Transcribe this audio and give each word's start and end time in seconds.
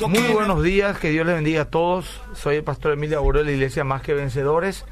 Muy 0.00 0.32
buenos 0.32 0.62
días, 0.62 0.98
que 0.98 1.10
Dios 1.10 1.26
les 1.26 1.36
bendiga 1.36 1.62
a 1.62 1.64
todos. 1.64 2.20
Soy 2.34 2.56
el 2.56 2.64
pastor 2.64 2.92
Emilio 2.92 3.18
Aburro 3.18 3.38
de 3.38 3.46
la 3.46 3.52
Iglesia 3.52 3.82
Más 3.82 4.02
que 4.02 4.12
Vencedores 4.12 4.84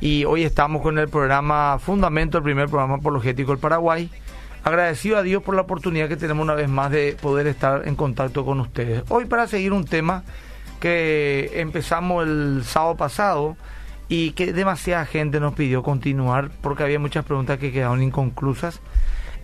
y 0.00 0.24
hoy 0.24 0.44
estamos 0.44 0.82
con 0.82 0.98
el 0.98 1.08
programa 1.08 1.78
Fundamento, 1.80 2.38
el 2.38 2.44
primer 2.44 2.68
programa 2.68 2.94
apologético 2.94 3.50
del 3.50 3.58
Paraguay. 3.58 4.08
Agradecido 4.62 5.18
a 5.18 5.22
Dios 5.22 5.42
por 5.42 5.56
la 5.56 5.62
oportunidad 5.62 6.08
que 6.08 6.16
tenemos 6.16 6.44
una 6.44 6.54
vez 6.54 6.68
más 6.68 6.90
de 6.92 7.16
poder 7.20 7.48
estar 7.48 7.88
en 7.88 7.96
contacto 7.96 8.44
con 8.44 8.60
ustedes. 8.60 9.02
Hoy 9.08 9.24
para 9.24 9.48
seguir 9.48 9.72
un 9.72 9.84
tema 9.84 10.22
que 10.80 11.50
empezamos 11.54 12.24
el 12.26 12.62
sábado 12.64 12.96
pasado 12.96 13.56
y 14.08 14.30
que 14.32 14.52
demasiada 14.52 15.06
gente 15.06 15.40
nos 15.40 15.54
pidió 15.54 15.82
continuar 15.82 16.50
porque 16.60 16.84
había 16.84 17.00
muchas 17.00 17.24
preguntas 17.24 17.58
que 17.58 17.72
quedaron 17.72 18.02
inconclusas 18.02 18.80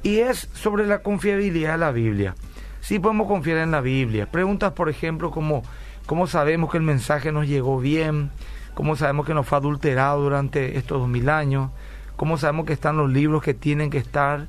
y 0.05 0.19
es 0.19 0.49
sobre 0.55 0.87
la 0.87 1.01
confiabilidad 1.01 1.73
de 1.73 1.79
la 1.79 1.91
Biblia 1.91 2.35
sí 2.83 2.99
podemos 2.99 3.29
confiar 3.29 3.59
en 3.59 3.71
la 3.71 3.81
Biblia. 3.81 4.31
Preguntas, 4.31 4.73
por 4.73 4.91
ejemplo, 4.91 5.31
como 5.31 5.63
cómo 6.05 6.27
sabemos 6.27 6.71
que 6.71 6.77
el 6.77 6.83
mensaje 6.83 7.33
nos 7.33 7.47
llegó 7.47 7.79
bien, 7.79 8.31
cómo 8.75 8.97
sabemos 8.97 9.25
que 9.25 9.35
no 9.35 9.45
fue 9.45 9.59
adulterado 9.59 10.21
durante 10.21 10.77
estos 10.77 11.01
dos 11.01 11.09
mil 11.09 11.31
años, 11.31 11.71
cómo 12.17 12.37
sabemos 12.37 12.67
que 12.67 12.73
están 12.73 12.97
los 12.97 13.11
libros 13.11 13.43
que 13.43 13.55
tienen 13.55 13.89
que 13.89 13.99
estar, 13.99 14.49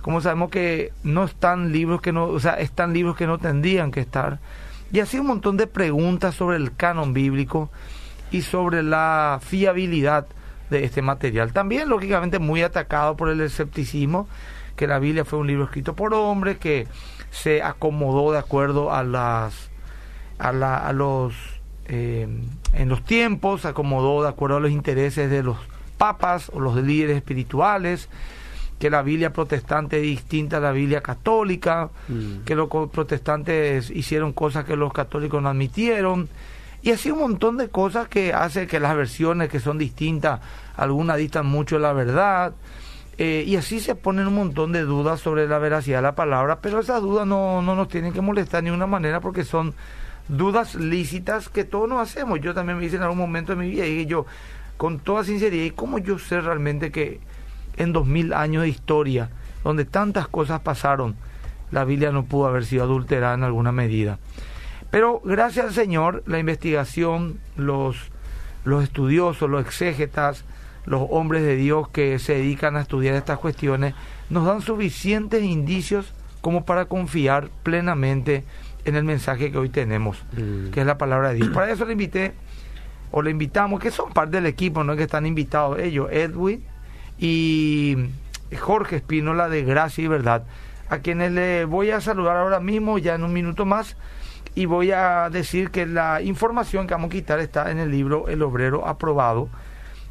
cómo 0.00 0.22
sabemos 0.22 0.50
que 0.50 0.92
no 1.04 1.24
están 1.24 1.72
libros 1.72 2.00
que 2.00 2.10
no, 2.12 2.24
o 2.24 2.40
sea, 2.40 2.54
están 2.54 2.94
libros 2.94 3.16
que 3.16 3.26
no 3.26 3.38
tendrían 3.38 3.90
que 3.90 4.00
estar. 4.00 4.40
Y 4.90 5.00
así 5.00 5.18
un 5.18 5.26
montón 5.26 5.56
de 5.58 5.66
preguntas 5.66 6.34
sobre 6.34 6.56
el 6.56 6.74
canon 6.74 7.12
bíblico 7.12 7.70
y 8.30 8.42
sobre 8.42 8.82
la 8.82 9.40
fiabilidad 9.42 10.26
de 10.70 10.84
este 10.84 11.02
material. 11.02 11.52
También, 11.52 11.90
lógicamente, 11.90 12.38
muy 12.38 12.62
atacado 12.62 13.16
por 13.16 13.28
el 13.28 13.42
escepticismo, 13.42 14.26
que 14.76 14.86
la 14.86 14.98
Biblia 14.98 15.24
fue 15.24 15.38
un 15.38 15.46
libro 15.46 15.64
escrito 15.64 15.94
por 15.94 16.14
hombres, 16.14 16.58
que 16.58 16.86
se 17.34 17.62
acomodó 17.62 18.32
de 18.32 18.38
acuerdo 18.38 18.92
a 18.92 19.02
las 19.02 19.70
a, 20.38 20.52
la, 20.52 20.76
a 20.76 20.92
los 20.92 21.34
eh, 21.86 22.28
en 22.72 22.88
los 22.88 23.04
tiempos 23.04 23.62
se 23.62 23.68
acomodó 23.68 24.22
de 24.22 24.28
acuerdo 24.28 24.56
a 24.56 24.60
los 24.60 24.70
intereses 24.70 25.30
de 25.30 25.42
los 25.42 25.58
papas 25.98 26.50
o 26.54 26.60
los 26.60 26.76
líderes 26.76 27.16
espirituales 27.16 28.08
que 28.78 28.90
la 28.90 29.02
Biblia 29.02 29.32
protestante 29.32 29.96
es 29.96 30.02
distinta 30.02 30.56
a 30.58 30.60
la 30.60 30.72
Biblia 30.72 31.00
católica, 31.00 31.90
mm. 32.08 32.44
que 32.44 32.54
los 32.54 32.68
protestantes 32.68 33.90
hicieron 33.90 34.32
cosas 34.32 34.64
que 34.64 34.76
los 34.76 34.92
católicos 34.92 35.40
no 35.40 35.48
admitieron, 35.48 36.28
y 36.82 36.90
así 36.90 37.10
un 37.10 37.20
montón 37.20 37.56
de 37.56 37.68
cosas 37.68 38.08
que 38.08 38.34
hace 38.34 38.66
que 38.66 38.80
las 38.80 38.94
versiones 38.94 39.48
que 39.48 39.60
son 39.60 39.78
distintas, 39.78 40.40
algunas 40.76 41.16
distan 41.16 41.46
mucho 41.46 41.76
de 41.76 41.82
la 41.82 41.92
verdad, 41.94 42.52
eh, 43.16 43.44
y 43.46 43.56
así 43.56 43.80
se 43.80 43.94
ponen 43.94 44.26
un 44.26 44.34
montón 44.34 44.72
de 44.72 44.82
dudas 44.82 45.20
sobre 45.20 45.46
la 45.46 45.58
veracidad 45.58 45.98
de 45.98 46.02
la 46.02 46.14
palabra, 46.14 46.60
pero 46.60 46.80
esas 46.80 47.00
dudas 47.00 47.26
no, 47.26 47.62
no 47.62 47.74
nos 47.76 47.88
tienen 47.88 48.12
que 48.12 48.20
molestar 48.20 48.62
de 48.62 48.70
ninguna 48.70 48.86
manera 48.86 49.20
porque 49.20 49.44
son 49.44 49.74
dudas 50.28 50.74
lícitas 50.74 51.48
que 51.48 51.64
todos 51.64 51.88
nos 51.88 52.00
hacemos. 52.00 52.40
Yo 52.40 52.54
también 52.54 52.78
me 52.78 52.84
hice 52.84 52.96
en 52.96 53.02
algún 53.02 53.18
momento 53.18 53.52
de 53.52 53.62
mi 53.62 53.70
vida 53.70 53.86
y 53.86 54.06
yo, 54.06 54.26
con 54.76 54.98
toda 54.98 55.24
sinceridad, 55.24 55.64
¿y 55.64 55.70
cómo 55.70 55.98
yo 55.98 56.18
sé 56.18 56.40
realmente 56.40 56.90
que 56.90 57.20
en 57.76 57.92
dos 57.92 58.06
mil 58.06 58.32
años 58.32 58.62
de 58.62 58.68
historia, 58.68 59.30
donde 59.62 59.84
tantas 59.84 60.28
cosas 60.28 60.60
pasaron, 60.60 61.14
la 61.70 61.84
Biblia 61.84 62.10
no 62.10 62.24
pudo 62.24 62.46
haber 62.46 62.64
sido 62.64 62.84
adulterada 62.84 63.34
en 63.34 63.44
alguna 63.44 63.70
medida? 63.70 64.18
Pero 64.90 65.20
gracias 65.24 65.66
al 65.66 65.74
Señor, 65.74 66.22
la 66.26 66.38
investigación, 66.38 67.38
los, 67.56 67.96
los 68.64 68.82
estudiosos, 68.84 69.50
los 69.50 69.64
exégetas, 69.64 70.44
los 70.86 71.06
hombres 71.10 71.42
de 71.42 71.56
Dios 71.56 71.88
que 71.88 72.18
se 72.18 72.34
dedican 72.34 72.76
a 72.76 72.80
estudiar 72.80 73.14
estas 73.14 73.38
cuestiones 73.38 73.94
nos 74.30 74.46
dan 74.46 74.60
suficientes 74.60 75.42
indicios 75.42 76.12
como 76.40 76.64
para 76.64 76.86
confiar 76.86 77.48
plenamente 77.62 78.44
en 78.84 78.96
el 78.96 79.04
mensaje 79.04 79.50
que 79.50 79.58
hoy 79.58 79.70
tenemos, 79.70 80.22
mm. 80.32 80.70
que 80.70 80.80
es 80.80 80.86
la 80.86 80.98
palabra 80.98 81.30
de 81.30 81.36
Dios. 81.36 81.48
Para 81.48 81.70
eso 81.70 81.84
le 81.86 81.92
invité, 81.92 82.34
o 83.10 83.22
le 83.22 83.30
invitamos, 83.30 83.80
que 83.80 83.90
son 83.90 84.12
parte 84.12 84.36
del 84.36 84.46
equipo, 84.46 84.84
no 84.84 84.96
que 84.96 85.04
están 85.04 85.24
invitados 85.24 85.78
ellos, 85.78 86.08
Edwin 86.10 86.62
y 87.18 87.96
Jorge 88.58 88.96
Espínola 88.96 89.48
de 89.48 89.62
Gracia 89.62 90.04
y 90.04 90.08
Verdad, 90.08 90.44
a 90.90 90.98
quienes 90.98 91.32
le 91.32 91.64
voy 91.64 91.90
a 91.90 92.00
saludar 92.00 92.36
ahora 92.36 92.60
mismo, 92.60 92.98
ya 92.98 93.14
en 93.14 93.24
un 93.24 93.32
minuto 93.32 93.64
más, 93.64 93.96
y 94.54 94.66
voy 94.66 94.92
a 94.92 95.30
decir 95.30 95.70
que 95.70 95.86
la 95.86 96.20
información 96.22 96.86
que 96.86 96.94
vamos 96.94 97.08
a 97.08 97.12
quitar 97.12 97.40
está 97.40 97.70
en 97.70 97.78
el 97.78 97.90
libro 97.90 98.28
El 98.28 98.42
Obrero 98.42 98.86
Aprobado, 98.86 99.48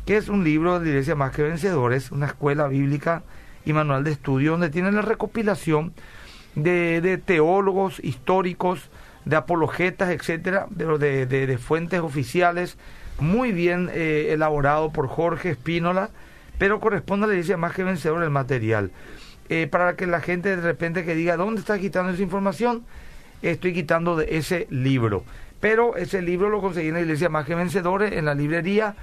que 0.06 0.18
es 0.18 0.30
un 0.30 0.44
libro 0.44 0.80
de 0.80 0.90
Iglesia 0.90 1.16
Más 1.16 1.32
que 1.32 1.44
Vencedores, 1.44 2.12
una 2.12 2.28
escuela 2.28 2.68
bíblica 2.68 3.24
y 3.66 3.74
manual 3.74 4.04
de 4.04 4.12
estudio, 4.12 4.52
donde 4.52 4.70
tienen 4.70 4.96
la 4.96 5.02
recopilación 5.02 5.94
de, 6.56 7.22
teólogos 7.26 8.00
históricos, 8.04 8.90
de 9.26 9.38
apologetas, 9.38 10.10
etcétera, 10.10 10.68
de, 10.70 11.26
de, 11.26 11.58
fuentes 11.58 12.02
oficiales, 12.02 12.78
muy 13.20 13.54
bien 13.54 13.90
eh, 13.94 14.30
elaborado 14.32 14.92
por 14.92 15.08
Jorge 15.08 15.52
Espínola, 15.52 16.10
pero 16.58 16.80
corresponde 16.80 17.26
a 17.26 17.28
la 17.28 17.34
Iglesia 17.36 17.58
Más 17.58 17.74
que 17.74 17.84
Vencedores 17.84 18.26
el 18.26 18.32
material. 18.32 18.92
Eh, 19.50 19.68
para 19.68 19.96
que 19.96 20.08
la 20.08 20.22
gente 20.22 20.56
de 20.56 20.62
repente 20.62 21.06
que 21.06 21.16
diga, 21.16 21.38
¿dónde 21.38 21.62
está 21.62 21.80
quitando 21.80 22.12
esa 22.12 22.22
información? 22.22 22.84
Estoy 23.42 23.74
quitando 23.74 24.16
de 24.16 24.38
ese 24.38 24.68
libro. 24.70 25.24
Pero 25.60 25.96
ese 25.96 26.22
libro 26.22 26.50
lo 26.50 26.60
conseguí 26.60 26.90
en 26.90 26.96
la 26.96 27.02
Iglesia 27.02 27.30
Más 27.30 27.46
que 27.46 27.56
Vencedores, 27.56 28.12
en 28.14 28.26
la 28.26 28.36
librería 28.36 28.96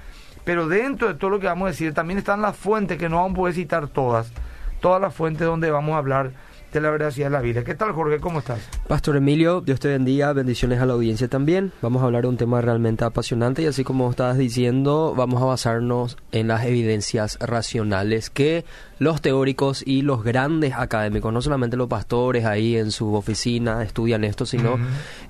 pero 0.43 0.67
dentro 0.67 1.07
de 1.07 1.13
todo 1.15 1.29
lo 1.29 1.39
que 1.39 1.47
vamos 1.47 1.67
a 1.67 1.71
decir, 1.71 1.93
también 1.93 2.17
están 2.17 2.41
las 2.41 2.55
fuentes 2.55 2.97
que 2.97 3.09
no 3.09 3.17
vamos 3.17 3.33
a 3.33 3.35
poder 3.35 3.55
citar 3.55 3.87
todas, 3.87 4.31
todas 4.79 5.01
las 5.01 5.13
fuentes 5.13 5.45
donde 5.45 5.71
vamos 5.71 5.93
a 5.93 5.97
hablar 5.97 6.31
de 6.71 6.81
la 6.81 6.89
veracidad 6.89 7.27
de 7.27 7.31
la 7.31 7.41
vida. 7.41 7.63
¿Qué 7.63 7.75
tal, 7.75 7.91
Jorge? 7.91 8.19
¿Cómo 8.19 8.39
estás? 8.39 8.59
Pastor 8.87 9.17
Emilio, 9.17 9.61
Dios 9.61 9.79
te 9.79 9.89
bendiga, 9.89 10.33
bendiciones 10.33 10.79
a 10.79 10.85
la 10.85 10.93
audiencia 10.93 11.27
también. 11.27 11.71
Vamos 11.81 12.01
a 12.01 12.05
hablar 12.05 12.23
de 12.23 12.29
un 12.29 12.37
tema 12.37 12.61
realmente 12.61 13.03
apasionante 13.03 13.61
y 13.61 13.65
así 13.65 13.83
como 13.83 14.09
estabas 14.09 14.37
diciendo, 14.37 15.13
vamos 15.15 15.41
a 15.41 15.45
basarnos 15.45 16.17
en 16.31 16.47
las 16.47 16.65
evidencias 16.65 17.37
racionales 17.39 18.29
que 18.29 18.65
los 18.99 19.19
teóricos 19.19 19.83
y 19.83 20.03
los 20.03 20.23
grandes 20.23 20.73
académicos, 20.75 21.33
no 21.33 21.41
solamente 21.41 21.75
los 21.75 21.87
pastores 21.87 22.45
ahí 22.45 22.77
en 22.77 22.91
su 22.91 23.15
oficina 23.15 23.81
estudian 23.81 24.23
esto, 24.23 24.45
sino 24.45 24.77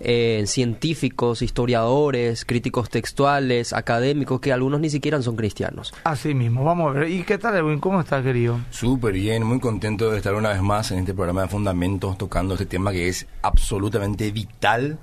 eh, 0.01 0.43
científicos, 0.45 1.41
historiadores, 1.41 2.43
críticos 2.43 2.89
textuales, 2.89 3.71
académicos, 3.71 4.41
que 4.41 4.51
algunos 4.51 4.81
ni 4.81 4.89
siquiera 4.89 5.21
son 5.21 5.37
cristianos. 5.37 5.93
Así 6.03 6.33
mismo, 6.33 6.65
vamos 6.65 6.89
a 6.89 6.99
ver. 6.99 7.09
¿Y 7.09 7.23
qué 7.23 7.37
tal, 7.37 7.55
Edwin? 7.55 7.79
¿Cómo 7.79 8.01
estás, 8.01 8.23
querido? 8.23 8.59
Súper 8.71 9.13
bien, 9.13 9.45
muy 9.45 9.61
contento 9.61 10.11
de 10.11 10.17
estar 10.17 10.35
una 10.35 10.49
vez 10.49 10.61
más 10.61 10.91
en 10.91 10.99
este 10.99 11.13
programa 11.13 11.30
de 11.39 11.47
Fundamentos 11.47 12.17
tocando 12.17 12.55
este 12.55 12.65
tema 12.65 12.91
que 12.91 13.07
es 13.07 13.25
absolutamente 13.41 14.31
vital 14.31 14.99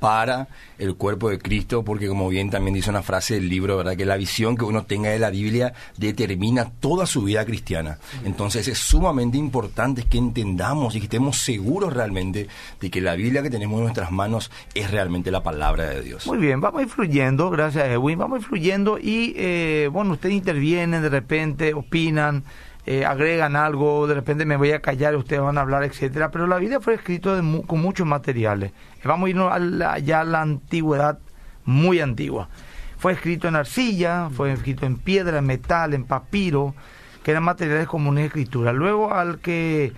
para 0.00 0.48
el 0.78 0.96
cuerpo 0.96 1.28
de 1.28 1.38
Cristo, 1.38 1.84
porque 1.84 2.08
como 2.08 2.28
bien 2.28 2.50
también 2.50 2.74
dice 2.74 2.90
una 2.90 3.02
frase 3.02 3.34
del 3.34 3.48
libro, 3.48 3.76
¿verdad? 3.76 3.96
Que 3.96 4.06
la 4.06 4.16
visión 4.16 4.56
que 4.56 4.64
uno 4.64 4.84
tenga 4.84 5.10
de 5.10 5.18
la 5.18 5.30
Biblia 5.30 5.74
determina 5.98 6.70
toda 6.80 7.06
su 7.06 7.22
vida 7.22 7.44
cristiana. 7.44 7.98
Entonces 8.24 8.66
es 8.66 8.78
sumamente 8.78 9.36
importante 9.36 10.04
que 10.04 10.18
entendamos 10.18 10.96
y 10.96 11.00
que 11.00 11.04
estemos 11.04 11.36
seguros 11.36 11.92
realmente 11.92 12.48
de 12.80 12.90
que 12.90 13.00
la 13.00 13.14
Biblia 13.14 13.42
que 13.42 13.50
tenemos 13.50 13.76
en 13.76 13.84
nuestras 13.84 14.10
manos 14.10 14.50
es 14.74 14.90
realmente 14.90 15.30
la 15.30 15.42
palabra 15.42 15.90
de 15.90 16.02
Dios. 16.02 16.26
Muy 16.26 16.38
bien, 16.38 16.60
vamos 16.60 16.82
influyendo, 16.82 17.50
gracias 17.50 17.86
Edwin, 17.86 18.18
vamos 18.18 18.40
influyendo 18.40 18.98
y 18.98 19.34
eh, 19.36 19.90
bueno, 19.92 20.12
ustedes 20.14 20.34
intervienen 20.34 21.02
de 21.02 21.10
repente, 21.10 21.74
opinan. 21.74 22.42
Eh, 22.86 23.04
agregan 23.04 23.56
algo, 23.56 24.06
de 24.06 24.14
repente 24.14 24.46
me 24.46 24.56
voy 24.56 24.72
a 24.72 24.80
callar, 24.80 25.14
ustedes 25.14 25.42
van 25.42 25.58
a 25.58 25.60
hablar, 25.60 25.84
etcétera, 25.84 26.30
pero 26.30 26.46
la 26.46 26.56
Biblia 26.56 26.80
fue 26.80 26.94
escrito 26.94 27.38
con 27.66 27.80
muchos 27.80 28.06
materiales. 28.06 28.72
Vamos 29.04 29.26
a 29.26 29.30
irnos 29.30 29.52
a 29.52 29.98
ya 29.98 30.20
a 30.20 30.24
la 30.24 30.40
antigüedad, 30.40 31.18
muy 31.64 32.00
antigua. 32.00 32.48
Fue 32.96 33.12
escrito 33.12 33.48
en 33.48 33.56
arcilla, 33.56 34.28
fue 34.30 34.52
escrito 34.52 34.86
en 34.86 34.96
piedra, 34.96 35.38
en 35.38 35.46
metal, 35.46 35.94
en 35.94 36.04
papiro, 36.04 36.74
que 37.22 37.30
eran 37.30 37.44
materiales 37.44 37.86
comunes 37.86 38.22
de 38.22 38.26
escritura. 38.26 38.72
Luego 38.72 39.12
al 39.12 39.38
que, 39.38 39.92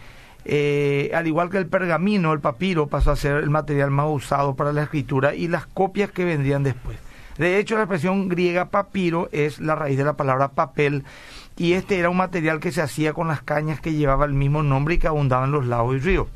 eh, 0.44 1.10
al 1.14 1.26
igual 1.26 1.50
que 1.50 1.58
el 1.58 1.66
pergamino, 1.66 2.32
el 2.32 2.40
papiro 2.40 2.88
pasó 2.88 3.12
a 3.12 3.16
ser 3.16 3.36
el 3.38 3.50
material 3.50 3.90
más 3.90 4.06
usado 4.08 4.54
para 4.54 4.72
la 4.72 4.82
escritura 4.82 5.34
y 5.34 5.48
las 5.48 5.66
copias 5.66 6.10
que 6.10 6.24
vendrían 6.24 6.62
después. 6.62 6.98
De 7.38 7.58
hecho, 7.58 7.76
la 7.76 7.82
expresión 7.82 8.28
griega 8.28 8.66
papiro 8.66 9.28
es 9.32 9.60
la 9.60 9.74
raíz 9.74 9.96
de 9.96 10.04
la 10.04 10.12
palabra 10.12 10.48
papel 10.48 11.04
y 11.56 11.74
este 11.74 11.98
era 11.98 12.10
un 12.10 12.16
material 12.16 12.60
que 12.60 12.72
se 12.72 12.82
hacía 12.82 13.12
con 13.12 13.28
las 13.28 13.42
cañas 13.42 13.80
que 13.80 13.92
llevaba 13.92 14.24
el 14.24 14.34
mismo 14.34 14.62
nombre 14.62 14.94
y 14.94 14.98
que 14.98 15.08
abundaban 15.08 15.46
en 15.46 15.52
los 15.52 15.66
lagos 15.66 15.96
y 15.96 15.98
ríos. 15.98 16.28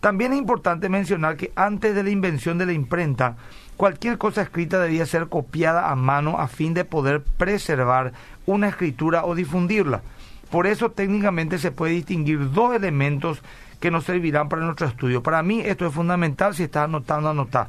También 0.00 0.32
es 0.32 0.38
importante 0.38 0.88
mencionar 0.88 1.36
que 1.36 1.52
antes 1.56 1.94
de 1.94 2.02
la 2.02 2.10
invención 2.10 2.56
de 2.56 2.66
la 2.66 2.72
imprenta, 2.72 3.36
cualquier 3.76 4.16
cosa 4.16 4.42
escrita 4.42 4.80
debía 4.80 5.04
ser 5.04 5.28
copiada 5.28 5.90
a 5.90 5.94
mano 5.94 6.38
a 6.38 6.48
fin 6.48 6.72
de 6.72 6.84
poder 6.84 7.22
preservar 7.22 8.12
una 8.46 8.68
escritura 8.68 9.24
o 9.24 9.34
difundirla. 9.34 10.02
Por 10.50 10.66
eso 10.66 10.90
técnicamente 10.90 11.58
se 11.58 11.70
puede 11.70 11.92
distinguir 11.92 12.50
dos 12.52 12.74
elementos 12.74 13.42
que 13.78 13.90
nos 13.90 14.04
servirán 14.04 14.48
para 14.48 14.62
nuestro 14.62 14.86
estudio. 14.86 15.22
Para 15.22 15.42
mí 15.42 15.60
esto 15.60 15.86
es 15.86 15.94
fundamental, 15.94 16.54
si 16.54 16.64
estás 16.64 16.84
anotando, 16.84 17.30
anota. 17.30 17.68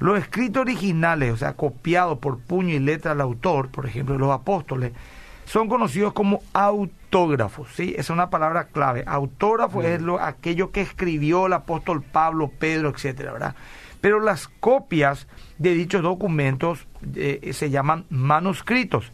Los 0.00 0.18
escritos 0.18 0.60
originales, 0.60 1.32
o 1.32 1.36
sea, 1.36 1.54
copiados 1.54 2.18
por 2.18 2.38
puño 2.38 2.74
y 2.74 2.78
letra 2.78 3.12
del 3.12 3.20
autor, 3.20 3.68
por 3.68 3.86
ejemplo, 3.86 4.16
los 4.18 4.30
apóstoles, 4.30 4.92
son 5.48 5.68
conocidos 5.68 6.12
como 6.12 6.40
autógrafos, 6.52 7.68
¿sí? 7.74 7.90
Esa 7.92 8.00
es 8.00 8.10
una 8.10 8.30
palabra 8.30 8.68
clave. 8.68 9.04
Autógrafo 9.06 9.82
es 9.82 10.00
lo, 10.00 10.20
aquello 10.20 10.70
que 10.70 10.82
escribió 10.82 11.46
el 11.46 11.54
apóstol 11.54 12.02
Pablo, 12.02 12.50
Pedro, 12.58 12.90
etcétera, 12.90 13.32
¿verdad? 13.32 13.56
pero 14.00 14.20
las 14.20 14.48
copias 14.48 15.26
de 15.58 15.74
dichos 15.74 16.02
documentos 16.02 16.86
eh, 17.14 17.50
se 17.52 17.70
llaman 17.70 18.04
manuscritos. 18.10 19.10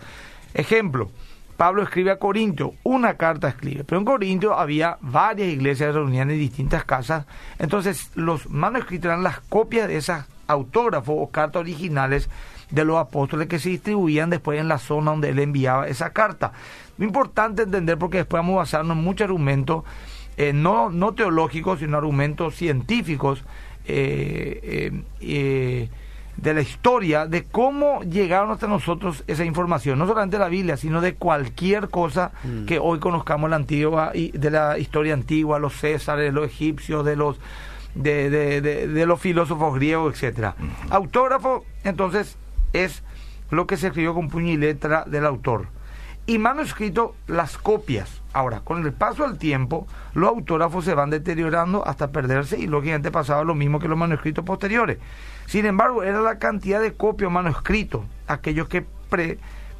Ejemplo, 0.52 1.10
Pablo 1.56 1.82
escribe 1.82 2.10
a 2.10 2.18
Corintio, 2.18 2.74
una 2.82 3.14
carta 3.14 3.48
escribe, 3.48 3.84
pero 3.84 3.98
en 3.98 4.04
Corintio 4.04 4.54
había 4.54 4.98
varias 5.00 5.48
iglesias 5.48 5.94
reunidas 5.94 6.28
en 6.28 6.38
distintas 6.38 6.84
casas, 6.84 7.26
entonces 7.58 8.10
los 8.14 8.50
manuscritos 8.50 9.06
eran 9.06 9.22
las 9.22 9.40
copias 9.40 9.88
de 9.88 9.96
esas 9.96 10.26
autógrafos 10.46 11.14
o 11.18 11.30
cartas 11.30 11.60
originales 11.60 12.28
de 12.74 12.84
los 12.84 12.96
apóstoles 12.96 13.46
que 13.46 13.58
se 13.58 13.68
distribuían 13.70 14.30
después 14.30 14.60
en 14.60 14.68
la 14.68 14.78
zona 14.78 15.12
donde 15.12 15.30
él 15.30 15.38
enviaba 15.38 15.86
esa 15.86 16.10
carta. 16.10 16.52
Importante 16.98 17.62
entender 17.62 17.98
porque 17.98 18.18
después 18.18 18.40
vamos 18.40 18.54
a 18.54 18.58
basarnos 18.58 18.96
en 18.96 19.04
muchos 19.04 19.26
argumentos, 19.26 19.84
eh, 20.36 20.52
no, 20.52 20.90
no 20.90 21.14
teológicos, 21.14 21.78
sino 21.78 21.96
argumentos 21.96 22.56
científicos 22.56 23.44
eh, 23.86 25.02
eh, 25.20 25.88
de 26.36 26.54
la 26.54 26.60
historia, 26.60 27.26
de 27.26 27.44
cómo 27.44 28.02
llegaron 28.02 28.50
hasta 28.50 28.66
nosotros 28.66 29.22
esa 29.28 29.44
información, 29.44 29.98
no 29.98 30.08
solamente 30.08 30.36
de 30.36 30.42
la 30.42 30.48
Biblia, 30.48 30.76
sino 30.76 31.00
de 31.00 31.14
cualquier 31.14 31.88
cosa 31.90 32.32
mm. 32.42 32.64
que 32.64 32.80
hoy 32.80 32.98
conozcamos 32.98 33.50
la 33.50 33.56
antigua, 33.56 34.10
de 34.12 34.50
la 34.50 34.78
historia 34.78 35.14
antigua, 35.14 35.60
los 35.60 35.74
Césares, 35.74 36.34
los 36.34 36.46
egipcios, 36.46 37.04
de 37.04 37.14
los 37.14 37.38
de, 37.94 38.28
de, 38.28 38.60
de, 38.60 39.06
los 39.06 39.20
filósofos 39.20 39.76
griegos, 39.76 40.14
etcétera. 40.14 40.56
Autógrafo, 40.90 41.64
entonces, 41.84 42.36
es 42.74 43.02
lo 43.50 43.66
que 43.66 43.78
se 43.78 43.86
escribió 43.86 44.12
con 44.12 44.28
puño 44.28 44.52
y 44.52 44.58
letra 44.58 45.04
del 45.06 45.24
autor. 45.24 45.68
Y 46.26 46.38
manuscrito, 46.38 47.14
las 47.26 47.58
copias. 47.58 48.22
Ahora, 48.32 48.60
con 48.60 48.84
el 48.84 48.92
paso 48.92 49.26
del 49.26 49.38
tiempo, 49.38 49.86
los 50.14 50.30
autógrafos 50.30 50.84
se 50.84 50.94
van 50.94 51.10
deteriorando 51.10 51.86
hasta 51.86 52.12
perderse 52.12 52.58
y 52.58 52.66
lógicamente 52.66 53.10
pasaba 53.10 53.44
lo 53.44 53.54
mismo 53.54 53.78
que 53.78 53.88
los 53.88 53.98
manuscritos 53.98 54.44
posteriores. 54.44 54.98
Sin 55.46 55.66
embargo, 55.66 56.02
era 56.02 56.20
la 56.20 56.38
cantidad 56.38 56.80
de 56.80 56.94
copias 56.94 57.30
manuscritos, 57.30 58.02
aquellos 58.26 58.68
que 58.68 58.86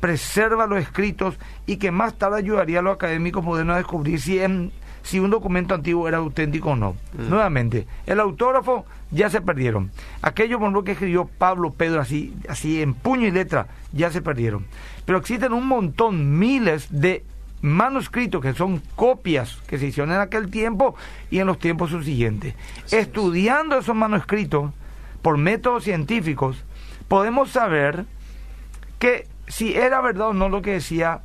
preservan 0.01 0.69
los 0.69 0.79
escritos 0.79 1.39
y 1.67 1.79
que 1.79 1.91
más 1.91 2.15
tarde 2.15 2.39
ayudaría 2.39 2.81
a 2.81 2.83
los 2.83 2.95
académicos 2.95 3.43
modernos 3.43 3.75
a 3.75 3.79
descubrir 3.79 4.21
si 4.21 4.39
en 4.39 4.71
si 5.05 5.21
un 5.21 5.31
documento 5.31 5.75
antiguo 5.75 6.09
era 6.09 6.17
auténtico 6.17 6.71
o 6.71 6.77
no. 6.77 6.97
Mm. 7.13 7.29
Nuevamente, 7.29 7.87
el 8.07 8.19
autógrafo 8.21 8.87
ya 9.11 9.31
se 9.31 9.43
perdieron. 9.43 9.91
Aquello 10.23 10.59
por 10.59 10.73
lo 10.73 10.83
que 10.83 10.93
escribió 10.93 11.27
Pablo 11.27 11.73
Pedro 11.75 12.01
así, 12.01 12.35
así 12.49 12.83
en 12.83 12.95
puño 12.95 13.29
y 13.29 13.31
letra, 13.31 13.69
ya 13.93 14.11
se 14.11 14.23
perdieron. 14.23 14.67
Pero 15.05 15.19
existen 15.19 15.53
un 15.53 15.69
montón, 15.69 16.39
miles 16.39 16.89
de 16.91 17.23
manuscritos 17.61 18.43
que 18.43 18.55
son 18.55 18.83
copias 18.97 19.57
que 19.67 19.79
se 19.79 19.87
hicieron 19.87 20.13
en 20.13 20.21
aquel 20.21 20.51
tiempo 20.51 20.97
y 21.31 21.39
en 21.39 21.47
los 21.47 21.59
tiempos 21.59 21.91
subsiguientes. 21.91 22.55
Estudiando 22.91 23.79
esos 23.79 23.95
manuscritos 23.95 24.73
por 25.21 25.37
métodos 25.37 25.85
científicos, 25.85 26.65
podemos 27.09 27.51
saber 27.51 28.07
que 28.99 29.29
si 29.49 29.75
era 29.75 30.01
verdad 30.01 30.29
o 30.29 30.35
no 30.35 30.49
lo 30.49 30.63
que 30.63 30.73
decía 30.73 31.21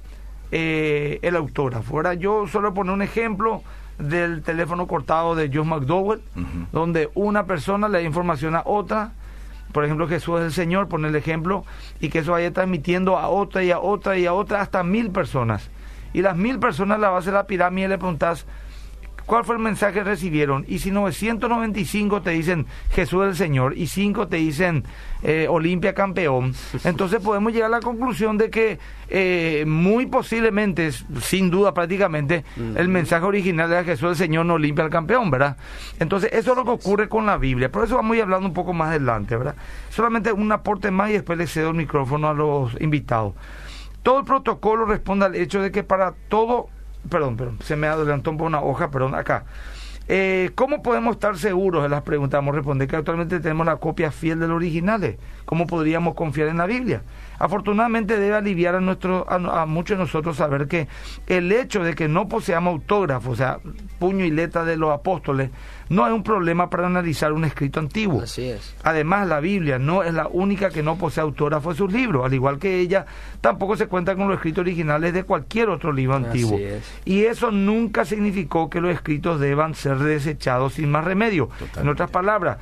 eh, 0.52 1.20
el 1.22 1.36
autógrafo. 1.36 1.96
Ahora 1.96 2.14
yo 2.14 2.48
solo 2.48 2.74
poner 2.74 2.94
un 2.94 3.02
ejemplo 3.02 3.62
del 4.00 4.42
teléfono 4.42 4.88
cortado 4.88 5.36
de 5.36 5.52
John 5.54 5.68
McDowell, 5.68 6.22
donde 6.72 7.10
una 7.16 7.46
persona 7.46 7.90
le 7.90 8.00
da 8.00 8.04
información 8.04 8.56
a 8.56 8.64
otra, 8.66 9.12
por 9.74 9.84
ejemplo 9.84 10.08
Jesús 10.08 10.40
es 10.40 10.46
el 10.46 10.54
Señor, 10.54 10.88
pone 10.88 11.10
el 11.10 11.16
ejemplo, 11.16 11.66
y 12.00 12.10
que 12.10 12.20
eso 12.20 12.32
vaya 12.32 12.52
transmitiendo 12.52 13.18
a 13.18 13.28
otra 13.28 13.64
y 13.64 13.72
a 13.72 13.80
otra 13.80 14.18
y 14.18 14.26
a 14.26 14.34
otra 14.34 14.62
hasta 14.62 14.84
mil 14.84 15.12
personas. 15.12 15.70
Y 16.14 16.22
las 16.22 16.38
mil 16.38 16.60
personas 16.60 17.00
la 17.00 17.10
base 17.10 17.30
de 17.30 17.36
la 17.36 17.46
pirámide 17.46 17.90
le 17.90 17.98
preguntas, 17.98 18.46
cuál 19.30 19.46
fue 19.46 19.56
el 19.56 19.62
mensaje 19.62 19.94
que 19.94 20.04
recibieron. 20.04 20.66
Y 20.68 20.80
si 20.80 20.90
995 20.90 22.24
te 22.24 22.32
dicen 22.32 22.66
Jesús 22.90 23.24
el 23.24 23.36
Señor 23.36 23.78
y 23.78 23.86
5 23.86 24.28
te 24.28 24.38
dicen 24.38 24.84
eh, 25.22 25.46
Olimpia 25.48 25.94
campeón, 25.94 26.56
entonces 26.84 27.22
podemos 27.22 27.54
llegar 27.54 27.68
a 27.68 27.78
la 27.78 27.80
conclusión 27.80 28.40
de 28.40 28.50
que 28.50 28.80
eh, 29.08 29.66
muy 29.68 30.08
posiblemente, 30.08 30.92
sin 31.22 31.52
duda 31.52 31.76
prácticamente, 31.76 32.44
el 32.76 32.88
mensaje 32.88 33.24
original 33.24 33.70
de 33.70 33.84
Jesús 33.84 34.10
el 34.10 34.16
Señor 34.16 34.48
no 34.48 34.56
Olimpia 34.56 34.84
el 34.84 34.90
campeón, 34.90 35.30
¿verdad? 35.30 35.58
Entonces 36.00 36.32
eso 36.34 36.52
es 36.52 36.58
lo 36.58 36.64
que 36.64 36.72
ocurre 36.72 37.08
con 37.08 37.28
la 37.28 37.38
Biblia. 37.38 37.72
Por 37.72 37.84
eso 37.84 37.98
vamos 37.98 38.14
a 38.14 38.18
ir 38.18 38.24
hablando 38.24 38.48
un 38.48 38.54
poco 38.56 38.74
más 38.74 38.90
adelante, 38.90 39.38
¿verdad? 39.38 39.56
Solamente 39.92 40.32
un 40.32 40.52
aporte 40.52 40.90
más 40.90 41.12
y 41.12 41.14
después 41.14 41.38
le 41.38 41.46
cedo 41.46 41.70
el 41.70 41.76
micrófono 41.76 42.30
a 42.30 42.34
los 42.34 42.82
invitados. 42.82 43.36
Todo 44.02 44.18
el 44.18 44.26
protocolo 44.26 44.86
responde 44.86 45.28
al 45.28 45.36
hecho 45.36 45.62
de 45.62 45.72
que 45.72 45.84
para 45.84 46.16
todo 46.30 46.70
perdón, 47.10 47.38
perdón, 47.38 47.60
se 47.64 47.76
me 47.76 47.88
adelantó 47.88 48.32
poco 48.32 48.46
una 48.46 48.62
hoja, 48.62 48.92
perdón, 48.92 49.16
acá. 49.16 49.46
Eh, 50.12 50.50
¿Cómo 50.56 50.82
podemos 50.82 51.14
estar 51.14 51.38
seguros 51.38 51.84
de 51.84 51.90
las 51.90 52.02
a 52.02 52.52
responder 52.52 52.88
que 52.88 52.96
actualmente 52.96 53.40
tenemos 53.40 53.64
la 53.68 53.76
copia 53.76 54.12
fiel 54.12 54.40
del 54.40 54.52
original. 54.52 55.18
¿Cómo 55.46 55.68
podríamos 55.68 56.16
confiar 56.16 56.48
en 56.48 56.58
la 56.58 56.66
Biblia? 56.66 57.04
Afortunadamente 57.38 58.18
debe 58.18 58.36
aliviar 58.36 58.74
a, 58.74 58.82
nuestro, 58.82 59.28
a, 59.30 59.68
muchos 59.68 60.00
de 60.00 60.04
nosotros 60.04 60.38
saber 60.38 60.68
que 60.68 60.88
el 61.28 61.52
hecho 61.52 61.84
de 61.84 61.94
que 61.94 62.08
no 62.08 62.28
poseamos 62.28 62.74
autógrafos, 62.74 63.34
o 63.34 63.36
sea, 63.36 63.60
puño 64.00 64.26
y 64.26 64.32
letra 64.32 64.64
de 64.66 64.78
los 64.78 64.92
apóstoles, 64.92 65.52
no 65.90 66.06
es 66.08 66.14
un 66.14 66.24
problema 66.24 66.70
para 66.70 66.88
analizar 66.88 67.34
un 67.34 67.46
escrito 67.46 67.80
antiguo. 67.80 68.22
Así 68.22 68.50
es. 68.50 68.76
Además, 68.84 69.28
la 69.28 69.40
Biblia 69.40 69.80
no 69.80 70.04
es 70.04 70.14
la 70.14 70.28
única 70.28 70.70
que 70.70 70.84
no 70.84 70.98
posee 70.98 71.22
autógrafo 71.22 71.72
de 71.72 71.78
sus 71.78 71.92
libros, 71.92 72.26
al 72.26 72.34
igual 72.34 72.60
que 72.60 72.80
ella, 72.80 73.06
tampoco 73.42 73.76
se 73.76 73.88
cuenta 73.88 74.16
con 74.16 74.28
los 74.28 74.38
escritos 74.38 74.62
originales 74.62 75.14
de 75.14 75.24
cualquier 75.24 75.70
otro 75.70 75.92
libro 75.92 76.16
antiguo. 76.16 76.56
Así 76.56 76.64
es. 76.64 77.02
Y 77.06 77.24
eso 77.26 77.52
nunca 77.52 78.06
significó 78.06 78.70
que 78.70 78.82
los 78.82 78.94
escritos 78.94 79.40
deban 79.40 79.76
ser 79.76 79.98
desechados 79.98 80.74
sin 80.74 80.92
más 80.92 81.04
remedio. 81.04 81.50
En 81.76 81.90
otras 81.90 82.12
palabras, 82.12 82.58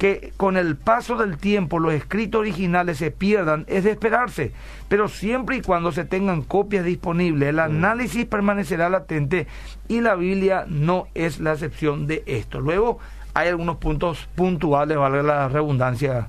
que 0.00 0.32
con 0.38 0.56
el 0.56 0.76
paso 0.76 1.16
del 1.16 1.36
tiempo 1.36 1.78
los 1.78 1.92
escritos 1.92 2.38
originales 2.38 2.96
se 2.96 3.10
pierdan 3.10 3.66
es 3.68 3.84
de 3.84 3.90
esperarse, 3.90 4.50
pero 4.88 5.08
siempre 5.08 5.56
y 5.56 5.60
cuando 5.60 5.92
se 5.92 6.06
tengan 6.06 6.40
copias 6.40 6.86
disponibles, 6.86 7.50
el 7.50 7.56
mm. 7.56 7.60
análisis 7.60 8.24
permanecerá 8.24 8.88
latente 8.88 9.46
y 9.88 10.00
la 10.00 10.14
Biblia 10.14 10.64
no 10.66 11.08
es 11.12 11.38
la 11.38 11.52
excepción 11.52 12.06
de 12.06 12.22
esto. 12.24 12.62
Luego 12.62 12.98
hay 13.34 13.48
algunos 13.48 13.76
puntos 13.76 14.26
puntuales, 14.34 14.96
vale 14.96 15.22
la 15.22 15.48
redundancia. 15.48 16.28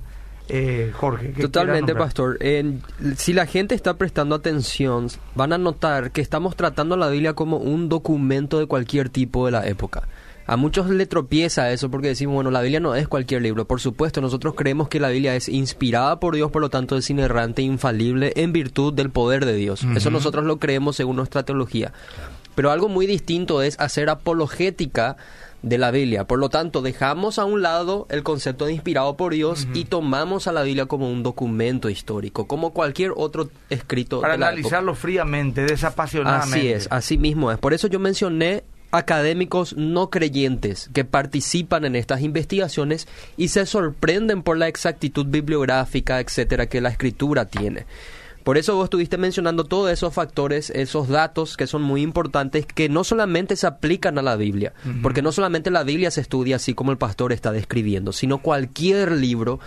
Eh, 0.50 0.92
Jorge. 0.94 1.30
Totalmente, 1.30 1.96
pastor. 1.96 2.40
si 3.16 3.32
la 3.32 3.46
gente 3.46 3.74
está 3.74 3.94
prestando 3.94 4.36
atención, 4.36 5.08
van 5.34 5.54
a 5.54 5.58
notar 5.58 6.12
que 6.12 6.20
estamos 6.20 6.58
tratando 6.58 6.98
la 6.98 7.08
Biblia 7.08 7.36
como 7.36 7.56
un 7.56 7.88
documento 7.88 8.60
de 8.60 8.66
cualquier 8.66 9.08
tipo 9.08 9.46
de 9.46 9.54
la 9.54 9.66
época. 9.66 10.10
A 10.52 10.58
muchos 10.58 10.90
le 10.90 11.06
tropieza 11.06 11.72
eso 11.72 11.90
porque 11.90 12.10
decimos, 12.10 12.36
bueno, 12.36 12.52
la 12.52 12.62
Biblia 12.62 12.82
no 12.82 12.94
es 12.94 13.08
cualquier 13.08 13.42
libro. 13.42 13.64
Por 13.64 13.80
supuesto, 13.80 14.20
nosotros 14.20 14.54
creemos 14.54 14.90
que 14.90 15.00
la 15.00 15.08
Biblia 15.08 15.34
es 15.34 15.48
inspirada 15.48 16.20
por 16.20 16.36
Dios, 16.36 16.52
por 16.52 16.62
lo 16.62 16.70
tanto 16.70 16.98
es 16.98 17.10
inerrante, 17.10 17.62
infalible 17.62 18.34
en 18.36 18.52
virtud 18.52 18.94
del 18.94 19.12
poder 19.12 19.46
de 19.46 19.54
Dios. 19.54 19.86
Eso 19.96 20.10
nosotros 20.10 20.44
lo 20.44 20.60
creemos 20.60 20.98
según 20.98 21.16
nuestra 21.16 21.44
teología. 21.44 21.94
Pero 22.54 22.70
algo 22.70 22.90
muy 22.90 23.08
distinto 23.08 23.62
es 23.62 23.80
hacer 23.80 24.10
apologética 24.10 25.16
de 25.62 25.78
la 25.78 25.90
Biblia. 25.90 26.26
Por 26.26 26.40
lo 26.40 26.50
tanto, 26.50 26.82
dejamos 26.82 27.40
a 27.40 27.46
un 27.46 27.62
lado 27.62 28.06
el 28.10 28.24
concepto 28.24 28.66
de 28.66 28.74
inspirado 28.74 29.16
por 29.16 29.34
Dios 29.34 29.70
y 29.74 29.86
tomamos 29.86 30.48
a 30.48 30.52
la 30.52 30.64
Biblia 30.64 30.86
como 30.86 31.10
un 31.10 31.24
documento 31.24 31.90
histórico, 31.90 32.46
como 32.46 32.72
cualquier 32.72 33.14
otro 33.16 33.50
escrito. 33.70 34.20
Para 34.20 34.34
analizarlo 34.34 34.96
fríamente, 34.96 35.64
desapasionadamente. 35.64 36.60
Así 36.60 36.68
es, 36.68 36.88
así 36.92 37.18
mismo 37.18 37.54
es. 37.54 37.58
Por 37.58 37.74
eso 37.74 37.88
yo 37.88 38.00
mencioné 38.00 38.66
académicos 38.92 39.76
no 39.76 40.10
creyentes 40.10 40.90
que 40.94 41.06
participan 41.06 41.86
en 41.86 41.96
estas 41.96 42.22
investigaciones 42.22 43.08
y 43.38 43.48
se 43.48 43.66
sorprenden 43.66 44.44
por 44.44 44.58
la 44.58 44.68
exactitud 44.68 45.26
bibliográfica, 45.26 46.20
etcétera, 46.20 46.68
que 46.68 46.82
la 46.82 46.90
escritura 46.90 47.46
tiene. 47.46 47.86
Por 48.44 48.58
eso 48.58 48.76
vos 48.76 48.86
estuviste 48.86 49.18
mencionando 49.18 49.66
todos 49.66 49.92
esos 49.92 50.14
factores, 50.14 50.72
esos 50.72 51.08
datos 51.08 51.58
que 51.58 51.68
son 51.68 51.84
muy 51.84 52.02
importantes, 52.02 52.66
que 52.66 52.90
no 52.90 53.04
solamente 53.04 53.56
se 53.56 53.68
aplican 53.68 54.18
a 54.18 54.24
la 54.24 54.36
Biblia, 54.36 54.74
porque 55.04 55.22
no 55.22 55.32
solamente 55.32 55.70
la 55.70 55.84
Biblia 55.84 56.10
se 56.10 56.22
estudia 56.22 56.56
así 56.56 56.74
como 56.74 56.92
el 56.92 56.98
pastor 56.98 57.34
está 57.34 57.52
describiendo, 57.52 58.12
sino 58.12 58.40
cualquier 58.40 59.12
libro 59.12 59.60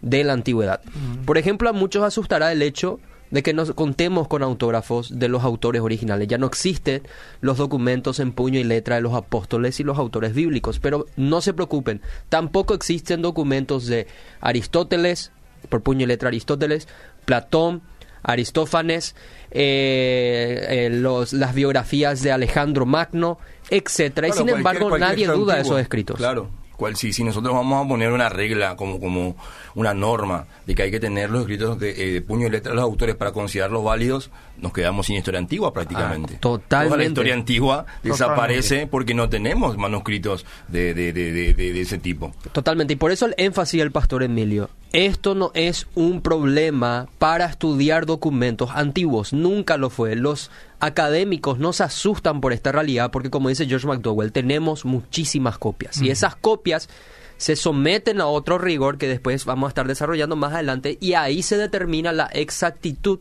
de 0.00 0.24
la 0.24 0.32
antigüedad. 0.32 0.80
Por 1.26 1.36
ejemplo, 1.36 1.68
a 1.68 1.74
muchos 1.74 2.02
asustará 2.04 2.52
el 2.52 2.62
hecho 2.62 3.00
de 3.32 3.42
que 3.42 3.54
nos 3.54 3.72
contemos 3.72 4.28
con 4.28 4.42
autógrafos 4.42 5.18
de 5.18 5.28
los 5.28 5.42
autores 5.42 5.80
originales. 5.82 6.28
Ya 6.28 6.38
no 6.38 6.46
existen 6.46 7.02
los 7.40 7.56
documentos 7.56 8.20
en 8.20 8.32
puño 8.32 8.60
y 8.60 8.64
letra 8.64 8.96
de 8.96 9.02
los 9.02 9.14
apóstoles 9.14 9.80
y 9.80 9.84
los 9.84 9.98
autores 9.98 10.34
bíblicos, 10.34 10.78
pero 10.78 11.06
no 11.16 11.40
se 11.40 11.54
preocupen, 11.54 12.02
tampoco 12.28 12.74
existen 12.74 13.22
documentos 13.22 13.86
de 13.86 14.06
Aristóteles, 14.40 15.32
por 15.70 15.82
puño 15.82 16.04
y 16.04 16.06
letra 16.06 16.28
Aristóteles, 16.28 16.86
Platón, 17.24 17.80
Aristófanes, 18.22 19.16
eh, 19.50 20.66
eh, 20.68 20.90
los, 20.90 21.32
las 21.32 21.54
biografías 21.54 22.22
de 22.22 22.32
Alejandro 22.32 22.84
Magno, 22.84 23.38
etcétera. 23.70 24.28
y 24.28 24.32
sin 24.32 24.50
embargo, 24.50 24.96
nadie 24.98 25.26
duda 25.26 25.56
de 25.56 25.62
esos 25.62 25.80
escritos. 25.80 26.18
Claro 26.18 26.61
cual 26.82 26.96
si, 26.96 27.12
si 27.12 27.22
nosotros 27.22 27.54
vamos 27.54 27.84
a 27.84 27.88
poner 27.88 28.10
una 28.10 28.28
regla 28.28 28.74
como, 28.74 28.98
como 28.98 29.36
una 29.76 29.94
norma 29.94 30.46
de 30.66 30.74
que 30.74 30.82
hay 30.82 30.90
que 30.90 30.98
tener 30.98 31.30
los 31.30 31.42
escritos 31.42 31.78
de, 31.78 31.90
eh, 31.90 32.12
de 32.14 32.22
puño 32.22 32.48
y 32.48 32.50
letra 32.50 32.70
de 32.70 32.74
los 32.74 32.82
autores 32.82 33.14
para 33.14 33.30
considerarlos 33.30 33.84
válidos, 33.84 34.32
nos 34.62 34.72
quedamos 34.72 35.06
sin 35.06 35.16
historia 35.16 35.38
antigua 35.38 35.72
prácticamente. 35.72 36.34
Ah, 36.36 36.40
totalmente. 36.40 36.88
Toda 36.88 36.96
la 36.96 37.04
historia 37.04 37.34
antigua 37.34 37.86
desaparece 38.02 38.86
porque 38.86 39.12
no 39.12 39.28
tenemos 39.28 39.76
manuscritos 39.76 40.46
de, 40.68 40.94
de, 40.94 41.12
de, 41.12 41.32
de, 41.32 41.54
de 41.54 41.80
ese 41.80 41.98
tipo. 41.98 42.32
Totalmente, 42.52 42.94
y 42.94 42.96
por 42.96 43.10
eso 43.10 43.26
el 43.26 43.34
énfasis 43.36 43.80
del 43.80 43.90
pastor 43.90 44.22
Emilio. 44.22 44.70
Esto 44.92 45.34
no 45.34 45.50
es 45.54 45.86
un 45.94 46.20
problema 46.20 47.08
para 47.18 47.46
estudiar 47.46 48.06
documentos 48.06 48.70
antiguos, 48.74 49.32
nunca 49.32 49.78
lo 49.78 49.90
fue. 49.90 50.16
Los 50.16 50.50
académicos 50.80 51.58
no 51.58 51.72
se 51.72 51.84
asustan 51.84 52.40
por 52.40 52.52
esta 52.52 52.72
realidad 52.72 53.10
porque, 53.10 53.30
como 53.30 53.48
dice 53.48 53.66
George 53.66 53.86
McDowell, 53.86 54.32
tenemos 54.32 54.84
muchísimas 54.84 55.58
copias 55.58 56.00
y 56.00 56.10
esas 56.10 56.36
copias 56.36 56.88
se 57.36 57.56
someten 57.56 58.20
a 58.20 58.26
otro 58.26 58.58
rigor 58.58 58.98
que 58.98 59.08
después 59.08 59.44
vamos 59.44 59.66
a 59.66 59.70
estar 59.70 59.88
desarrollando 59.88 60.36
más 60.36 60.52
adelante 60.52 60.98
y 61.00 61.14
ahí 61.14 61.42
se 61.42 61.56
determina 61.56 62.12
la 62.12 62.26
exactitud 62.26 63.18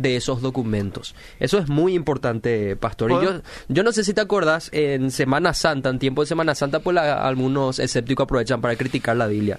de 0.00 0.16
esos 0.16 0.40
documentos. 0.42 1.14
Eso 1.38 1.58
es 1.58 1.68
muy 1.68 1.94
importante, 1.94 2.76
pastor. 2.76 3.10
Y 3.10 3.14
yo, 3.24 3.42
yo 3.68 3.82
no 3.82 3.92
sé 3.92 4.04
si 4.04 4.14
te 4.14 4.20
acuerdas, 4.20 4.68
en 4.72 5.10
Semana 5.10 5.54
Santa, 5.54 5.88
en 5.90 5.98
tiempo 5.98 6.22
de 6.22 6.26
Semana 6.26 6.54
Santa, 6.54 6.80
pues 6.80 6.94
la- 6.94 7.26
algunos 7.26 7.78
escépticos 7.78 8.24
aprovechan 8.24 8.60
para 8.60 8.76
criticar 8.76 9.16
la 9.16 9.26
Biblia. 9.26 9.58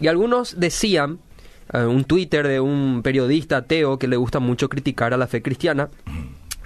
Y 0.00 0.06
algunos 0.08 0.58
decían, 0.60 1.18
eh, 1.72 1.78
un 1.84 2.04
Twitter 2.04 2.46
de 2.48 2.60
un 2.60 3.02
periodista 3.02 3.58
ateo 3.58 3.98
que 3.98 4.08
le 4.08 4.16
gusta 4.16 4.40
mucho 4.40 4.68
criticar 4.68 5.14
a 5.14 5.16
la 5.16 5.26
fe 5.26 5.40
cristiana, 5.42 5.88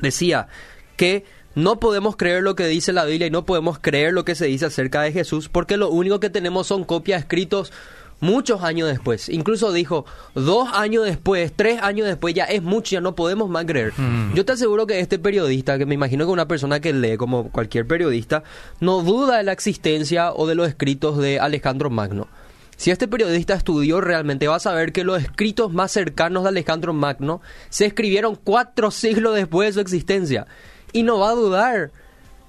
decía 0.01 0.49
que 0.97 1.25
no 1.55 1.79
podemos 1.79 2.17
creer 2.17 2.43
lo 2.43 2.57
que 2.57 2.67
dice 2.67 2.93
la 2.93 3.05
Biblia 3.05 3.29
y 3.29 3.31
no 3.31 3.45
podemos 3.45 3.79
creer 3.79 4.13
lo 4.13 4.25
que 4.25 4.35
se 4.35 4.47
dice 4.47 4.67
acerca 4.67 5.03
de 5.03 5.13
Jesús 5.13 5.49
porque 5.49 5.77
lo 5.77 5.89
único 5.89 6.19
que 6.19 6.31
tenemos 6.31 6.67
son 6.67 6.83
copias 6.85 7.21
escritos 7.23 7.73
muchos 8.25 8.63
años 8.63 8.89
después. 8.89 9.29
Incluso 9.29 9.73
dijo, 9.73 10.07
dos 10.35 10.69
años 10.73 11.05
después, 11.05 11.53
tres 11.55 11.81
años 11.83 12.07
después, 12.07 12.35
ya 12.35 12.45
es 12.45 12.63
mucho, 12.63 12.93
ya 12.95 13.01
no 13.01 13.15
podemos 13.15 13.49
más 13.51 13.67
creer. 13.67 13.93
Yo 14.35 14.45
te 14.45 14.53
aseguro 14.53 14.87
que 14.87 14.99
este 14.99 15.19
periodista, 15.19 15.79
que 15.79 15.87
me 15.87 15.95
imagino 15.95 16.25
que 16.27 16.33
una 16.33 16.49
persona 16.49 16.81
que 16.81 16.93
lee 16.93 17.17
como 17.17 17.51
cualquier 17.51 17.87
periodista, 17.87 18.43
no 18.81 19.03
duda 19.03 19.37
de 19.37 19.45
la 19.45 19.53
existencia 19.53 20.33
o 20.33 20.47
de 20.47 20.55
los 20.55 20.69
escritos 20.69 21.19
de 21.19 21.39
Alejandro 21.39 21.91
Magno. 21.91 22.27
Si 22.77 22.91
este 22.91 23.07
periodista 23.07 23.55
estudió 23.55 24.01
realmente, 24.01 24.49
va 24.49 24.57
a 24.57 24.61
saber 24.61 24.93
que 24.93 25.05
los 25.05 25.23
escritos 25.23 25.73
más 25.73 25.93
cercanos 25.93 26.43
de 26.43 26.49
Alejandro 26.49 26.93
Magno 26.93 27.41
se 27.69 27.87
escribieron 27.87 28.37
cuatro 28.37 28.91
siglos 28.91 29.35
después 29.37 29.69
de 29.69 29.73
su 29.75 29.81
existencia. 29.81 30.47
Y 30.93 31.03
no 31.03 31.19
va 31.19 31.31
a 31.31 31.35
dudar 31.35 31.93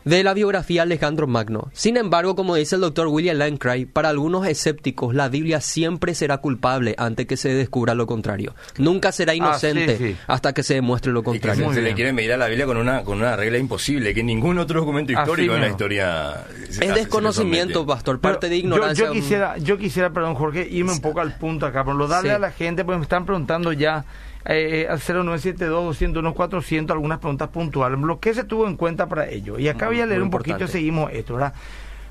de 0.05 0.23
la 0.23 0.33
biografía 0.33 0.81
de 0.81 0.93
Alejandro 0.93 1.27
Magno. 1.27 1.69
Sin 1.73 1.97
embargo, 1.97 2.35
como 2.35 2.55
dice 2.55 2.75
el 2.75 2.81
doctor 2.81 3.07
William 3.07 3.37
Lane 3.37 3.57
Craig, 3.57 3.87
para 3.91 4.09
algunos 4.09 4.47
escépticos 4.47 5.13
la 5.13 5.27
Biblia 5.29 5.59
siempre 5.61 6.15
será 6.15 6.37
culpable 6.37 6.95
antes 6.97 7.25
que 7.25 7.35
se 7.37 7.49
descubra 7.53 7.95
lo 7.95 8.05
contrario. 8.07 8.55
Nunca 8.77 9.11
será 9.11 9.33
inocente 9.35 9.97
sí, 9.97 10.07
sí. 10.11 10.17
hasta 10.27 10.53
que 10.53 10.63
se 10.63 10.75
demuestre 10.75 11.11
lo 11.11 11.23
contrario. 11.23 11.67
se, 11.69 11.75
se 11.75 11.81
le 11.81 11.93
quiere 11.95 12.13
medir 12.13 12.31
a 12.33 12.37
la 12.37 12.47
Biblia 12.47 12.65
con 12.67 12.77
una, 12.77 13.03
con 13.03 13.17
una 13.17 13.35
regla 13.35 13.57
imposible, 13.57 14.13
que 14.13 14.23
ningún 14.23 14.59
otro 14.59 14.79
documento 14.81 15.11
Así 15.13 15.21
histórico 15.21 15.55
en 15.55 15.61
la 15.61 15.67
historia... 15.69 16.45
se- 16.55 16.65
se- 16.67 16.73
se 16.73 16.85
Es 16.85 16.93
desconocimiento, 16.95 17.79
somete. 17.79 17.93
pastor, 17.93 18.19
Pero 18.21 18.33
parte 18.33 18.47
de 18.49 18.57
yo- 18.61 18.63
ignorancia. 18.67 19.05
Yo, 19.07 19.11
quisiera, 19.11 19.57
yo 19.57 19.77
quisiera, 19.77 20.11
perdón, 20.11 20.35
Jorge, 20.35 20.67
irme 20.69 20.91
un 20.91 21.01
poco 21.01 21.19
al 21.19 21.35
punto 21.37 21.65
acá, 21.65 21.83
pero 21.83 21.97
lo 21.97 22.07
darle 22.07 22.29
Sí. 22.29 22.35
a 22.35 22.39
la 22.39 22.51
gente, 22.51 22.85
porque 22.85 22.97
me 22.99 23.03
están 23.03 23.25
preguntando 23.25 23.73
ya 23.73 24.05
eh, 24.45 24.87
al 24.89 24.99
0972-201-400 24.99 26.91
algunas 26.91 27.19
preguntas 27.19 27.49
puntuales. 27.49 27.99
Lo 27.99 28.19
que 28.19 28.33
se 28.33 28.43
tuvo 28.43 28.67
en 28.67 28.75
cuenta 28.75 29.07
para 29.07 29.27
ello. 29.29 29.57
Y 29.59 29.67
acá 29.67 29.87
voy 29.87 30.01
a 30.01 30.05
leer 30.05 30.19
Muy 30.19 30.25
un 30.25 30.31
poquito 30.31 30.49
y 30.49 30.53
importante. 30.53 30.71
seguimos 30.71 31.11
esto, 31.11 31.33
¿verdad? 31.35 31.53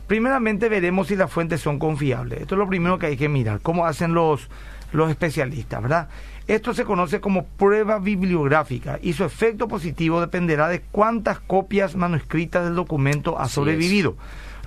Primeramente 0.06 0.68
veremos 0.68 1.08
si 1.08 1.16
las 1.16 1.30
fuentes 1.30 1.60
son 1.60 1.78
confiables. 1.78 2.42
Esto 2.42 2.54
es 2.56 2.58
lo 2.58 2.68
primero 2.68 2.98
que 2.98 3.06
hay 3.06 3.16
que 3.16 3.28
mirar, 3.28 3.60
cómo 3.62 3.86
hacen 3.86 4.12
los, 4.12 4.50
los 4.92 5.08
especialistas, 5.10 5.80
¿verdad? 5.80 6.08
Esto 6.46 6.74
se 6.74 6.84
conoce 6.84 7.20
como 7.20 7.46
prueba 7.46 7.98
bibliográfica 7.98 8.98
y 9.00 9.14
su 9.14 9.24
efecto 9.24 9.66
positivo 9.66 10.20
dependerá 10.20 10.68
de 10.68 10.82
cuántas 10.82 11.40
copias 11.40 11.96
manuscritas 11.96 12.64
del 12.64 12.74
documento 12.74 13.38
ha 13.38 13.44
Así 13.44 13.48
es. 13.48 13.54
sobrevivido. 13.54 14.16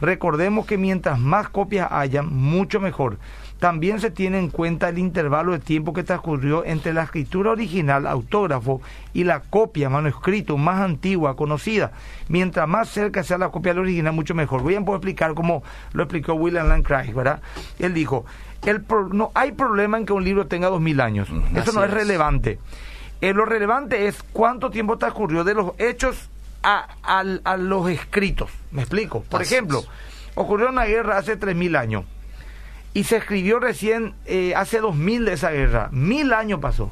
Recordemos 0.02 0.66
que 0.66 0.78
mientras 0.80 1.20
más 1.20 1.50
copias 1.50 1.88
hayan, 1.92 2.34
mucho 2.34 2.80
mejor. 2.80 3.20
También 3.60 4.00
se 4.00 4.12
tiene 4.12 4.38
en 4.38 4.50
cuenta 4.50 4.90
el 4.90 5.00
intervalo 5.00 5.52
de 5.52 5.60
tiempo 5.60 5.92
que 5.92 6.04
transcurrió 6.04 6.64
entre 6.64 6.94
la 6.94 7.04
escritura 7.04 7.52
original, 7.52 8.06
autógrafo, 8.06 8.82
y 9.14 9.24
la 9.24 9.40
copia, 9.42 9.90
manuscrito 9.90 10.58
más 10.58 10.80
antigua, 10.82 11.36
conocida. 11.36 11.92
Mientras 12.30 12.68
más 12.68 12.90
cerca 12.90 13.24
sea 13.24 13.40
la 13.40 13.50
copia 13.50 13.74
del 13.74 13.82
original, 13.82 14.14
mucho 14.14 14.36
mejor. 14.36 14.62
Voy 14.62 14.76
a 14.76 14.82
poder 14.82 15.00
explicar 15.00 15.34
como 15.34 15.64
lo 15.94 16.04
explicó 16.04 16.34
William 16.36 16.68
Lane 16.68 16.84
Craig, 16.84 17.14
¿verdad? 17.16 17.42
Él 17.80 17.96
dijo, 17.96 18.26
el 18.64 18.82
pro- 18.84 19.10
no 19.10 19.32
hay 19.34 19.54
problema 19.54 19.98
en 19.98 20.06
que 20.06 20.14
un 20.14 20.24
libro 20.24 20.46
tenga 20.46 20.70
dos 20.70 20.82
mil 20.82 21.02
años. 21.02 21.28
Eso 21.56 21.72
no 21.72 21.84
es 21.84 21.90
es. 21.90 21.94
relevante. 21.96 22.60
Eh, 23.22 23.34
lo 23.34 23.46
relevante 23.46 24.08
es 24.08 24.22
cuánto 24.34 24.70
tiempo 24.70 25.00
transcurrió 25.00 25.44
de 25.44 25.56
los 25.56 25.72
hechos 25.80 26.30
a, 26.62 27.24
los 27.58 27.90
escritos. 27.90 28.52
¿Me 28.72 28.82
explico? 28.82 29.24
Por 29.24 29.42
Así 29.42 29.56
ejemplo, 29.56 29.80
es. 29.80 29.90
ocurrió 30.36 30.70
una 30.70 30.86
guerra 30.86 31.18
hace 31.18 31.38
tres 31.38 31.56
mil 31.56 31.76
años 31.76 32.04
y 32.98 33.04
se 33.04 33.18
escribió 33.18 33.60
recién 33.60 34.16
eh, 34.26 34.54
hace 34.56 34.80
dos 34.80 34.96
mil 34.96 35.24
de 35.26 35.34
esa 35.34 35.52
guerra. 35.52 35.90
Mil 35.92 36.34
años 36.34 36.60
pasó. 36.60 36.92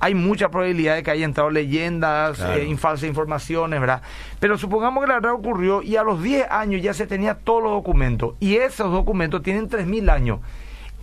Hay 0.00 0.14
mucha 0.14 0.48
probabilidad 0.50 0.96
de 0.96 1.02
que 1.04 1.12
haya 1.12 1.24
entrado 1.24 1.48
leyendas, 1.50 2.36
Claro. 2.38 2.54
eh, 2.54 2.76
falsas 2.76 3.08
informaciones, 3.08 3.80
¿verdad? 3.80 4.02
Pero 4.40 4.58
supongamos 4.58 5.02
que 5.04 5.08
la 5.08 5.14
verdad 5.14 5.32
ocurrió 5.32 5.80
y 5.82 5.96
a 5.96 6.02
los 6.02 6.22
10 6.22 6.50
años 6.50 6.82
ya 6.82 6.92
se 6.92 7.06
tenía 7.06 7.34
todos 7.34 7.62
los 7.62 7.72
documentos. 7.72 8.34
Y 8.40 8.56
esos 8.56 8.90
documentos 8.90 9.42
tienen 9.42 9.68
3.000 9.68 10.10
años. 10.10 10.40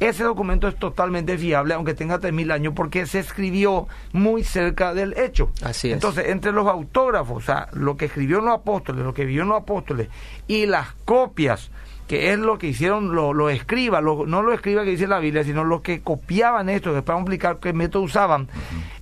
Ese 0.02 0.24
documento 0.24 0.68
es 0.68 0.76
totalmente 0.76 1.38
fiable, 1.38 1.74
aunque 1.76 1.94
tenga 1.94 2.20
3.000 2.20 2.52
años, 2.52 2.74
porque 2.76 3.06
se 3.06 3.20
escribió 3.20 3.88
muy 4.12 4.44
cerca 4.44 4.94
del 4.94 5.18
hecho. 5.18 5.52
Así 5.64 5.90
es. 5.90 5.94
Entonces, 5.94 6.28
entre 6.28 6.52
los 6.52 6.68
autógrafos, 6.68 7.38
o 7.38 7.46
sea, 7.46 7.68
lo 7.72 7.96
que 7.98 8.06
escribió 8.06 8.42
los 8.42 8.54
apóstoles, 8.56 9.06
lo 9.06 9.14
que 9.14 9.26
vio 9.26 9.46
los 9.46 9.62
apóstoles, 9.62 10.10
y 10.48 10.66
las 10.66 10.92
copias, 11.06 11.70
que 12.12 12.34
es 12.34 12.40
lo 12.40 12.58
que 12.58 12.68
hicieron 12.68 13.16
los 13.16 13.34
lo 13.34 13.50
escribas, 13.50 14.04
lo- 14.04 14.26
no 14.26 14.42
los 14.42 14.54
escribas 14.56 14.84
que 14.84 14.92
dice 14.92 15.08
la 15.08 15.20
Biblia, 15.20 15.46
sino 15.46 15.64
los 15.64 15.80
que 15.80 16.02
copiaban 16.02 16.68
esto, 16.68 16.92
después 16.94 17.14
vamos 17.16 17.22
a 17.30 17.32
explicar 17.34 17.60
qué 17.62 17.72
método 17.72 18.04
usaban, 18.04 18.50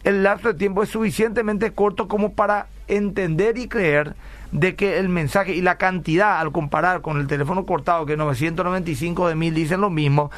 el 0.04 0.22
lapso 0.22 0.50
de 0.50 0.54
tiempo 0.60 0.84
es 0.84 0.90
suficientemente 0.90 1.72
corto 1.72 2.08
como 2.08 2.34
para 2.34 2.68
entender 2.88 3.58
y 3.58 3.68
creer 3.68 4.14
de 4.52 4.76
que 4.76 5.00
el 5.00 5.10
mensaje 5.10 5.56
y 5.56 5.62
la 5.64 5.80
cantidad 5.80 6.40
al 6.40 6.52
comparar 6.52 7.02
con 7.02 7.20
el 7.20 7.26
teléfono 7.26 7.66
cortado 7.66 8.06
que 8.06 8.16
995 8.16 9.28
de 9.28 9.34
mil 9.36 9.56
dicen 9.56 9.82
lo 9.82 9.90
mismo, 9.90 10.30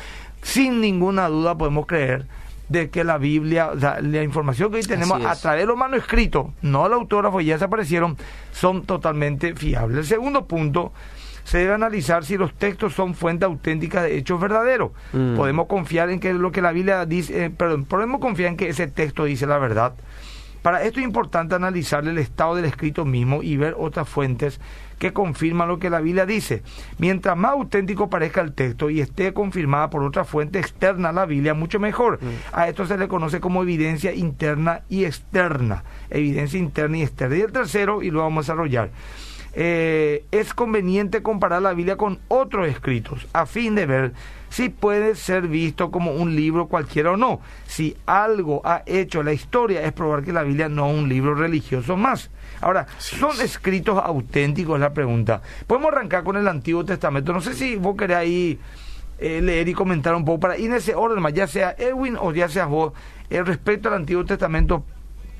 sin 0.41 0.79
ninguna 0.79 1.27
duda 1.27 1.57
podemos 1.57 1.85
creer 1.87 2.25
de 2.69 2.89
que 2.89 3.03
la 3.03 3.17
Biblia, 3.17 3.71
o 3.73 3.77
sea, 3.79 3.99
la 3.99 4.23
información 4.23 4.71
que 4.71 4.77
hoy 4.77 4.83
tenemos 4.83 5.19
a 5.25 5.35
través 5.41 5.63
de 5.63 5.67
los 5.67 5.77
manuscritos, 5.77 6.47
no 6.61 6.87
el 6.87 6.93
autógrafo, 6.93 7.41
ya 7.41 7.55
desaparecieron, 7.55 8.15
son 8.53 8.83
totalmente 8.83 9.55
fiables. 9.55 9.97
El 9.97 10.05
segundo 10.05 10.45
punto, 10.45 10.93
se 11.43 11.59
debe 11.59 11.73
analizar 11.73 12.25
si 12.25 12.37
los 12.37 12.53
textos 12.53 12.93
son 12.93 13.15
fuente 13.15 13.45
auténtica 13.45 14.03
de 14.03 14.17
hechos 14.17 14.39
verdaderos. 14.39 14.91
Mm. 15.13 15.35
Podemos 15.35 15.67
confiar 15.67 16.09
en 16.09 16.19
que 16.19 16.33
lo 16.33 16.51
que 16.51 16.61
la 16.61 16.71
Biblia 16.71 17.05
dice, 17.05 17.45
eh, 17.45 17.49
perdón, 17.49 17.85
podemos 17.85 18.19
confiar 18.19 18.49
en 18.49 18.57
que 18.57 18.69
ese 18.69 18.87
texto 18.87 19.25
dice 19.25 19.45
la 19.47 19.57
verdad. 19.57 19.93
Para 20.61 20.83
esto 20.83 20.99
es 20.99 21.05
importante 21.05 21.55
analizar 21.55 22.07
el 22.07 22.19
estado 22.19 22.55
del 22.55 22.65
escrito 22.65 23.03
mismo 23.03 23.41
y 23.41 23.57
ver 23.57 23.75
otras 23.79 24.07
fuentes 24.07 24.59
que 24.99 25.11
confirman 25.11 25.67
lo 25.67 25.79
que 25.79 25.89
la 25.89 25.99
Biblia 25.99 26.27
dice. 26.27 26.61
Mientras 26.99 27.35
más 27.35 27.53
auténtico 27.53 28.11
parezca 28.11 28.41
el 28.41 28.53
texto 28.53 28.91
y 28.91 29.01
esté 29.01 29.33
confirmada 29.33 29.89
por 29.89 30.03
otra 30.03 30.23
fuente 30.23 30.59
externa 30.59 31.09
a 31.09 31.13
la 31.13 31.25
Biblia, 31.25 31.55
mucho 31.55 31.79
mejor. 31.79 32.19
A 32.53 32.69
esto 32.69 32.85
se 32.85 32.99
le 32.99 33.07
conoce 33.07 33.39
como 33.39 33.63
evidencia 33.63 34.13
interna 34.13 34.81
y 34.87 35.05
externa. 35.05 35.83
Evidencia 36.11 36.59
interna 36.59 36.97
y 36.99 37.01
externa. 37.01 37.37
Y 37.37 37.41
el 37.41 37.51
tercero, 37.51 38.03
y 38.03 38.11
lo 38.11 38.19
vamos 38.19 38.47
a 38.47 38.53
desarrollar, 38.53 38.91
eh, 39.53 40.25
es 40.31 40.53
conveniente 40.53 41.21
comparar 41.21 41.61
la 41.61 41.73
Biblia 41.73 41.97
con 41.97 42.19
otros 42.29 42.67
escritos 42.69 43.27
a 43.33 43.45
fin 43.45 43.75
de 43.75 43.85
ver 43.85 44.13
si 44.49 44.69
puede 44.69 45.15
ser 45.15 45.47
visto 45.47 45.91
como 45.91 46.11
un 46.11 46.35
libro 46.35 46.67
cualquiera 46.67 47.11
o 47.11 47.17
no. 47.17 47.39
Si 47.65 47.95
algo 48.05 48.61
ha 48.65 48.83
hecho 48.85 49.23
la 49.23 49.33
historia 49.33 49.81
es 49.83 49.93
probar 49.93 50.23
que 50.23 50.33
la 50.33 50.43
Biblia 50.43 50.67
no 50.67 50.89
es 50.89 50.97
un 50.97 51.09
libro 51.09 51.35
religioso 51.35 51.95
más. 51.95 52.29
Ahora, 52.59 52.85
¿son 52.97 53.39
escritos 53.41 53.97
auténticos? 54.03 54.75
Es 54.75 54.81
la 54.81 54.93
pregunta. 54.93 55.41
Podemos 55.65 55.93
arrancar 55.93 56.25
con 56.25 56.35
el 56.35 56.47
Antiguo 56.47 56.83
Testamento. 56.83 57.31
No 57.31 57.39
sé 57.39 57.53
si 57.53 57.77
vos 57.77 57.95
querés 57.95 58.17
ahí 58.17 58.59
eh, 59.19 59.41
leer 59.41 59.69
y 59.69 59.73
comentar 59.73 60.13
un 60.15 60.25
poco 60.25 60.41
para 60.41 60.57
ir 60.57 60.65
en 60.65 60.77
ese 60.77 60.95
orden, 60.95 61.21
más, 61.21 61.33
ya 61.33 61.47
sea 61.47 61.73
Edwin 61.77 62.17
o 62.19 62.33
ya 62.33 62.49
sea 62.49 62.65
vos, 62.65 62.91
eh, 63.29 63.41
respecto 63.43 63.87
al 63.87 63.95
Antiguo 63.95 64.25
Testamento 64.25 64.83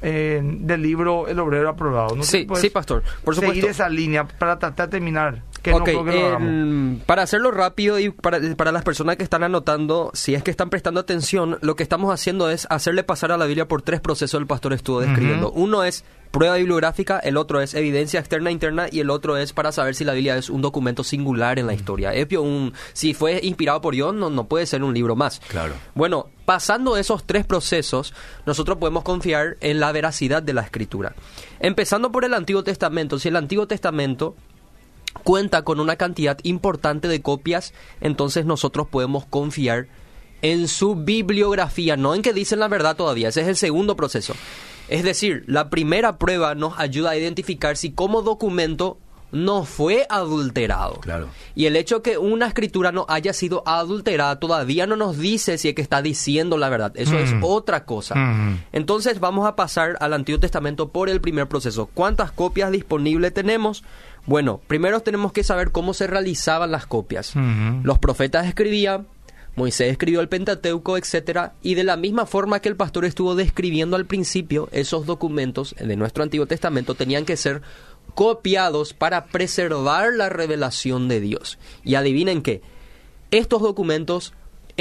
eh, 0.02 0.42
del 0.44 0.82
libro 0.82 1.28
El 1.28 1.40
Obrero 1.40 1.70
Aprobado. 1.70 2.16
No 2.16 2.24
Sí, 2.24 2.48
sí, 2.56 2.70
pastor, 2.70 3.04
por 3.24 3.36
Seguir 3.36 3.56
supuesto. 3.56 3.70
esa 3.72 3.90
línea 3.90 4.28
para 4.28 4.58
tratar 4.58 4.88
de 4.88 4.92
terminar. 4.92 5.44
Que 5.62 5.72
no 5.72 5.84
creo 5.84 6.04
que 6.04 6.12
lo 6.12 6.26
hagamos. 6.28 7.04
para 7.04 7.22
hacerlo 7.22 7.52
rápido 7.52 8.00
y 8.00 8.10
para, 8.10 8.40
para 8.56 8.72
las 8.72 8.84
personas 8.84 9.18
que 9.18 9.24
están 9.24 9.44
anotando, 9.44 10.10
si 10.16 10.34
es 10.34 10.42
que 10.42 10.50
están 10.50 10.72
prestando 10.72 11.00
atención, 11.00 11.60
lo 11.62 11.76
que 11.76 11.84
estamos 11.84 12.12
haciendo 12.12 12.50
es 12.50 12.66
hacerle 12.72 13.04
pasar 13.04 13.32
a 13.32 13.38
la 13.38 13.46
Biblia 13.46 13.68
por 13.68 13.84
tres 13.84 14.00
procesos 14.02 14.42
el 14.42 14.48
pastor 14.48 14.74
estuvo 14.74 15.02
describiendo. 15.02 15.52
Uno 15.52 15.84
es 15.84 16.04
prueba 16.32 16.56
bibliográfica, 16.56 17.20
el 17.20 17.38
otro 17.38 17.62
es 17.62 17.74
evidencia 17.74 18.20
externa 18.20 18.50
e 18.50 18.54
interna 18.54 18.88
y 18.92 19.02
el 19.02 19.10
otro 19.10 19.38
es 19.38 19.54
para 19.54 19.72
saber 19.72 19.96
si 19.96 20.06
la 20.06 20.14
Biblia 20.14 20.38
es 20.38 20.50
un 20.50 20.62
documento 20.62 21.04
singular 21.04 21.60
en 21.60 21.68
la 21.68 21.74
historia. 21.74 22.14
Es 22.14 22.28
un, 22.38 22.74
si 22.94 23.14
fue 23.14 23.40
inspirado 23.44 23.82
por 23.82 23.94
Dios, 23.94 24.16
no, 24.16 24.30
no 24.30 24.46
puede 24.46 24.66
ser 24.66 24.84
un 24.84 24.94
libro 24.94 25.16
más. 25.16 25.42
Claro. 25.50 25.74
Bueno, 25.94 26.30
pasando 26.46 26.98
esos 26.98 27.26
tres 27.26 27.46
procesos, 27.46 28.14
nosotros 28.46 28.78
podemos 28.78 29.04
confiar 29.04 29.58
en 29.60 29.80
la 29.80 29.92
veracidad 29.92 30.42
de 30.42 30.54
la 30.54 30.62
escritura. 30.62 31.14
Empezando 31.60 32.12
por 32.12 32.26
el 32.26 32.34
Antiguo 32.34 32.64
Testamento, 32.64 33.20
si 33.20 33.28
el 33.28 33.36
Antiguo 33.36 33.68
Testamento 33.68 34.36
cuenta 35.24 35.64
con 35.64 35.80
una 35.80 35.98
cantidad 35.98 36.38
importante 36.44 37.08
de 37.08 37.22
copias, 37.22 37.74
entonces 38.00 38.46
nosotros 38.46 38.88
podemos 38.88 39.26
confiar 39.26 39.88
en 40.42 40.68
su 40.68 40.96
bibliografía, 40.96 41.98
no 41.98 42.16
en 42.16 42.22
que 42.22 42.34
dicen 42.34 42.60
la 42.60 42.68
verdad 42.68 42.96
todavía, 42.96 43.30
ese 43.30 43.42
es 43.42 43.48
el 43.48 43.58
segundo 43.58 43.96
proceso. 43.96 44.34
Es 44.92 45.04
decir, 45.04 45.44
la 45.48 45.70
primera 45.70 46.18
prueba 46.18 46.54
nos 46.56 46.78
ayuda 46.78 47.12
a 47.12 47.18
identificar 47.18 47.78
si 47.78 47.92
como 47.92 48.22
documento 48.22 48.98
no 49.32 49.64
fue 49.64 50.06
adulterado. 50.10 51.00
Claro. 51.00 51.30
Y 51.56 51.66
el 51.66 51.78
hecho 51.78 52.02
que 52.02 52.18
una 52.18 52.48
escritura 52.48 52.92
no 52.92 53.06
haya 53.08 53.32
sido 53.32 53.64
adulterada 53.66 54.40
todavía 54.42 54.86
no 54.88 54.98
nos 54.98 55.18
dice 55.18 55.58
si 55.58 55.70
es 55.70 55.76
que 55.76 55.82
está 55.82 56.02
diciendo 56.02 56.58
la 56.58 56.68
verdad. 56.68 56.92
Eso 56.96 57.18
es 57.18 57.32
Mm. 57.34 57.42
otra 57.46 57.86
cosa. 57.86 58.16
Mm. 58.16 58.64
Entonces 58.74 59.22
vamos 59.22 59.48
a 59.48 59.56
pasar 59.56 59.96
al 60.02 60.12
Antiguo 60.14 60.40
Testamento 60.42 60.90
por 60.90 61.08
el 61.10 61.22
primer 61.22 61.48
proceso. 61.48 61.90
¿Cuántas 61.94 62.34
copias 62.34 62.72
disponibles 62.72 63.34
tenemos? 63.34 63.86
Bueno, 64.26 64.60
primero 64.68 65.00
tenemos 65.00 65.32
que 65.32 65.46
saber 65.46 65.72
cómo 65.72 65.94
se 65.94 66.08
realizaban 66.08 66.70
las 66.72 66.86
copias. 66.86 67.34
Ujú. 67.34 67.80
Los 67.84 68.00
profetas 68.00 68.46
escribían, 68.48 69.08
Moisés 69.56 69.92
escribió 69.92 70.22
el 70.22 70.30
Pentateuco, 70.30 70.98
etcétera, 70.98 71.56
y 71.62 71.76
de 71.76 71.84
la 71.84 71.98
misma 71.98 72.26
forma 72.26 72.62
que 72.62 72.70
el 72.70 72.78
pastor 72.78 73.06
estuvo 73.06 73.36
describiendo 73.36 73.96
al 73.96 74.06
principio, 74.06 74.70
esos 74.72 75.06
documentos 75.06 75.76
de 75.78 75.98
nuestro 75.98 76.24
Antiguo 76.24 76.46
Testamento 76.46 76.96
tenían 76.96 77.26
que 77.26 77.38
ser 77.38 77.62
copiados 78.16 78.94
para 78.94 79.26
preservar 79.26 80.14
la 80.14 80.30
revelación 80.30 81.08
de 81.08 81.20
Dios. 81.20 81.60
Y 81.84 81.96
adivinen 81.96 82.42
qué, 82.42 82.62
estos 83.32 83.62
documentos 83.62 84.34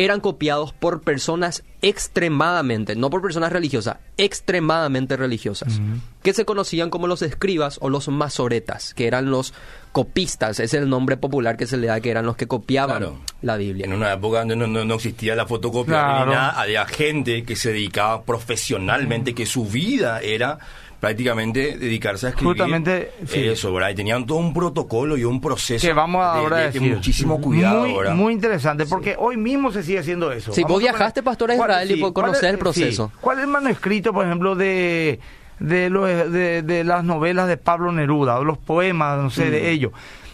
eran 0.04 0.20
copiados 0.20 0.72
por 0.72 1.02
personas 1.02 1.62
extremadamente, 1.82 2.96
no 2.96 3.10
por 3.10 3.22
personas 3.22 3.52
religiosas, 3.52 3.96
extremadamente 4.16 5.16
religiosas, 5.16 5.80
que 6.22 6.32
se 6.34 6.44
conocían 6.44 6.90
como 6.90 7.06
los 7.06 7.22
escribas 7.22 7.78
o 7.80 7.88
los 7.88 8.08
masoretas, 8.08 8.94
que 8.94 9.06
eran 9.06 9.30
los 9.30 9.54
copistas, 9.92 10.60
es 10.60 10.74
el 10.74 10.88
nombre 10.88 11.16
popular 11.16 11.56
que 11.56 11.66
se 11.66 11.76
le 11.76 11.86
da, 11.88 12.00
que 12.00 12.10
eran 12.10 12.26
los 12.26 12.36
que 12.36 12.46
copiaban 12.46 12.98
Claro. 12.98 13.18
la 13.42 13.56
Biblia. 13.56 13.86
En 13.86 13.92
una 13.92 14.12
época 14.12 14.40
donde 14.40 14.56
no, 14.56 14.66
no- 14.66 14.84
no 14.84 14.94
existía 14.94 15.34
la 15.34 15.46
fotocopia 15.46 15.94
Claro. 15.94 16.26
ni 16.26 16.32
nada, 16.32 16.60
había 16.60 16.84
gente 16.86 17.44
que 17.44 17.56
se 17.56 17.72
dedicaba 17.72 18.22
profesionalmente, 18.24 19.34
que 19.34 19.46
su 19.46 19.64
vida 19.66 20.20
era 20.20 20.58
prácticamente 21.00 21.78
dedicarse 21.78 22.26
a 22.26 22.28
escribir. 22.30 22.52
Justamente, 22.52 23.10
sí. 23.26 23.40
Eso, 23.48 23.72
¿verdad? 23.72 23.90
Y 23.90 23.94
tenían 23.94 24.26
todo 24.26 24.38
un 24.38 24.52
protocolo 24.52 25.16
y 25.16 25.24
un 25.24 25.40
proceso 25.40 25.86
que 25.86 25.92
vamos 25.92 26.22
ahora 26.22 26.56
de, 26.58 26.62
a 26.62 26.66
de 26.66 26.72
decir. 26.78 26.94
muchísimo 26.94 27.40
cuidado, 27.40 27.86
muy, 27.86 27.94
¿verdad? 27.96 28.14
muy 28.14 28.32
interesante, 28.34 28.84
porque 28.86 29.16
hoy 29.18 29.36
mismo 29.36 29.72
se 29.72 29.82
sigue 29.82 29.98
haciendo 29.98 30.30
eso. 30.30 30.52
Sí, 30.52 30.62
Vamos 30.62 30.74
vos 30.76 30.82
viajaste, 30.82 31.22
pastor, 31.22 31.50
a 31.52 31.56
¿cuál- 31.56 31.70
Israel 31.70 31.90
y 31.90 32.00
por 32.00 32.12
¿cuál 32.12 32.26
conocer 32.26 32.48
es- 32.48 32.52
el 32.52 32.58
proceso. 32.58 33.10
sí. 33.12 33.18
¿Cuál 33.20 33.38
es 33.38 33.44
el 33.44 33.50
manuscrito, 33.50 34.12
por 34.12 34.26
ejemplo, 34.26 34.54
de 34.54 35.18
de, 35.58 35.90
los- 35.90 36.08
de, 36.32 36.62
de 36.62 36.84
las 36.84 37.04
novelas 37.04 37.46
de 37.48 37.56
Pablo 37.58 37.92
Neruda, 37.92 38.38
o 38.38 38.44
los 38.44 38.56
poemas, 38.58 39.18
no 39.22 39.30
sé, 39.30 39.46
Mm. 39.46 39.50
de 39.50 39.70
ellos? 39.70 39.92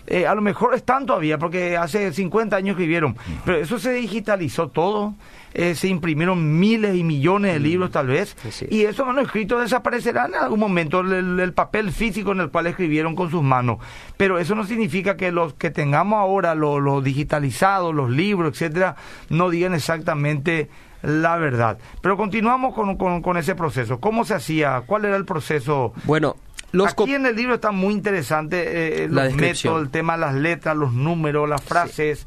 Eh, 0.09 0.25
a 0.25 0.35
lo 0.37 0.41
mejor 0.41 0.73
están 0.75 1.05
todavía, 1.05 1.37
porque 1.37 1.77
hace 1.77 2.13
50 2.13 2.55
años 2.57 2.75
escribieron, 2.75 3.17
pero 3.45 3.59
eso 3.59 3.79
se 3.81 3.91
digitalizó 3.93 4.69
todo, 4.69 5.15
eh, 5.59 5.75
se 5.75 5.89
imprimieron 5.89 6.59
miles 6.59 6.95
y 6.97 7.03
millones 7.03 7.55
de 7.55 7.61
libros 7.61 7.91
tal 7.91 8.09
vez, 8.09 8.37
y 8.71 8.83
esos 8.83 9.07
manuscritos 9.07 9.63
desaparecerán 9.63 10.35
en 10.35 10.41
algún 10.41 10.61
momento, 10.61 11.01
el, 11.01 11.13
el- 11.13 11.41
el 11.41 11.53
papel 11.55 11.91
físico 11.93 12.33
en 12.33 12.41
el 12.41 12.51
cual 12.51 12.67
escribieron 12.67 13.17
con 13.17 13.31
sus 13.31 13.43
manos. 13.43 13.79
Pero 14.19 14.39
eso 14.39 14.55
no 14.55 14.65
significa 14.65 15.17
que 15.17 15.33
los 15.33 15.55
que 15.55 15.71
tengamos 15.71 16.19
ahora, 16.19 16.55
los 16.55 16.81
lo 16.83 17.01
digitalizados, 17.01 17.95
los 17.95 18.11
libros, 18.11 18.53
etcétera, 18.53 18.97
no 19.31 19.49
digan 19.49 19.73
exactamente 19.75 20.69
la 21.03 21.37
verdad. 21.37 21.79
Pero 22.03 22.17
continuamos 22.17 22.75
con, 22.75 22.97
con- 22.97 23.23
con 23.23 23.37
ese 23.37 23.55
proceso. 23.55 23.99
¿Cómo 24.01 24.25
se 24.25 24.35
hacía? 24.35 24.83
¿Cuál 24.87 25.05
era 25.07 25.17
el 25.17 25.25
proceso? 25.25 25.93
Bueno, 26.05 26.37
los 26.73 26.89
Aquí 27.05 27.15
en 27.15 27.25
el 27.27 27.37
libro 27.37 27.55
está 27.55 27.71
muy 27.71 27.95
interesante 27.95 29.05
eh, 29.05 29.09
La 29.09 29.25
los 29.25 29.35
métodos, 29.69 29.83
el 29.85 29.91
tema 29.91 30.15
de 30.15 30.21
las 30.21 30.35
letras, 30.35 30.77
los 30.77 30.93
números, 30.93 31.49
las 31.49 31.63
frases. 31.63 32.27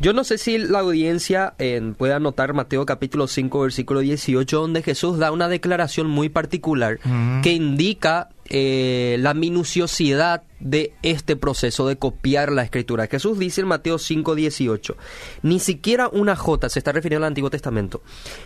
Yo 0.00 0.14
no 0.14 0.24
sé 0.24 0.38
si 0.38 0.56
la 0.56 0.78
audiencia 0.78 1.52
eh, 1.58 1.92
puede 1.98 2.14
anotar 2.14 2.54
Mateo 2.54 2.86
capítulo 2.86 3.28
5 3.28 3.60
versículo 3.60 4.00
18 4.00 4.58
donde 4.58 4.82
Jesús 4.82 5.18
da 5.18 5.30
una 5.30 5.46
declaración 5.46 6.06
muy 6.06 6.30
particular 6.30 6.98
que 7.42 7.52
indica 7.52 8.30
eh, 8.46 9.18
la 9.20 9.34
minuciosidad 9.34 10.42
de 10.58 10.94
este 11.02 11.36
proceso 11.36 11.86
de 11.86 11.96
copiar 11.96 12.50
la 12.50 12.62
escritura. 12.62 13.08
Jesús 13.08 13.38
dice 13.38 13.60
en 13.60 13.66
Mateo 13.66 13.98
5 13.98 14.34
18, 14.34 14.96
ni 15.42 15.58
siquiera 15.58 16.08
una 16.08 16.34
jota, 16.34 16.70
se 16.70 16.78
está 16.78 16.92
refiriendo 16.92 17.26
al 17.26 17.32
Antiguo 17.32 17.50
Testamento, 17.50 18.00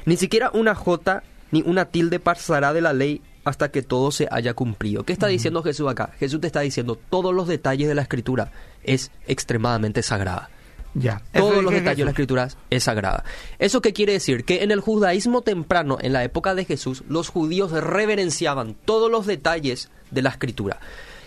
ni 0.06 0.16
siquiera 0.16 0.50
una 0.54 0.74
jota 0.74 1.22
ni 1.52 1.62
una 1.62 1.84
tilde 1.84 2.18
pasará 2.18 2.72
de 2.72 2.80
la 2.80 2.92
ley 2.92 3.22
hasta 3.44 3.70
que 3.70 3.82
todo 3.82 4.10
se 4.10 4.26
haya 4.32 4.54
cumplido. 4.54 5.04
¿Qué 5.04 5.12
está 5.12 5.28
diciendo 5.28 5.62
Jesús 5.62 5.88
acá? 5.88 6.10
Jesús 6.18 6.40
te 6.40 6.48
está 6.48 6.60
diciendo 6.62 6.98
todos 7.10 7.32
los 7.32 7.46
detalles 7.46 7.86
de 7.86 7.94
la 7.94 8.02
escritura 8.02 8.50
es 8.82 9.12
extremadamente 9.28 10.02
sagrada 10.02 10.50
Ya. 10.94 11.22
Todos 11.32 11.62
los 11.62 11.72
detalles 11.72 11.98
de 11.98 12.04
la 12.04 12.10
escritura 12.12 12.48
es 12.70 12.84
sagrada. 12.84 13.24
¿Eso 13.58 13.82
qué 13.82 13.92
quiere 13.92 14.12
decir? 14.12 14.44
Que 14.44 14.62
en 14.62 14.70
el 14.70 14.80
judaísmo 14.80 15.42
temprano, 15.42 15.98
en 16.00 16.12
la 16.12 16.22
época 16.24 16.54
de 16.54 16.64
Jesús, 16.64 17.02
los 17.08 17.28
judíos 17.28 17.72
reverenciaban 17.72 18.74
todos 18.84 19.10
los 19.10 19.26
detalles 19.26 19.90
de 20.10 20.22
la 20.22 20.30
escritura. 20.30 20.78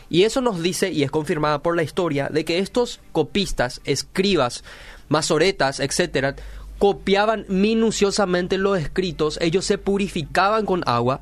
Y 0.09 0.23
eso 0.23 0.39
nos 0.39 0.63
dice, 0.63 0.91
y 0.91 1.03
es 1.03 1.11
confirmada 1.11 1.61
por 1.61 1.75
la 1.75 1.83
historia, 1.83 2.29
de 2.31 2.45
que 2.45 2.59
estos 2.59 3.01
copistas, 3.11 3.81
escribas, 3.83 4.63
masoretas, 5.09 5.81
etcétera, 5.81 6.35
copiaban 6.79 7.45
minuciosamente 7.49 8.57
los 8.57 8.79
escritos, 8.79 9.37
ellos 9.41 9.65
se 9.65 9.77
purificaban 9.77 10.65
con 10.65 10.83
agua, 10.85 11.21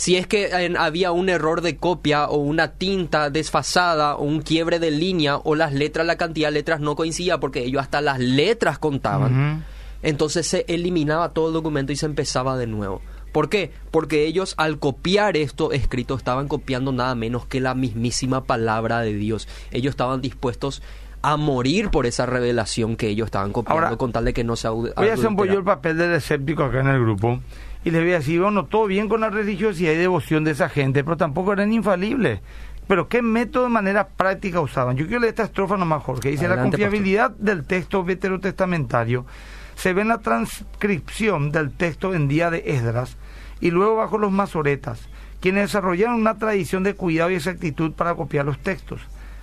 si 0.00 0.16
es 0.16 0.26
que 0.26 0.46
eh, 0.46 0.72
había 0.78 1.12
un 1.12 1.28
error 1.28 1.60
de 1.60 1.76
copia 1.76 2.24
o 2.24 2.38
una 2.38 2.72
tinta 2.72 3.28
desfasada 3.28 4.16
o 4.16 4.24
un 4.24 4.40
quiebre 4.40 4.78
de 4.78 4.90
línea 4.90 5.36
o 5.36 5.54
las 5.54 5.74
letras, 5.74 6.06
la 6.06 6.16
cantidad 6.16 6.48
de 6.48 6.52
letras 6.52 6.80
no 6.80 6.96
coincidía 6.96 7.38
porque 7.38 7.64
ellos 7.64 7.82
hasta 7.82 8.00
las 8.00 8.18
letras 8.18 8.78
contaban, 8.78 9.62
entonces 10.02 10.46
se 10.46 10.64
eliminaba 10.68 11.34
todo 11.34 11.48
el 11.48 11.52
documento 11.52 11.92
y 11.92 11.96
se 11.96 12.06
empezaba 12.06 12.56
de 12.56 12.66
nuevo. 12.66 13.02
¿Por 13.30 13.50
qué? 13.50 13.72
Porque 13.90 14.24
ellos 14.24 14.54
al 14.56 14.78
copiar 14.78 15.36
esto 15.36 15.70
escrito 15.70 16.14
estaban 16.14 16.48
copiando 16.48 16.92
nada 16.92 17.14
menos 17.14 17.44
que 17.44 17.60
la 17.60 17.74
mismísima 17.74 18.44
palabra 18.44 19.00
de 19.00 19.12
Dios. 19.12 19.48
Ellos 19.70 19.90
estaban 19.90 20.22
dispuestos 20.22 20.80
a 21.20 21.36
morir 21.36 21.90
por 21.90 22.06
esa 22.06 22.24
revelación 22.24 22.96
que 22.96 23.08
ellos 23.08 23.26
estaban 23.26 23.52
copiando 23.52 23.84
Ahora, 23.84 23.96
con 23.98 24.12
tal 24.12 24.24
de 24.24 24.32
que 24.32 24.44
no 24.44 24.56
se 24.56 24.66
Voy 24.70 24.90
a 24.96 25.12
hacer 25.12 25.26
un 25.26 25.36
poco 25.36 25.44
yo 25.44 25.58
el 25.58 25.64
papel 25.64 25.98
del 25.98 26.14
escéptico 26.14 26.64
acá 26.64 26.80
en 26.80 26.88
el 26.88 27.00
grupo 27.02 27.38
y 27.84 27.90
les 27.90 28.02
voy 28.02 28.12
a 28.12 28.18
decir, 28.18 28.40
bueno, 28.40 28.66
todo 28.66 28.86
bien 28.86 29.08
con 29.08 29.20
la 29.20 29.30
religiosidad 29.30 29.92
y 29.92 29.96
devoción 29.96 30.44
de 30.44 30.50
esa 30.50 30.68
gente, 30.68 31.02
pero 31.02 31.16
tampoco 31.16 31.52
eran 31.52 31.72
infalibles. 31.72 32.40
Pero 32.86 33.08
¿qué 33.08 33.22
método 33.22 33.64
de 33.64 33.70
manera 33.70 34.08
práctica 34.08 34.60
usaban? 34.60 34.96
Yo 34.96 35.06
quiero 35.06 35.20
leer 35.20 35.30
esta 35.30 35.44
estrofa 35.44 35.76
nomás, 35.76 36.02
Jorge. 36.02 36.30
Dice, 36.30 36.48
la 36.48 36.60
confiabilidad 36.60 37.30
del 37.30 37.64
texto 37.64 38.02
veterotestamentario 38.02 39.26
se 39.76 39.92
ve 39.92 40.02
en 40.02 40.08
la 40.08 40.18
transcripción 40.18 41.52
del 41.52 41.70
texto 41.70 42.14
en 42.14 42.28
día 42.28 42.50
de 42.50 42.64
Esdras 42.66 43.16
y 43.60 43.70
luego 43.70 43.96
bajo 43.96 44.18
los 44.18 44.32
masoretas, 44.32 45.08
quienes 45.40 45.64
desarrollaron 45.64 46.16
una 46.16 46.36
tradición 46.36 46.82
de 46.82 46.94
cuidado 46.94 47.30
y 47.30 47.36
exactitud 47.36 47.92
para 47.92 48.14
copiar 48.14 48.44
los 48.44 48.58
textos. 48.58 49.00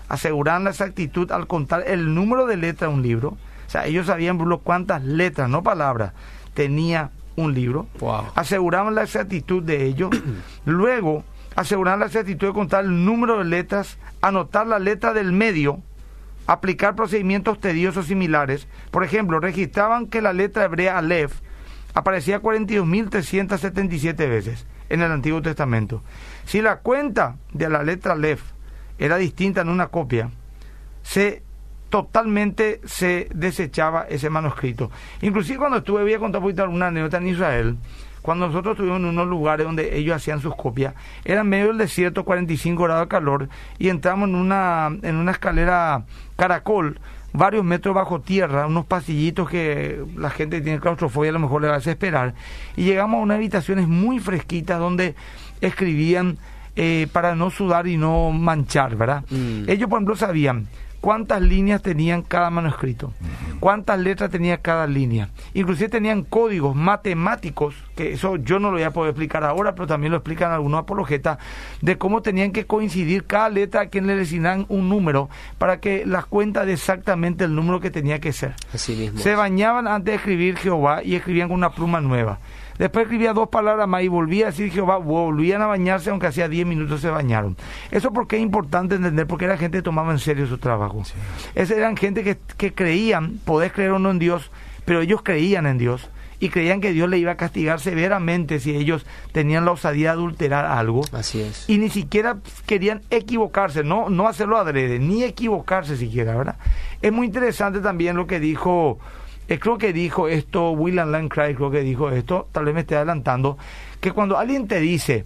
Aseguran 0.10 0.66
la 0.66 0.72
exactitud 0.72 1.32
al 1.32 1.48
contar 1.48 1.86
el 1.88 2.14
número 2.14 2.46
de 2.46 2.58
letras 2.58 2.90
de 2.90 2.96
un 2.96 3.02
libro. 3.02 3.30
O 3.30 3.70
sea, 3.70 3.86
ellos 3.86 4.08
sabían, 4.08 4.38
Bruno, 4.38 4.60
cuántas 4.60 5.04
letras, 5.04 5.50
no 5.50 5.64
palabras, 5.64 6.14
tenía 6.54 7.12
un 7.38 7.54
libro. 7.54 7.88
Wow. 8.00 8.26
Aseguraban 8.36 8.96
la 8.96 9.04
exactitud 9.04 9.64
de 9.64 9.86
ello. 9.86 10.10
Luego, 10.66 11.24
aseguraban 11.56 12.02
la 12.02 12.08
exactitud 12.08 12.48
de 12.48 12.54
contar 12.54 12.84
el 12.84 13.06
número 13.06 13.38
de 13.38 13.46
letras, 13.46 13.98
anotar 14.22 14.68
la 14.68 14.80
letra 14.80 15.14
del 15.14 15.32
medio, 15.32 15.82
aplicar 16.48 16.96
procedimientos 16.96 17.62
tediosos 17.62 18.08
similares. 18.08 18.68
Por 18.92 19.04
ejemplo, 19.04 19.40
registraban 19.40 20.08
que 20.08 20.22
la 20.22 20.34
letra 20.34 20.66
hebrea 20.66 20.98
Aleph 20.98 21.40
aparecía 21.94 22.42
42.377 22.42 24.16
veces 24.18 24.66
en 24.90 25.02
el 25.02 25.12
Antiguo 25.12 25.42
Testamento. 25.42 26.02
Si 26.46 26.62
la 26.62 26.80
cuenta 26.80 27.38
de 27.54 27.70
la 27.70 27.84
letra 27.84 28.14
Aleph 28.14 28.42
era 28.98 29.18
distinta 29.18 29.62
en 29.62 29.70
una 29.70 29.88
copia, 29.88 30.32
se 31.04 31.44
totalmente 31.90 32.82
se 32.86 33.28
desechaba 33.34 34.06
ese 34.10 34.30
manuscrito. 34.30 34.92
Inclusive 35.22 35.60
cuando 35.60 35.78
estuve, 35.78 36.04
voy 36.04 36.14
a 36.14 36.20
contar 36.20 36.40
un 36.40 36.46
poquito 36.46 36.70
una 36.70 36.88
anécdota 36.88 37.18
en 37.18 37.28
Israel, 37.28 37.78
cuando 38.22 38.48
nosotros 38.48 38.74
estuvimos 38.74 39.00
en 39.00 39.06
unos 39.06 39.28
lugares 39.28 39.66
donde 39.66 39.98
ellos 39.98 40.16
hacían 40.16 40.42
sus 40.42 40.56
copias, 40.56 40.94
era 41.24 41.42
en 41.42 41.50
medio 41.50 41.68
del 41.68 41.78
desierto, 41.78 42.26
45 42.26 42.84
grados 42.84 43.06
de 43.06 43.08
calor, 43.08 43.50
y 43.80 43.88
entramos 43.88 44.28
en 44.28 44.36
una, 44.36 44.90
en 45.02 45.16
una 45.16 45.32
escalera 45.32 46.04
caracol, 46.36 47.00
varios 47.32 47.64
metros 47.64 47.96
bajo 47.96 48.20
tierra, 48.20 48.68
unos 48.68 48.86
pasillitos 48.86 49.50
que 49.50 50.04
la 50.18 50.30
gente 50.30 50.58
que 50.58 50.64
tiene 50.64 50.80
claustrofobia 50.82 51.30
a 51.30 51.34
lo 51.34 51.40
mejor 51.40 51.62
le 51.62 51.70
va 51.70 51.76
a 51.76 51.78
desesperar, 51.78 52.34
y 52.76 52.84
llegamos 52.84 53.20
a 53.20 53.24
unas 53.24 53.36
habitaciones 53.36 53.88
muy 53.88 54.20
fresquitas 54.20 54.78
donde 54.78 55.16
escribían 55.62 56.38
eh, 56.76 57.08
para 57.12 57.34
no 57.34 57.50
sudar 57.50 57.88
y 57.88 57.96
no 57.96 58.32
manchar, 58.32 58.96
¿verdad? 58.98 59.24
Mm. 59.30 59.70
Ellos, 59.70 59.90
por 59.90 59.98
ejemplo, 59.98 60.16
sabían 60.16 60.68
cuántas 61.08 61.42
líneas 61.42 61.82
tenían 61.82 62.22
cada 62.22 62.50
manuscrito, 62.50 63.14
cuántas 63.62 63.98
letras 63.98 64.30
tenía 64.30 64.58
cada 64.58 64.88
línea. 64.88 65.30
Inclusive 65.54 65.88
tenían 65.88 66.24
códigos 66.24 66.76
matemáticos, 66.76 67.76
que 67.96 68.12
eso 68.12 68.36
yo 68.36 68.60
no 68.60 68.72
lo 68.72 68.74
voy 68.74 68.84
a 68.84 68.92
poder 68.92 69.12
explicar 69.12 69.46
ahora, 69.46 69.74
pero 69.74 69.88
también 69.88 70.12
lo 70.12 70.18
explican 70.18 70.52
algunos 70.52 70.82
apologetas, 70.82 71.38
de 71.82 71.98
cómo 71.98 72.22
tenían 72.22 72.52
que 72.52 72.66
coincidir 72.66 73.24
cada 73.24 73.48
letra 73.48 73.84
a 73.84 73.86
quien 73.86 74.06
le 74.06 74.18
designan 74.18 74.66
un 74.68 74.90
número 74.90 75.30
para 75.58 75.80
que 75.80 76.06
las 76.06 76.26
cuenta 76.26 76.66
de 76.66 76.74
exactamente 76.74 77.46
el 77.46 77.56
número 77.56 77.80
que 77.80 77.90
tenía 77.90 78.20
que 78.20 78.34
ser. 78.34 78.56
Así 78.74 78.94
mismo. 78.94 79.20
Se 79.20 79.34
bañaban 79.34 79.88
antes 79.88 80.12
de 80.12 80.16
escribir 80.18 80.58
Jehová 80.58 81.04
y 81.06 81.16
escribían 81.16 81.48
con 81.48 81.56
una 81.56 81.72
pluma 81.72 82.02
nueva. 82.02 82.40
Después 82.78 83.04
escribía 83.04 83.34
dos 83.34 83.50
palabras 83.50 83.88
más 83.88 84.04
y 84.04 84.08
volvía 84.08 84.46
a 84.46 84.52
decir 84.52 84.72
Jehová, 84.72 84.98
volvían 84.98 85.62
a 85.62 85.68
bañarse 85.68 86.10
aunque 86.10 86.28
hacía 86.28 86.48
10 86.48 86.68
minutos 86.68 87.02
se 87.02 87.10
bañaron. 87.10 87.58
Eso 87.92 88.14
porque 88.14 88.38
es 88.38 88.42
importante 88.42 88.96
entender, 88.96 89.28
porque 89.28 89.46
era 89.46 89.58
gente 89.58 89.80
que 89.80 89.84
tomaba 89.84 90.12
en 90.12 90.20
serio 90.20 90.48
su 90.48 90.58
trabajo. 90.58 91.04
Esa 91.56 91.76
eran 91.76 91.98
gente 91.98 92.24
que, 92.24 92.38
que 92.58 92.74
creían, 92.74 93.40
podés 93.46 93.72
creer 93.72 93.92
o 93.92 94.00
no 94.00 94.12
en 94.12 94.20
Dios, 94.20 94.52
pero 94.86 95.02
ellos 95.02 95.22
creían 95.24 95.66
en 95.66 95.78
Dios 95.78 96.10
y 96.40 96.50
creían 96.50 96.82
que 96.82 96.92
Dios 96.92 97.10
le 97.10 97.18
iba 97.18 97.32
a 97.32 97.38
castigar 97.38 97.80
severamente 97.80 98.60
si 98.60 98.76
ellos 98.76 99.06
tenían 99.32 99.66
la 99.66 99.72
osadía 99.72 100.10
de 100.10 100.14
adulterar 100.14 100.66
algo. 100.66 101.02
Así 101.12 101.42
es. 101.42 101.68
Y 101.68 101.78
ni 101.78 101.90
siquiera 101.90 102.38
querían 102.66 103.02
equivocarse, 103.10 103.84
no, 103.84 104.10
no 104.10 104.28
hacerlo 104.28 104.58
adrede, 104.58 105.00
ni 105.00 105.24
equivocarse 105.24 105.98
siquiera, 105.98 106.36
¿verdad? 106.36 106.58
Es 107.02 107.12
muy 107.12 107.28
interesante 107.28 107.80
también 107.80 108.16
lo 108.16 108.28
que 108.28 108.40
dijo, 108.40 109.00
eh, 109.48 109.60
creo 109.60 109.78
que 109.78 109.94
dijo 109.94 110.28
esto, 110.28 110.72
William 110.72 111.12
Lane 111.12 111.30
Craig 111.30 111.56
creo 111.56 111.72
que 111.72 111.82
dijo 111.82 112.10
esto, 112.12 112.48
tal 112.52 112.66
vez 112.66 112.74
me 112.74 112.82
esté 112.82 112.96
adelantando, 112.96 113.58
que 114.00 114.12
cuando 114.12 114.38
alguien 114.38 114.68
te 114.68 114.80
dice, 114.80 115.26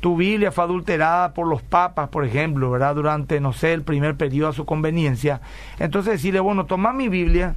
tu 0.00 0.16
Biblia 0.16 0.52
fue 0.52 0.64
adulterada 0.64 1.34
por 1.34 1.46
los 1.46 1.62
papas, 1.62 2.08
por 2.08 2.24
ejemplo, 2.24 2.70
¿verdad? 2.70 2.94
Durante, 2.94 3.40
no 3.40 3.52
sé, 3.52 3.72
el 3.72 3.82
primer 3.82 4.14
periodo 4.16 4.50
a 4.50 4.52
su 4.52 4.64
conveniencia. 4.64 5.40
Entonces 5.78 6.14
decirle, 6.14 6.40
bueno, 6.40 6.66
toma 6.66 6.92
mi 6.92 7.08
Biblia, 7.08 7.56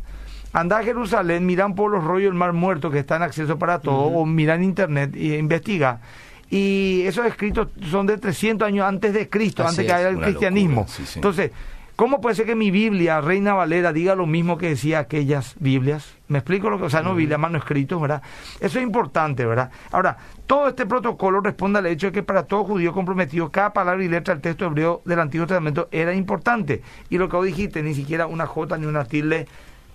anda 0.54 0.80
a 0.80 0.84
Jerusalén, 0.84 1.46
mira 1.46 1.66
un 1.66 1.76
por 1.76 1.92
los 1.92 2.04
rollos 2.04 2.30
del 2.32 2.38
Mar 2.38 2.54
Muerto 2.54 2.90
que 2.90 3.00
está 3.00 3.16
en 3.18 3.22
acceso 3.24 3.58
para 3.60 3.80
todo, 3.80 4.02
o 4.02 4.26
mira 4.26 4.56
en 4.56 4.64
internet 4.64 5.16
e 5.16 5.38
investiga. 5.38 6.02
Y 6.50 7.04
esos 7.06 7.26
escritos 7.26 7.70
son 7.90 8.08
de 8.08 8.18
300 8.18 8.68
años 8.68 8.86
antes 8.86 9.14
de 9.14 9.30
Cristo, 9.30 9.64
Así 9.64 9.82
antes 9.82 9.86
que 9.86 9.92
es, 9.92 9.98
haya 9.98 10.10
el 10.10 10.20
cristianismo. 10.20 10.82
locura, 10.82 10.94
sí, 10.98 11.06
sí. 11.06 11.20
Entonces, 11.20 11.52
¿cómo 12.02 12.20
puede 12.20 12.36
ser 12.36 12.48
que 12.48 12.56
mi 12.56 12.72
Biblia, 12.72 13.22
Reina 13.22 13.54
Valera, 13.54 13.94
diga 13.94 14.16
lo 14.16 14.26
mismo 14.26 14.58
que 14.58 14.70
decía 14.70 14.98
aquellas 14.98 15.54
Biblias? 15.60 16.16
¿Me 16.30 16.40
explico 16.40 16.72
lo 16.72 16.80
que, 16.80 16.86
o 16.86 16.90
sea, 16.90 17.04
no 17.04 17.14
Biblia, 17.14 17.38
manuscritos, 17.38 18.02
¿verdad? 18.02 18.24
Eso 18.60 18.80
es 18.80 18.84
importante, 18.84 19.46
¿verdad? 19.46 19.70
Ahora, 19.92 20.18
todo 20.48 20.68
este 20.68 20.88
protocolo 20.88 21.42
responde 21.42 21.78
al 21.78 21.86
hecho 21.86 22.08
de 22.08 22.12
que 22.12 22.24
para 22.24 22.48
todo 22.48 22.64
judío 22.64 22.92
comprometido, 22.92 23.52
cada 23.52 23.72
palabra 23.72 24.04
y 24.04 24.08
letra 24.08 24.34
del 24.34 24.42
texto 24.42 24.66
hebreo 24.66 25.04
del 25.06 25.20
Antiguo 25.20 25.46
Testamento 25.46 25.90
era 25.92 26.12
importante. 26.16 26.82
Y 27.12 27.20
lo 27.20 27.30
que 27.30 27.36
vos 27.36 27.46
dijiste, 27.46 27.84
ni 27.84 27.94
siquiera 27.94 28.26
una 28.26 28.48
J 28.48 28.80
ni 28.80 28.88
una 28.88 29.06
tilde 29.06 29.46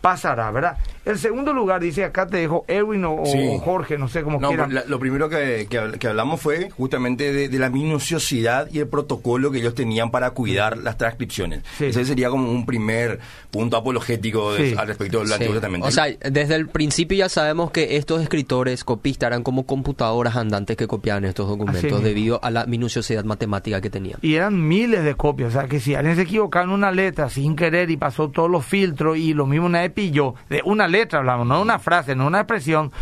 pasará, 0.00 0.50
¿verdad? 0.50 0.76
El 1.04 1.18
segundo 1.18 1.52
lugar, 1.52 1.80
dice, 1.80 2.04
acá 2.04 2.26
te 2.26 2.38
dejo 2.38 2.64
Erwin 2.68 3.04
o, 3.04 3.22
Sí. 3.26 3.58
Jorge, 3.64 3.96
no 3.98 4.08
sé 4.08 4.22
cómo 4.22 4.38
No, 4.40 4.48
quieran. 4.48 4.74
la- 4.74 4.84
lo 4.86 4.98
primero 4.98 5.28
que, 5.28 5.66
que 5.70 5.80
habl- 5.80 5.98
que 5.98 6.08
hablamos 6.08 6.40
fue 6.40 6.70
justamente 6.70 7.32
de, 7.32 7.48
de 7.48 7.58
la 7.58 7.70
minuciosidad 7.70 8.68
y 8.72 8.78
el 8.78 8.88
protocolo 8.88 9.50
que 9.50 9.58
ellos 9.58 9.74
tenían 9.74 10.10
para 10.10 10.30
cuidar 10.30 10.78
las 10.78 10.96
transcripciones. 10.98 11.62
Sí. 11.78 11.86
Ese 11.86 12.04
sería 12.04 12.28
como 12.30 12.50
un 12.50 12.66
primer 12.66 13.18
punto 13.50 13.76
apologético 13.76 14.52
de- 14.54 14.70
Sí. 14.70 14.76
al 14.78 14.86
respecto 14.88 15.18
del 15.18 15.28
Sí. 15.28 15.32
Antiguo 15.34 15.54
Testamento. 15.54 15.86
O 15.86 15.90
sea, 15.90 16.06
desde 16.30 16.54
el 16.54 16.68
principio 16.68 17.16
ya 17.18 17.28
sabemos 17.28 17.70
que 17.70 17.96
estos 17.96 18.22
escritores 18.22 18.84
copistas 18.84 19.28
eran 19.28 19.42
como 19.42 19.64
computadoras 19.66 20.36
andantes 20.36 20.76
que 20.76 20.86
copiaban 20.86 21.24
estos 21.24 21.48
documentos 21.48 22.02
debido 22.02 22.40
a 22.42 22.50
la 22.50 22.66
minuciosidad 22.66 23.24
matemática 23.24 23.80
que 23.80 23.90
tenían. 23.90 24.18
Y 24.22 24.34
eran 24.34 24.66
miles 24.66 25.04
de 25.04 25.14
copias, 25.14 25.50
o 25.54 25.58
sea 25.60 25.68
que 25.68 25.80
si 25.80 25.94
alguien 25.94 26.16
se 26.16 26.22
equivocaba 26.22 26.64
en 26.64 26.70
una 26.70 26.90
letra 26.92 27.28
sin 27.30 27.56
querer 27.56 27.90
y 27.90 27.96
pasó 27.96 28.28
todos 28.30 28.50
los 28.50 28.64
filtros 28.64 29.16
y 29.16 29.32
lo 29.34 29.46
mismo 29.46 29.66
una 29.66 29.84
vez 29.86 29.94
pilló, 29.94 30.34
de 30.48 30.62
una 30.64 30.88
letra 30.88 31.20
hablamos, 31.20 31.46
no 31.46 31.60
una 31.60 31.78
frase, 31.78 32.14
no 32.14 32.26
una 32.26 32.40
expresión, 32.40 32.92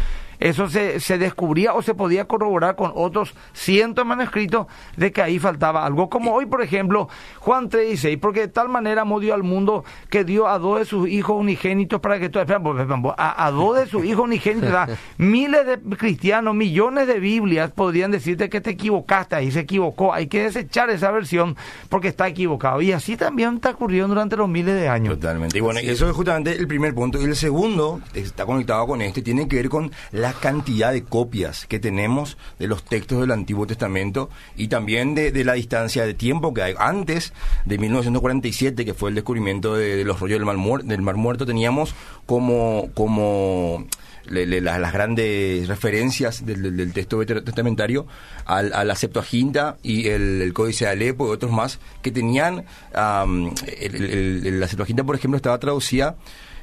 eso 0.44 0.68
se, 0.68 1.00
se 1.00 1.16
descubría 1.16 1.72
o 1.72 1.80
se 1.80 1.94
podía 1.94 2.26
corroborar 2.26 2.76
con 2.76 2.92
otros 2.94 3.34
cientos 3.54 4.04
de 4.04 4.08
manuscritos 4.08 4.66
de 4.94 5.10
que 5.10 5.22
ahí 5.22 5.38
faltaba 5.38 5.86
algo. 5.86 6.10
Como 6.10 6.34
hoy, 6.34 6.44
por 6.44 6.60
ejemplo, 6.60 7.08
Juan 7.38 7.70
3:16, 7.70 8.20
porque 8.20 8.40
de 8.40 8.48
tal 8.48 8.68
manera 8.68 9.02
amó 9.02 9.20
Dios 9.20 9.34
al 9.34 9.42
mundo 9.42 9.84
que 10.10 10.22
dio 10.22 10.46
a 10.46 10.58
dos 10.58 10.80
de 10.80 10.84
sus 10.84 11.08
hijos 11.08 11.40
unigénitos 11.40 11.98
para 11.98 12.20
que 12.20 12.28
todo, 12.28 12.42
espera, 12.42 12.58
espera, 12.58 12.84
espera, 12.84 13.14
a, 13.16 13.46
a 13.46 13.50
dos 13.52 13.78
de 13.78 13.86
sus 13.86 14.04
hijos 14.04 14.24
unigénitos, 14.24 14.70
miles 15.16 15.64
de 15.64 15.78
cristianos, 15.96 16.54
millones 16.54 17.06
de 17.06 17.20
Biblias 17.20 17.70
podrían 17.70 18.10
decirte 18.10 18.50
que 18.50 18.60
te 18.60 18.70
equivocaste, 18.70 19.36
ahí 19.36 19.50
se 19.50 19.60
equivocó, 19.60 20.12
hay 20.12 20.26
que 20.26 20.42
desechar 20.42 20.90
esa 20.90 21.10
versión 21.10 21.56
porque 21.88 22.08
está 22.08 22.28
equivocado. 22.28 22.82
Y 22.82 22.92
así 22.92 23.16
también 23.16 23.54
está 23.54 23.70
ocurriendo 23.70 24.08
durante 24.08 24.36
los 24.36 24.50
miles 24.50 24.74
de 24.74 24.88
años. 24.88 25.14
Totalmente. 25.14 25.56
Y 25.56 25.62
bueno, 25.62 25.80
eso 25.80 26.06
es 26.06 26.14
justamente 26.14 26.52
el 26.52 26.68
primer 26.68 26.94
punto. 26.94 27.18
Y 27.18 27.24
el 27.24 27.34
segundo, 27.34 28.02
está 28.12 28.44
conectado 28.44 28.86
con 28.86 29.00
este, 29.00 29.22
tiene 29.22 29.48
que 29.48 29.56
ver 29.56 29.70
con 29.70 29.90
la 30.12 30.33
cantidad 30.34 30.92
de 30.92 31.04
copias 31.04 31.66
que 31.66 31.78
tenemos 31.78 32.36
de 32.58 32.66
los 32.66 32.84
textos 32.84 33.20
del 33.20 33.30
Antiguo 33.30 33.66
Testamento 33.66 34.30
y 34.56 34.68
también 34.68 35.14
de, 35.14 35.32
la 35.44 35.54
distancia 35.54 36.04
de 36.06 36.14
tiempo 36.14 36.52
que 36.54 36.62
hay. 36.62 36.74
Antes 36.78 37.32
de 37.64 37.78
1947, 37.78 38.84
que 38.84 38.94
fue 38.94 39.08
el 39.10 39.14
descubrimiento 39.14 39.74
de, 39.74 40.04
los 40.04 40.20
rollos 40.20 40.38
del 40.38 40.46
Mar, 40.46 40.56
Muer- 40.56 40.82
del 40.84 41.02
Mar 41.02 41.16
Muerto, 41.16 41.46
teníamos 41.46 41.94
como... 42.26 42.90
como 42.94 43.86
le- 44.26 44.46
las, 44.62 44.80
las 44.80 44.92
grandes 44.94 45.68
referencias 45.68 46.46
del, 46.46 46.62
del- 46.62 46.76
del 46.78 46.92
texto 46.94 47.18
veterotestamentario 47.18 48.06
al, 48.46 48.72
a 48.72 48.82
la 48.84 48.94
Septuaginta 48.96 49.76
y 49.82 50.08
el, 50.08 50.50
Códice 50.54 50.86
de 50.86 50.92
Alepo 50.92 51.26
y 51.28 51.30
otros 51.32 51.52
más 51.52 51.78
que 52.00 52.10
tenían 52.10 52.64
el- 52.94 53.94
el- 53.94 54.46
el- 54.46 54.60
la 54.60 54.66
Septuaginta 54.68 55.04
por 55.04 55.14
ejemplo 55.16 55.36
estaba 55.36 55.58
traducida 55.58 56.16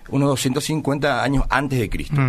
unos 0.10 0.30
250 0.30 1.24
años 1.24 1.46
antes 1.50 1.80
de 1.80 1.90
Cristo 1.90 2.22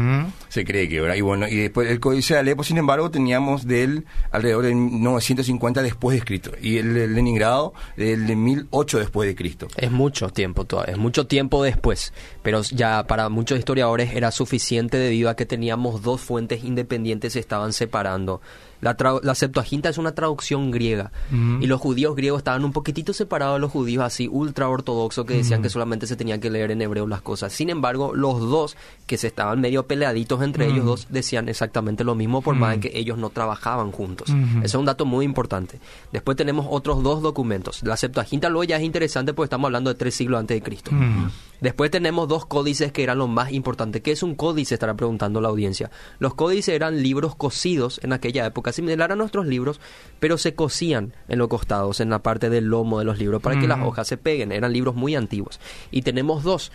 se 0.48 0.64
cree 0.64 0.88
que 0.88 1.00
¿verdad? 1.00 1.16
y 1.16 1.20
bueno 1.20 1.48
y 1.48 1.56
después 1.56 1.90
el 1.90 2.00
Códice 2.00 2.34
de 2.34 2.40
Alepo 2.40 2.64
sin 2.64 2.78
embargo 2.78 3.10
teníamos 3.10 3.66
del 3.66 4.04
alrededor 4.30 4.64
de 4.64 4.74
950 4.74 5.82
después 5.82 6.18
de 6.18 6.24
Cristo 6.24 6.52
y 6.60 6.78
el, 6.78 6.94
de 6.94 7.08
Leningrado 7.08 7.74
del 7.96 8.26
de 8.26 8.36
1008 8.36 8.98
después 8.98 9.28
de 9.28 9.34
Cristo 9.34 9.68
Es 9.76 9.90
mucho 9.90 10.28
tiempo 10.30 10.64
todavía, 10.64 10.92
es 10.92 10.98
mucho 10.98 11.26
tiempo 11.26 11.62
después, 11.62 12.12
pero 12.42 12.62
ya 12.62 13.06
para 13.06 13.28
muchos 13.28 13.58
historiadores 13.58 14.14
era 14.14 14.30
suficiente 14.30 14.96
debido 14.96 15.30
a 15.30 15.36
que 15.36 15.46
teníamos 15.46 16.02
dos 16.02 16.20
fuentes 16.20 16.64
independientes 16.64 17.34
se 17.34 17.40
estaban 17.40 17.72
separando. 17.72 18.40
La, 18.82 18.96
la 19.22 19.34
Septuaginta 19.34 19.88
es 19.88 19.96
una 19.96 20.12
traducción 20.12 20.70
griega 20.70 21.12
y 21.30 21.66
los 21.66 21.80
judíos 21.80 22.14
griegos 22.16 22.38
estaban 22.38 22.64
un 22.64 22.72
poquitito 22.72 23.12
separados 23.12 23.56
de 23.56 23.60
los 23.60 23.70
judíos 23.70 24.02
así 24.04 24.28
ultra 24.28 24.68
ortodoxos 24.68 25.24
que 25.24 25.34
decían 25.34 25.62
que 25.62 25.70
solamente 25.70 26.06
se 26.06 26.16
tenían 26.16 26.40
que 26.40 26.50
leer 26.50 26.72
en 26.72 26.82
hebreo 26.82 27.06
las 27.06 27.22
cosas. 27.22 27.52
Sin 27.52 27.70
embargo, 27.70 28.12
los 28.14 28.40
dos 28.40 28.76
que 29.06 29.16
se 29.16 29.28
estaban 29.28 29.60
medio 29.60 29.86
peleaditos 29.86 30.42
entre 30.42 30.66
ellos 30.66 30.84
dos 30.84 31.06
decían 31.10 31.48
exactamente 31.48 32.04
lo 32.04 32.14
mismo 32.14 32.42
por 32.42 32.56
más 32.56 32.74
de 32.74 32.80
que 32.80 32.98
ellos 32.98 33.18
no 33.18 33.30
trabajaban 33.30 33.92
juntos. 33.92 34.28
Eso 34.28 34.64
es 34.64 34.74
un 34.74 34.84
dato 34.84 35.06
muy 35.06 35.24
importante. 35.24 35.78
Después 36.10 36.36
tenemos 36.36 36.66
otros 36.68 37.02
dos 37.02 37.22
documentos. 37.22 37.82
La 37.84 37.96
Septuaginta 37.96 38.48
luego 38.48 38.64
ya 38.64 38.76
es 38.78 38.82
interesante 38.82 39.32
porque 39.32 39.46
estamos 39.46 39.68
hablando 39.68 39.90
de 39.90 39.98
tres 39.98 40.14
siglos 40.14 40.40
antes 40.40 40.56
de 40.56 40.62
Cristo. 40.62 40.90
Después 41.60 41.92
tenemos 41.92 42.26
dos 42.26 42.44
códices 42.46 42.90
que 42.90 43.04
eran 43.04 43.18
lo 43.18 43.28
más 43.28 43.52
importante. 43.52 44.02
¿Qué 44.02 44.10
es 44.10 44.24
un 44.24 44.34
códice? 44.34 44.74
Estará 44.74 44.94
preguntando 44.94 45.40
la 45.40 45.48
audiencia. 45.48 45.92
Los 46.18 46.34
códices 46.34 46.74
eran 46.74 47.02
libros 47.02 47.36
cosidos 47.36 48.00
en 48.02 48.12
aquella 48.12 48.44
época, 48.44 48.71
similar 48.72 49.12
a 49.12 49.16
nuestros 49.16 49.46
libros, 49.46 49.80
pero 50.20 50.38
se 50.38 50.54
cosían 50.54 51.14
en 51.28 51.38
los 51.38 51.48
costados, 51.48 52.00
en 52.00 52.10
la 52.10 52.20
parte 52.20 52.50
del 52.50 52.64
lomo 52.64 52.98
de 52.98 53.04
los 53.04 53.18
libros, 53.18 53.42
para 53.42 53.60
que 53.60 53.68
las 53.68 53.80
hojas 53.80 54.08
se 54.08 54.16
peguen. 54.16 54.52
Eran 54.52 54.72
libros 54.72 54.94
muy 54.94 55.14
antiguos. 55.14 55.60
Y 55.90 56.02
tenemos 56.02 56.42
dos, 56.42 56.72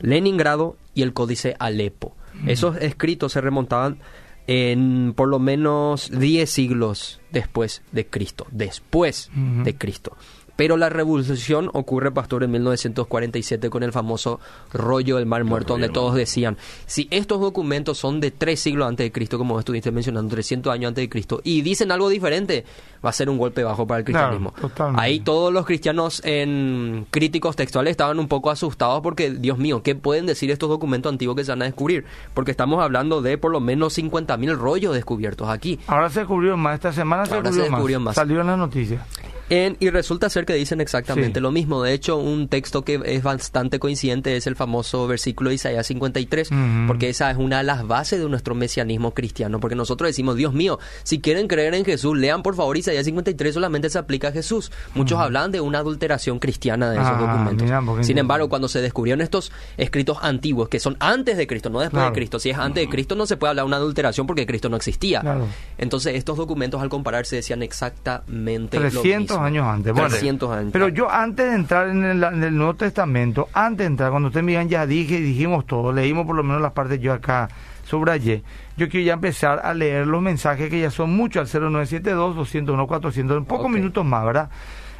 Leningrado 0.00 0.76
y 0.94 1.02
el 1.02 1.12
códice 1.12 1.56
Alepo. 1.58 2.16
Esos 2.46 2.76
escritos 2.76 3.32
se 3.32 3.40
remontaban 3.40 3.98
en 4.46 5.14
por 5.16 5.28
lo 5.28 5.38
menos 5.38 6.10
10 6.10 6.50
siglos 6.50 7.20
después 7.30 7.82
de 7.92 8.06
Cristo, 8.06 8.46
después 8.50 9.30
de 9.34 9.76
Cristo. 9.76 10.16
Pero 10.56 10.76
la 10.76 10.88
revolución 10.88 11.68
ocurre, 11.72 12.12
pastor, 12.12 12.44
en 12.44 12.50
1947 12.52 13.70
con 13.70 13.82
el 13.82 13.92
famoso 13.92 14.38
rollo 14.72 15.16
del 15.16 15.26
Mar 15.26 15.44
Muerto, 15.44 15.74
donde 15.74 15.88
todos 15.88 16.14
decían, 16.14 16.56
si 16.86 17.08
estos 17.10 17.40
documentos 17.40 17.98
son 17.98 18.20
de 18.20 18.30
tres 18.30 18.60
siglos 18.60 18.86
antes 18.88 19.04
de 19.04 19.12
Cristo, 19.12 19.36
como 19.38 19.58
estuviste 19.58 19.90
mencionando, 19.90 20.30
300 20.30 20.72
años 20.72 20.88
antes 20.88 21.02
de 21.02 21.08
Cristo, 21.08 21.40
y 21.42 21.62
dicen 21.62 21.90
algo 21.90 22.08
diferente, 22.08 22.64
va 23.04 23.10
a 23.10 23.12
ser 23.12 23.28
un 23.28 23.38
golpe 23.38 23.64
bajo 23.64 23.86
para 23.86 23.98
el 24.00 24.04
Claro, 24.04 24.28
cristianismo. 24.38 24.54
totalmente. 24.68 25.02
Ahí 25.02 25.20
todos 25.20 25.52
los 25.52 25.66
cristianos 25.66 26.22
en 26.24 27.06
críticos 27.10 27.56
textuales 27.56 27.90
estaban 27.92 28.18
un 28.18 28.28
poco 28.28 28.50
asustados 28.50 29.00
porque, 29.02 29.30
Dios 29.30 29.58
mío, 29.58 29.82
¿qué 29.82 29.94
pueden 29.94 30.26
decir 30.26 30.50
estos 30.50 30.68
documentos 30.68 31.10
antiguos 31.10 31.36
que 31.36 31.44
se 31.44 31.50
van 31.52 31.62
a 31.62 31.64
descubrir? 31.66 32.04
Porque 32.32 32.50
estamos 32.50 32.82
hablando 32.82 33.22
de 33.22 33.38
por 33.38 33.50
lo 33.50 33.60
menos 33.60 33.96
50.000 33.98 34.56
rollos 34.56 34.94
descubiertos 34.94 35.48
aquí. 35.48 35.78
Ahora 35.86 36.10
se 36.10 36.20
descubrió 36.20 36.56
más, 36.56 36.74
esta 36.76 36.92
semana 36.92 37.26
se 37.26 37.34
Ahora 37.34 37.50
se 37.50 37.56
descubrió, 37.58 37.76
descubrió 37.76 38.00
más. 38.00 38.14
Salió 38.14 38.40
en 38.40 38.46
las 38.46 38.58
noticias. 38.58 39.02
En, 39.50 39.76
y 39.80 39.90
resulta 39.90 40.30
ser 40.30 40.46
que 40.46 40.54
dicen 40.54 40.80
exactamente 40.80 41.38
Sí. 41.38 41.42
lo 41.42 41.50
mismo. 41.50 41.82
De 41.82 41.92
hecho, 41.92 42.16
un 42.16 42.48
texto 42.48 42.82
que 42.82 43.00
es 43.04 43.22
bastante 43.22 43.78
coincidente 43.78 44.36
es 44.36 44.46
el 44.46 44.56
famoso 44.56 45.06
versículo 45.06 45.50
de 45.50 45.56
Isaías 45.56 45.86
53, 45.86 46.50
Ujú. 46.50 46.58
porque 46.86 47.08
esa 47.10 47.30
es 47.30 47.36
una 47.36 47.58
de 47.58 47.64
las 47.64 47.86
bases 47.86 48.20
de 48.20 48.28
nuestro 48.28 48.54
mesianismo 48.54 49.12
cristiano. 49.12 49.60
Porque 49.60 49.74
nosotros 49.76 50.08
decimos, 50.08 50.36
Dios 50.36 50.54
mío, 50.54 50.78
si 51.02 51.20
quieren 51.20 51.46
creer 51.48 51.74
en 51.74 51.84
Jesús, 51.84 52.16
lean 52.16 52.42
por 52.42 52.54
favor 52.56 52.76
Isaías 52.76 53.04
53, 53.04 53.52
solamente 53.54 53.90
se 53.90 53.98
aplica 53.98 54.28
a 54.28 54.32
Jesús. 54.32 54.72
Muchos 54.94 55.18
hablan 55.18 55.52
de 55.52 55.60
una 55.60 55.78
adulteración 55.78 56.38
cristiana 56.38 56.90
de 56.90 56.96
esos 56.96 57.08
Ah, 57.08 57.18
documentos. 57.20 57.62
mira, 57.64 58.02
Sin 58.04 58.18
embargo, 58.18 58.48
cuando 58.48 58.68
se 58.68 58.80
descubrieron 58.80 59.20
estos 59.20 59.52
escritos 59.76 60.18
antiguos, 60.22 60.68
que 60.68 60.80
son 60.80 60.96
antes 61.00 61.36
de 61.36 61.46
Cristo, 61.46 61.68
no 61.70 61.80
después 61.80 62.00
Claro. 62.00 62.10
de 62.10 62.14
Cristo, 62.18 62.38
si 62.38 62.50
es 62.50 62.56
antes 62.58 62.84
de 62.84 62.88
Cristo 62.90 63.14
no 63.14 63.26
se 63.26 63.36
puede 63.36 63.50
hablar 63.50 63.64
de 63.64 63.68
una 63.68 63.76
adulteración 63.76 64.26
porque 64.26 64.46
Cristo 64.46 64.68
no 64.68 64.76
existía. 64.76 65.20
Claro. 65.20 65.46
Entonces, 65.78 66.14
estos 66.14 66.36
documentos 66.38 66.80
al 66.80 66.88
compararse 66.88 67.36
decían 67.36 67.62
exactamente 67.62 68.78
lo 68.78 69.02
300 69.38 69.50
mismo. 69.50 69.70
años 69.70 69.74
antes. 69.74 69.92
Bueno, 69.92 70.08
300 70.08 70.50
años. 70.50 70.70
Pero 70.72 70.88
yo 70.88 71.10
antes 71.10 71.46
de 71.48 71.54
entrar 71.54 71.88
en 71.88 72.04
el, 72.04 72.22
en 72.22 72.42
el 72.42 72.56
Nuevo 72.56 72.74
Testamento, 72.74 73.48
antes 73.52 73.78
de 73.78 73.86
entrar, 73.86 74.10
cuando 74.10 74.28
ustedes 74.28 74.44
me 74.44 74.52
digan 74.52 74.68
ya 74.68 74.86
dije, 74.86 75.20
dijimos 75.20 75.66
todo, 75.66 75.92
leímos 75.92 76.26
por 76.26 76.36
lo 76.36 76.42
menos 76.42 76.62
las 76.62 76.72
partes 76.72 77.00
yo 77.00 77.12
acá 77.12 77.48
subrayé, 77.84 78.42
yo 78.76 78.88
quiero 78.88 79.06
ya 79.06 79.12
empezar 79.14 79.60
a 79.62 79.74
leer 79.74 80.06
los 80.06 80.22
mensajes 80.22 80.70
que 80.70 80.80
ya 80.80 80.90
son 80.90 81.14
muchos 81.14 81.54
al 81.54 81.62
0972-201-400, 81.62 83.36
en 83.36 83.44
pocos 83.44 83.70
minutos 83.70 84.04
más, 84.04 84.24
¿verdad? 84.24 84.50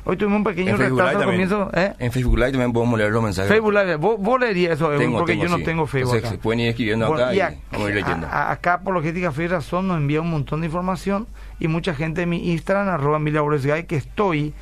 Hoy 0.06 0.16
tuvimos 0.18 0.38
un 0.38 0.44
pequeño 0.44 0.76
retraso 0.76 1.18
al 1.18 1.24
comienzo. 1.24 1.70
¿eh? 1.72 1.94
en 1.98 2.12
Facebook 2.12 2.36
Live 2.36 2.52
también 2.52 2.72
podemos 2.74 2.98
leer 2.98 3.10
los 3.10 3.22
mensajes. 3.22 3.50
Facebook 3.50 3.72
Live, 3.72 3.96
vos, 3.96 4.16
vos 4.18 4.38
leerías 4.38 4.72
eso, 4.74 4.90
Tengo, 4.90 5.18
porque 5.18 5.32
tengo, 5.32 5.44
yo 5.44 5.50
no 5.50 5.56
sí. 5.58 5.64
tengo 5.64 5.86
Facebook 5.86 6.14
Entonces, 6.16 6.32
acá. 6.38 6.42
pueden 6.42 6.60
ir 6.60 6.68
escribiendo 6.68 7.06
acá 7.06 7.32
y 7.32 7.36
y, 7.38 7.40
a- 7.40 7.54
vamos 7.72 7.86
a 7.86 7.90
ir 7.90 7.94
leyendo. 7.96 8.26
a- 8.26 8.50
acá 8.52 8.74
Apologética 8.74 9.32
Fe 9.32 9.44
y 9.44 9.48
Razón 9.48 9.88
nos 9.88 9.96
envía 9.96 10.20
un 10.20 10.30
montón 10.30 10.60
de 10.60 10.66
información 10.66 11.26
y 11.58 11.68
mucha 11.68 11.94
gente 11.94 12.22
en 12.22 12.28
mi 12.28 12.50
Instagram, 12.52 12.88
arroba 12.88 13.18
Gay, 13.18 13.84
que 13.84 13.96
estoy 13.96 14.52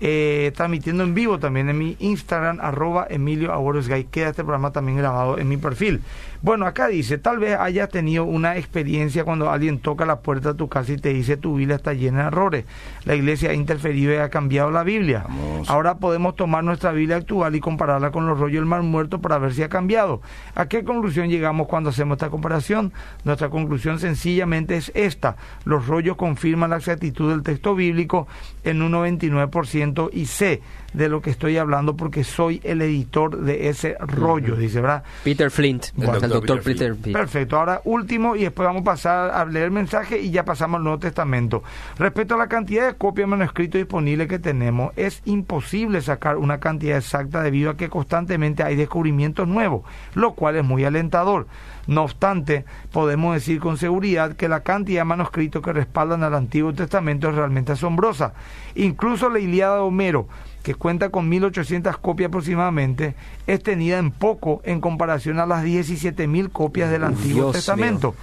eh, 0.00 0.50
transmitiendo 0.56 1.04
en 1.04 1.14
vivo 1.14 1.38
también 1.38 1.68
en 1.68 1.76
mi 1.78 1.96
Instagram, 2.00 2.58
arroba 2.60 3.06
Emilio 3.10 3.52
Gay. 3.86 4.04
Queda 4.04 4.30
este 4.30 4.42
programa 4.42 4.72
también 4.72 4.96
grabado 4.98 5.38
en 5.38 5.46
mi 5.48 5.56
perfil. 5.58 6.00
Bueno, 6.42 6.64
acá 6.64 6.88
dice, 6.88 7.18
tal 7.18 7.38
vez 7.38 7.58
hayas 7.58 7.90
tenido 7.90 8.24
una 8.24 8.56
experiencia 8.56 9.24
cuando 9.24 9.50
alguien 9.50 9.78
toca 9.78 10.06
la 10.06 10.20
puerta 10.20 10.52
de 10.52 10.54
tu 10.54 10.68
casa 10.68 10.92
y 10.92 10.96
te 10.96 11.10
dice 11.10 11.36
tu 11.36 11.56
Biblia 11.56 11.76
está 11.76 11.92
llena 11.92 12.22
de 12.22 12.26
errores. 12.28 12.64
La 13.04 13.14
iglesia 13.14 13.50
ha 13.50 13.54
interferido 13.54 14.14
y 14.14 14.16
ha 14.16 14.30
cambiado 14.30 14.70
la 14.70 14.82
Biblia. 14.82 15.24
Vamos. 15.28 15.68
Ahora 15.68 15.98
podemos 15.98 16.36
tomar 16.36 16.64
nuestra 16.64 16.92
Biblia 16.92 17.16
actual 17.16 17.54
y 17.56 17.60
compararla 17.60 18.10
con 18.10 18.26
los 18.26 18.38
rollos 18.38 18.60
del 18.60 18.66
Mar 18.66 18.82
Muerto 18.82 19.20
para 19.20 19.36
ver 19.36 19.52
si 19.52 19.62
ha 19.62 19.68
cambiado. 19.68 20.22
¿A 20.54 20.66
qué 20.66 20.82
conclusión 20.82 21.28
llegamos 21.28 21.68
cuando 21.68 21.90
hacemos 21.90 22.16
esta 22.16 22.30
comparación? 22.30 22.92
Nuestra 23.24 23.50
conclusión 23.50 23.98
sencillamente 23.98 24.76
es 24.76 24.90
esta. 24.94 25.36
Los 25.64 25.88
rollos 25.88 26.16
confirman 26.16 26.70
la 26.70 26.76
exactitud 26.76 27.30
del 27.30 27.42
texto 27.42 27.74
bíblico 27.74 28.26
en 28.64 28.80
un 28.80 28.92
99% 28.92 30.08
y 30.12 30.24
sé 30.24 30.62
de 30.92 31.08
lo 31.08 31.20
que 31.20 31.30
estoy 31.30 31.56
hablando 31.56 31.96
porque 31.96 32.24
soy 32.24 32.60
el 32.64 32.82
editor 32.82 33.38
de 33.38 33.68
ese 33.68 33.96
rollo, 34.00 34.56
dice, 34.56 34.80
¿verdad? 34.80 35.04
Peter 35.24 35.50
Flint, 35.50 35.86
El 35.96 36.02
el 36.02 36.06
doctor 36.06 36.30
doctor 36.30 36.62
Peter 36.62 36.64
Peter 36.64 36.88
Flint. 36.92 37.02
Flint. 37.02 37.16
Perfecto, 37.16 37.58
ahora 37.58 37.80
último 37.84 38.36
y 38.36 38.42
después 38.42 38.66
vamos 38.66 38.82
a 38.82 38.84
pasar 38.84 39.30
a 39.30 39.44
leer 39.44 39.66
el 39.66 39.70
mensaje 39.70 40.20
y 40.20 40.30
ya 40.30 40.44
pasamos 40.44 40.78
al 40.78 40.84
Nuevo 40.84 40.98
Testamento. 40.98 41.62
Respecto 41.98 42.34
a 42.34 42.38
la 42.38 42.48
cantidad 42.48 42.86
de 42.86 42.94
copias 42.94 43.28
de 43.28 43.36
manuscritos 43.36 43.78
disponibles 43.78 44.28
que 44.28 44.38
tenemos, 44.38 44.92
es 44.96 45.22
imposible 45.24 46.00
sacar 46.00 46.36
una 46.36 46.58
cantidad 46.60 46.98
exacta 46.98 47.42
debido 47.42 47.70
a 47.70 47.76
que 47.76 47.88
constantemente 47.88 48.62
hay 48.62 48.76
descubrimientos 48.76 49.46
nuevos, 49.46 49.82
lo 50.14 50.34
cual 50.34 50.56
es 50.56 50.64
muy 50.64 50.84
alentador. 50.84 51.46
No 51.86 52.04
obstante, 52.04 52.64
podemos 52.92 53.34
decir 53.34 53.58
con 53.58 53.76
seguridad 53.76 54.36
que 54.36 54.48
la 54.48 54.60
cantidad 54.60 55.00
de 55.00 55.06
manuscritos 55.06 55.62
que 55.62 55.72
respaldan 55.72 56.22
al 56.22 56.34
Antiguo 56.34 56.72
Testamento 56.72 57.28
es 57.28 57.34
realmente 57.34 57.72
asombrosa. 57.72 58.32
Incluso 58.74 59.28
la 59.28 59.40
Ilíada 59.40 59.76
de 59.76 59.80
Homero, 59.80 60.28
que 60.62 60.74
cuenta 60.74 61.08
con 61.10 61.28
1800 61.28 61.96
copias 61.98 62.28
aproximadamente, 62.28 63.14
es 63.46 63.62
tenida 63.62 63.98
en 63.98 64.10
poco 64.10 64.60
en 64.64 64.80
comparación 64.80 65.38
a 65.38 65.46
las 65.46 65.64
17.000 65.64 66.50
copias 66.52 66.90
del 66.90 67.04
Antiguo 67.04 67.44
Dios 67.44 67.52
Testamento. 67.56 68.14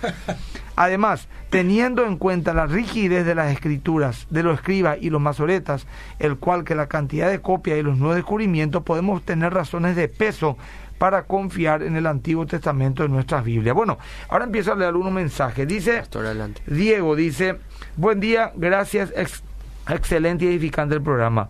Además, 0.76 1.28
teniendo 1.50 2.06
en 2.06 2.17
cuenta 2.17 2.54
la 2.54 2.67
rigidez 2.67 3.26
de 3.26 3.34
las 3.34 3.52
escrituras 3.52 4.28
de 4.30 4.43
los 4.43 4.56
escribas 4.60 4.97
y 5.02 5.10
los 5.10 5.19
masoretas, 5.19 5.88
el 6.19 6.38
cual 6.38 6.63
que 6.63 6.76
la 6.76 6.88
cantidad 6.88 7.30
de 7.30 7.41
copias 7.41 7.80
y 7.80 7.82
los 7.82 7.97
nuevos 7.97 8.15
descubrimientos 8.15 8.84
podemos 8.84 9.23
tener 9.23 9.54
razones 9.54 9.95
de 9.95 10.08
peso 10.08 10.58
para 11.00 11.23
confiar 11.23 11.82
en 11.84 11.95
el 11.95 12.06
Antiguo 12.06 12.45
Testamento 12.45 13.04
de 13.04 13.10
nuestras 13.10 13.43
Biblias. 13.43 13.76
Bueno, 13.76 13.97
ahora 14.30 14.45
empiezo 14.45 14.73
a 14.73 14.76
leer 14.76 14.95
unos 14.95 15.12
mensajes. 15.13 15.67
Dice. 15.67 15.97
Diego, 16.67 17.15
dice, 17.15 17.58
buen 17.95 18.19
día, 18.19 18.52
gracias, 18.56 19.12
ex- 19.15 19.43
excelente 19.89 20.45
y 20.45 20.50
edificante 20.50 20.95
el 20.95 21.02
programa. 21.02 21.50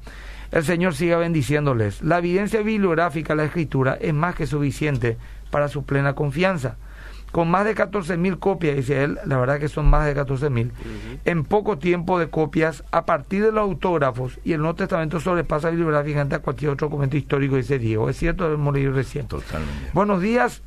El 0.51 0.63
Señor 0.63 0.95
siga 0.95 1.17
bendiciéndoles. 1.17 2.01
La 2.01 2.19
evidencia 2.19 2.61
bibliográfica 2.61 3.33
de 3.33 3.37
la 3.37 3.45
Escritura 3.45 3.97
es 3.99 4.13
más 4.13 4.35
que 4.35 4.47
suficiente 4.47 5.17
para 5.51 5.67
su 5.67 5.83
plena 5.83 6.13
confianza. 6.13 6.77
Con 7.31 7.51
más 7.51 7.65
de 7.65 7.75
14.000 7.75 8.39
copias, 8.39 8.77
dice 8.77 9.03
él, 9.03 9.19
la 9.25 9.37
verdad 9.37 9.59
que 9.59 9.67
son 9.67 9.89
más 9.89 10.05
de 10.05 10.15
14.000, 10.15 10.71
en 11.25 11.43
poco 11.43 11.77
tiempo 11.77 12.19
de 12.19 12.29
copias, 12.29 12.85
a 12.91 13.05
partir 13.05 13.43
de 13.43 13.51
los 13.51 13.63
autógrafos, 13.63 14.39
y 14.45 14.53
el 14.53 14.61
Nuevo 14.61 14.75
Testamento 14.75 15.19
sobrepasa 15.19 15.69
bibliográficamente 15.69 16.35
a 16.35 16.39
cualquier 16.39 16.71
otro 16.71 16.87
documento 16.87 17.17
histórico, 17.17 17.57
dice 17.57 17.79
Diego. 17.79 18.09
Es 18.09 18.17
cierto, 18.17 18.51
hemos 18.51 18.73
leído 18.73 18.93
recién. 18.93 19.27
Totalmente. 19.27 19.91
Buenos 19.93 20.21
días, 20.21 20.63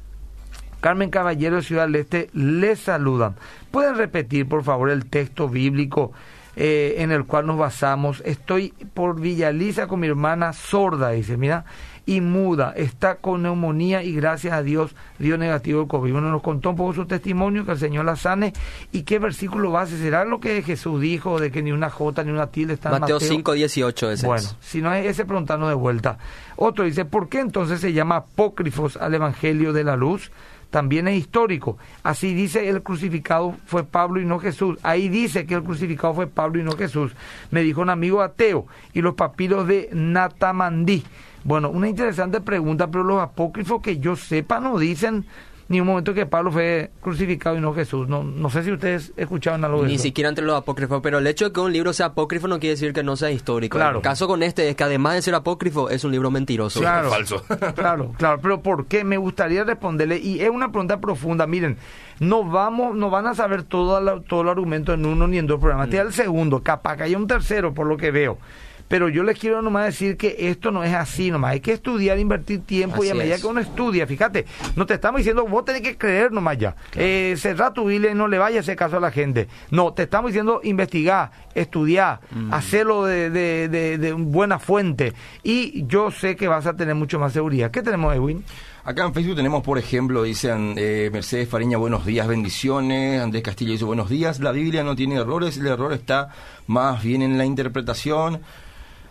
Carmen 0.81 1.11
Caballero 1.11 1.57
de 1.57 1.62
Ciudad 1.62 1.87
del 1.87 1.97
Este, 1.97 2.29
les 2.35 2.79
saludan. 2.79 3.37
¿Pueden 3.71 3.97
repetir, 3.97 4.47
por 4.47 4.62
favor, 4.62 4.90
el 4.90 5.07
texto 5.07 5.49
bíblico 5.49 6.12
eh, 6.56 6.96
en 6.98 7.12
el 7.12 7.24
cual 7.24 7.46
nos 7.46 7.58
basamos? 7.58 8.22
Estoy 8.24 8.74
por 8.94 9.20
Villaliza 9.20 9.86
con 9.86 10.00
mi 10.00 10.06
hermana 10.06 10.52
sorda, 10.52 11.10
dice, 11.10 11.36
mira, 11.36 11.64
y 12.06 12.20
muda, 12.20 12.72
está 12.76 13.16
con 13.16 13.42
neumonía 13.42 14.02
y 14.02 14.14
gracias 14.14 14.52
a 14.52 14.62
Dios 14.62 14.96
dio 15.18 15.38
negativo 15.38 15.82
el 15.82 15.86
COVID. 15.86 16.12
Bueno, 16.12 16.30
nos 16.30 16.42
contó 16.42 16.70
un 16.70 16.76
poco 16.76 16.92
su 16.92 17.06
testimonio, 17.06 17.64
que 17.64 17.72
el 17.72 17.78
Señor 17.78 18.04
la 18.04 18.16
sane, 18.16 18.52
y 18.90 19.02
qué 19.02 19.18
versículo 19.18 19.70
base 19.70 19.96
será 19.96 20.24
lo 20.24 20.40
que 20.40 20.62
Jesús 20.62 21.00
dijo, 21.00 21.38
de 21.38 21.52
que 21.52 21.62
ni 21.62 21.72
una 21.72 21.88
J 21.88 22.24
ni 22.24 22.32
una 22.32 22.48
tilde 22.48 22.74
está 22.74 22.88
en 22.88 23.00
Mateo 23.00 23.16
Mateo 23.16 23.28
5, 23.28 23.52
18 23.52 24.10
ese 24.10 24.26
bueno, 24.26 24.42
es. 24.42 24.56
si 24.60 24.82
no 24.82 24.92
es 24.92 25.06
ese, 25.06 25.24
preguntarnos 25.24 25.68
de 25.68 25.74
vuelta. 25.74 26.18
Otro 26.56 26.84
dice, 26.84 27.04
¿por 27.04 27.28
qué 27.28 27.40
entonces 27.40 27.80
se 27.80 27.92
llama 27.92 28.16
apócrifos 28.16 28.96
al 28.96 29.14
Evangelio 29.14 29.72
de 29.72 29.84
la 29.84 29.96
Luz? 29.96 30.32
También 30.70 31.09
es 31.09 31.18
histórico. 31.18 31.78
Así 32.02 32.33
dice 32.33 32.68
el 32.68 32.83
crucificado 32.83 33.56
fue 33.66 33.85
Pablo 33.85 34.20
y 34.20 34.24
no 34.24 34.38
Jesús. 34.38 34.78
Ahí 34.83 35.09
dice 35.09 35.44
que 35.44 35.54
el 35.54 35.64
crucificado 35.64 36.14
fue 36.14 36.26
Pablo 36.26 36.61
y 36.61 36.64
no 36.64 36.72
Jesús. 36.72 37.12
Me 37.50 37.62
dijo 37.62 37.80
un 37.80 37.90
amigo 37.90 38.22
ateo. 38.22 38.66
Y 38.92 39.02
los 39.02 39.14
papiros 39.14 39.66
de 39.66 39.90
Natamandí. 39.92 41.04
Bueno, 41.42 41.70
una 41.70 41.88
interesante 41.88 42.40
pregunta, 42.40 42.88
pero 42.88 43.02
los 43.02 43.20
apócrifos 43.20 43.83
que 43.83 43.98
yo 43.98 44.14
sepa 44.14 44.61
no 44.61 44.78
dicen 44.78 45.24
ni 45.70 45.80
un 45.80 45.87
momento 45.87 46.12
que 46.12 46.26
Pablo 46.26 46.50
fue 46.52 46.90
crucificado 47.00 47.56
y 47.56 47.61
no 47.61 47.72
Jesús. 47.72 48.09
No, 48.09 48.22
no 48.24 48.50
sé 48.50 48.62
si 48.64 48.72
ustedes 48.72 49.12
escuchaban 49.16 49.64
algo 49.64 49.83
de 49.83 49.88
Ni 49.88 49.94
eso. 49.94 50.02
siquiera 50.02 50.28
entre 50.28 50.44
los 50.44 50.56
apócrifos, 50.56 51.00
pero 51.00 51.18
el 51.18 51.26
hecho 51.26 51.46
de 51.46 51.52
que 51.52 51.61
un 51.61 51.72
libro 51.72 51.92
sea 51.92 52.06
apócrifo 52.06 52.48
no 52.48 52.59
quiere 52.59 52.72
decir 52.74 52.92
que 52.92 53.02
no 53.04 53.14
sea 53.16 53.30
histórico. 53.30 53.78
Claro. 53.78 53.98
El 53.98 54.02
caso 54.02 54.26
con 54.26 54.42
este 54.42 54.68
es 54.68 54.74
que 54.76 54.83
además 54.85 55.14
de 55.14 55.22
ser 55.22 55.35
apócrifo, 55.37 55.88
es 55.88 56.02
un 56.04 56.11
libro 56.12 56.30
mentiroso. 56.30 56.80
Claro. 56.80 57.09
Falso. 57.11 57.42
Claro, 57.76 58.12
claro, 58.18 58.40
pero 58.42 58.61
¿por 58.61 58.87
qué? 58.87 59.04
Me 59.04 59.16
gustaría 59.16 59.64
responderle, 59.64 60.18
y 60.18 60.40
es 60.40 60.50
una 60.50 60.70
pregunta 60.72 61.00
profunda, 61.00 61.46
miren, 61.46 61.78
no 62.18 62.44
vamos, 62.44 62.94
no 62.96 63.09
van 63.09 63.26
a 63.28 63.35
saber 63.35 63.62
todo, 63.62 64.00
la- 64.00 64.20
todo 64.20 64.42
el 64.42 64.48
argumento 64.48 64.92
en 64.92 65.06
uno 65.06 65.26
ni 65.28 65.38
en 65.38 65.46
dos 65.46 65.61
programas, 65.61 65.87
este 65.87 65.98
es 65.98 66.02
el 66.04 66.12
segundo, 66.12 66.62
capaz 66.64 66.96
que 66.96 67.04
haya 67.04 67.16
un 67.16 67.26
tercero 67.28 67.72
por 67.72 67.87
lo 67.87 67.96
que 67.96 68.11
veo. 68.11 68.38
Pero 68.90 69.09
yo 69.09 69.22
les 69.22 69.38
quiero 69.38 69.62
nomás 69.62 69.87
decir 69.87 70.16
que 70.16 70.35
esto 70.37 70.72
no 70.72 70.83
es 70.83 70.92
así 70.92 71.31
nomás, 71.31 71.53
hay 71.53 71.61
que 71.61 71.74
estudiar, 71.74 72.18
invertir 72.18 72.62
tiempo 72.62 73.05
y 73.05 73.09
a 73.09 73.14
medida 73.14 73.37
es. 73.37 73.40
que 73.40 73.46
uno 73.46 73.61
estudia, 73.61 74.05
fíjate, 74.05 74.46
no 74.74 74.85
te 74.85 74.94
estamos 74.94 75.20
diciendo, 75.20 75.46
vos 75.46 75.64
tenés 75.64 75.83
que 75.83 75.96
creer 75.96 76.33
nomás 76.33 76.59
ya, 76.59 76.74
eh, 76.96 77.37
cerrar 77.38 77.72
tu 77.72 77.88
y 77.88 78.00
no 78.00 78.26
le 78.26 78.38
vayas 78.38 78.57
a 78.57 78.61
hacer 78.62 78.74
caso 78.74 78.96
a 78.96 79.00
la 79.00 79.12
gente. 79.12 79.46
No, 79.70 79.92
te 79.92 80.03
estamos 80.03 80.33
diciendo 80.33 80.61
investigar, 80.64 81.31
estudiar, 81.55 82.18
hacerlo 82.50 83.05
de, 83.05 83.31
de, 83.31 83.68
de, 83.68 83.96
de 83.96 84.12
buena 84.12 84.59
fuente 84.59 85.12
y 85.44 85.87
yo 85.87 86.11
sé 86.11 86.35
que 86.35 86.48
vas 86.48 86.66
a 86.66 86.76
tener 86.76 86.96
mucho 86.96 87.20
más 87.20 87.33
seguridad. 87.33 87.70
¿Qué 87.70 87.83
tenemos, 87.83 88.12
Edwin? 88.12 88.44
Acá 88.83 89.05
en 89.05 89.14
Facebook 89.14 89.37
tenemos, 89.37 89.62
por 89.62 89.79
ejemplo, 89.79 90.24
dicen 90.24 90.74
eh, 90.76 91.11
Mercedes 91.12 91.48
Fariña, 91.48 91.76
buenos 91.79 92.05
días, 92.07 92.26
bendiciones. 92.26 93.22
Andrés 93.22 93.44
Castillo 93.44 93.70
dice, 93.70 93.85
buenos 93.85 94.09
días. 94.09 94.40
La 94.40 94.50
Biblia 94.50 94.83
no 94.83 94.96
tiene 94.96 95.14
errores, 95.14 95.59
el 95.59 95.68
error 95.68 95.92
está 95.92 96.31
más 96.66 97.05
bien 97.05 97.22
en 97.22 97.38
la 97.38 97.44
interpretación. 97.44 98.40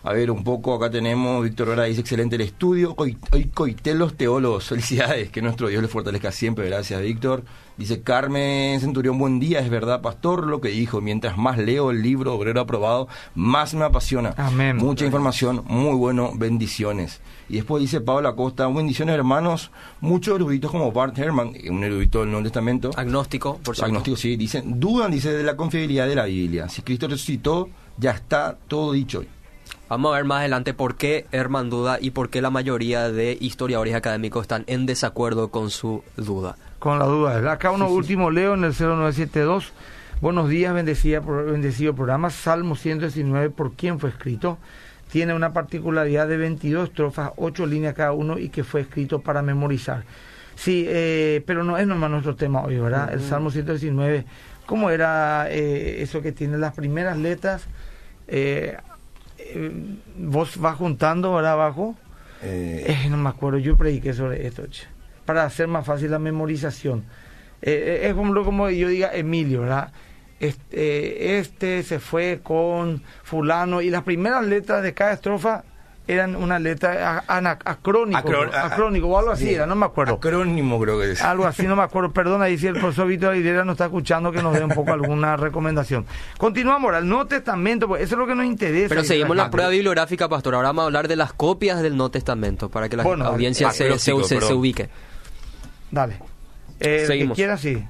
A 0.02 0.14
ver, 0.14 0.32
un 0.32 0.46
poco 0.46 0.74
acá 0.74 0.90
tenemos, 0.90 1.44
Víctor 1.44 1.70
Hora 1.70 1.84
dice, 1.84 2.00
excelente 2.00 2.38
el 2.38 2.42
estudio. 2.42 2.94
Hoy, 2.96 3.18
hoy 3.34 3.46
coité 3.54 3.94
los 3.94 4.16
teólogos, 4.16 4.70
felicidades, 4.70 5.30
que 5.30 5.42
nuestro 5.42 5.68
Dios 5.68 5.82
les 5.82 5.92
fortalezca 5.92 6.32
siempre, 6.32 6.68
gracias 6.68 7.02
Víctor. 7.02 7.44
Dice 7.76 8.02
Carmen 8.02 8.80
Centurión, 8.80 9.18
buen 9.18 9.42
día, 9.42 9.60
es 9.60 9.70
verdad, 9.70 10.02
pastor, 10.02 10.48
lo 10.48 10.62
que 10.62 10.70
dijo, 10.70 11.02
mientras 11.02 11.38
más 11.38 11.58
leo 11.58 11.92
el 11.92 12.02
libro 12.02 12.34
Obrero 12.34 12.62
Aprobado, 12.62 13.10
más 13.36 13.74
me 13.74 13.84
apasiona. 13.84 14.34
Amén. 14.38 14.78
Mucha 14.78 15.06
información, 15.06 15.64
muy 15.68 15.96
bueno, 15.96 16.32
bendiciones. 16.34 17.20
Y 17.50 17.56
después 17.56 17.82
dice 17.82 18.00
Pablo 18.00 18.30
Acosta, 18.30 18.68
bendiciones 18.68 19.16
hermanos, 19.16 19.70
muchos 20.00 20.36
eruditos 20.36 20.72
como 20.72 20.94
Bart 20.94 21.18
Herman, 21.18 21.54
un 21.70 21.84
erudito 21.84 22.22
del 22.22 22.30
Nuevo 22.30 22.44
Testamento, 22.44 22.92
Agnóstico, 22.96 23.58
por 23.58 23.76
cierto. 23.76 23.88
agnóstico, 23.88 24.16
sí, 24.16 24.38
dicen, 24.38 24.80
dudan, 24.80 25.12
dice, 25.12 25.34
de 25.34 25.44
la 25.44 25.58
confiabilidad 25.58 26.08
de 26.08 26.16
la 26.16 26.24
Biblia. 26.26 26.70
Si 26.70 26.84
Cristo 26.84 27.10
resucitó, 27.10 27.70
ya 27.98 28.12
está 28.12 28.58
todo 28.68 28.94
dicho. 28.94 29.24
Vamos 29.90 30.14
a 30.14 30.18
ver 30.18 30.26
más 30.26 30.42
adelante 30.42 30.76
por 30.76 30.98
qué 30.98 31.26
Herman 31.32 31.72
duda 31.72 31.98
y 32.00 32.12
por 32.12 32.30
qué 32.30 32.44
la 32.44 32.52
mayoría 32.52 33.10
de 33.10 33.36
historiadores 33.42 33.96
académicos 33.96 34.44
están 34.44 34.64
en 34.68 34.86
desacuerdo 34.86 35.50
con 35.50 35.72
su 35.72 36.04
duda. 36.16 36.58
Con 36.78 37.00
la 37.00 37.06
duda. 37.06 37.52
Acá 37.52 37.72
uno 37.72 37.90
último 37.90 38.30
leo 38.30 38.54
en 38.54 38.66
el 38.66 38.74
0972. 38.74 39.74
Buenos 40.22 40.48
días, 40.48 40.76
bendecida, 40.76 41.22
bendecido 41.22 41.96
programa. 41.96 42.30
Salmo 42.30 42.76
119, 42.76 43.50
¿por 43.50 43.72
quién 43.74 44.00
fue 44.00 44.12
escrito? 44.12 44.60
Tiene 45.12 45.34
una 45.34 45.54
particularidad 45.54 46.28
de 46.28 46.38
22 46.38 46.90
estrofas, 46.90 47.32
8 47.38 47.66
líneas 47.66 47.96
cada 47.96 48.12
uno 48.12 48.38
y 48.38 48.50
que 48.50 48.64
fue 48.64 48.82
escrito 48.82 49.22
para 49.22 49.42
memorizar. 49.42 50.04
Sí, 50.54 50.86
eh, 50.88 51.42
pero 51.48 51.64
no 51.64 51.80
es 51.80 51.88
nomás 51.88 52.12
nuestro 52.12 52.36
tema 52.36 52.62
hoy, 52.62 52.78
¿verdad? 52.78 53.12
El 53.12 53.22
Salmo 53.22 53.50
119, 53.50 54.24
¿cómo 54.68 54.92
era 54.92 55.48
eh, 55.50 56.04
eso 56.04 56.22
que 56.22 56.32
tiene 56.32 56.60
las 56.60 56.76
primeras 56.76 57.18
letras? 57.18 57.66
Eh, 58.32 58.78
eh, 58.78 58.78
vos 60.18 60.58
vas 60.58 60.76
juntando, 60.76 61.34
¿verdad? 61.36 61.54
Abajo. 61.54 61.96
Eh, 62.42 63.08
no 63.10 63.18
me 63.18 63.30
acuerdo, 63.30 63.60
yo 63.60 63.76
prediqué 63.76 64.14
sobre 64.14 64.48
esto, 64.48 64.64
para 65.26 65.44
hacer 65.44 65.68
más 65.68 65.86
fácil 65.86 66.12
la 66.12 66.20
memorización. 66.20 67.04
Eh, 67.62 68.02
es 68.04 68.14
como, 68.14 68.44
como 68.44 68.70
yo 68.70 68.88
diga 68.88 69.12
Emilio, 69.14 69.62
¿verdad? 69.62 69.92
Este, 70.40 71.38
este 71.38 71.84
se 71.84 72.00
fue 72.00 72.40
con 72.42 73.04
fulano 73.24 73.82
y 73.82 73.90
las 73.90 74.04
primeras 74.04 74.46
letras 74.46 74.84
de 74.84 74.94
cada 74.94 75.12
estrofa 75.12 75.66
eran 76.10 76.36
una 76.36 76.58
letra 76.58 77.24
acrónico, 77.28 78.34
acrónico 78.52 79.08
o 79.08 79.18
algo 79.20 79.32
así, 79.32 79.54
era, 79.54 79.68
no 79.68 79.76
me 79.76 79.86
acuerdo. 79.86 80.16
Acrónimo 80.16 80.80
creo 80.80 81.00
que 81.00 81.12
es. 81.12 81.22
Algo 81.22 81.46
así, 81.46 81.68
no 81.68 81.76
me 81.76 81.84
acuerdo. 81.90 82.12
Perdona, 82.12 82.46
ahí 82.46 82.58
si 82.58 82.66
el 82.66 82.74
profesor 82.74 83.08
Víctor 83.08 83.34
Aguilera 83.34 83.64
nos 83.64 83.74
está 83.74 83.86
escuchando 83.86 84.32
que 84.32 84.42
nos 84.42 84.56
dé 84.56 84.64
un 84.64 84.72
poco 84.72 84.92
alguna 84.92 85.38
recomendación. 85.38 86.08
Continuamos, 86.40 86.96
el 86.96 87.08
Nuevo 87.08 87.28
Testamento, 87.28 87.88
pues 87.88 88.02
eso 88.02 88.16
es 88.16 88.20
lo 88.20 88.26
que 88.26 88.34
nos 88.34 88.46
interesa. 88.46 88.90
Pero 88.90 89.04
seguimos 89.04 89.38
la 89.38 89.52
prueba 89.52 89.70
bibliográfica, 89.70 90.28
pastor. 90.28 90.56
Ahora 90.56 90.70
vamos 90.70 90.82
a 90.82 90.86
hablar 90.86 91.08
de 91.08 91.16
las 91.16 91.32
copias 91.34 91.82
del 91.84 91.96
Nuevo 91.96 92.10
Testamento 92.10 92.70
para 92.70 92.90
que 92.90 92.98
la 92.98 93.04
audiencia 93.04 93.72
se, 93.72 94.00
se, 94.00 94.24
se, 94.24 94.54
ubique. 94.54 94.90
Dale. 95.92 96.18
Eh, 96.80 97.04
Seguimos. 97.06 97.36
Que 97.36 97.42
quiera, 97.44 97.58
sí. 97.58 97.84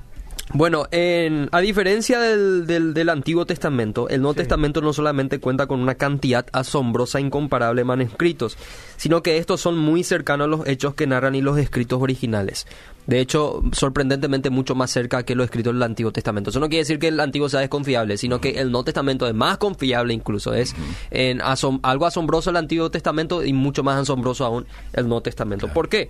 Bueno, 0.52 0.88
en, 0.90 1.48
a 1.52 1.60
diferencia 1.60 2.20
del, 2.20 2.66
del, 2.66 3.10
Antiguo 3.10 3.46
Testamento, 3.46 4.10
el 4.10 4.22
Nuevo 4.22 4.34
Testamento 4.34 4.82
no 4.82 4.94
solamente 4.94 5.40
cuenta 5.40 5.68
con 5.68 5.80
una 5.80 5.94
cantidad 5.94 6.48
asombrosa 6.54 7.20
e 7.20 7.22
incomparable 7.22 7.82
de 7.82 7.86
manuscritos, 7.86 8.58
sino 8.98 9.22
que 9.22 9.38
estos 9.38 9.62
son 9.62 9.78
muy 9.78 10.04
cercanos 10.04 10.46
a 10.46 10.48
los 10.48 10.68
hechos 10.68 10.96
que 10.96 11.06
narran 11.06 11.36
y 11.36 11.42
los 11.42 11.60
escritos 11.60 12.02
originales. 12.02 12.66
De 13.06 13.20
hecho, 13.20 13.62
sorprendentemente 13.74 14.50
mucho 14.50 14.74
más 14.74 14.90
cerca 14.90 15.24
que 15.24 15.36
los 15.36 15.46
escritos 15.46 15.74
del 15.74 15.84
Antiguo 15.84 16.12
Testamento. 16.12 16.50
Eso 16.50 16.60
no 16.60 16.68
quiere 16.68 16.82
decir 16.82 16.98
que 16.98 17.10
el 17.10 17.20
Antiguo 17.20 17.48
sea 17.48 17.60
desconfiable, 17.60 18.18
sino 18.18 18.42
que 18.42 18.60
el 18.60 18.72
Nuevo 18.72 18.86
Testamento 18.86 19.28
es 19.28 19.36
más 19.36 19.60
confiable 19.60 20.14
incluso. 20.16 20.54
Es 20.54 20.76
en 21.12 21.42
algo 21.42 22.06
asombroso 22.08 22.50
el 22.50 22.56
Antiguo 22.56 22.90
Testamento 22.90 23.44
y 23.44 23.54
mucho 23.54 23.84
más 23.84 24.00
asombroso 24.00 24.46
aún 24.46 24.66
el 24.94 25.08
Nuevo 25.08 25.22
Testamento. 25.22 25.68
¿Por 25.68 25.90
qué? 25.90 26.10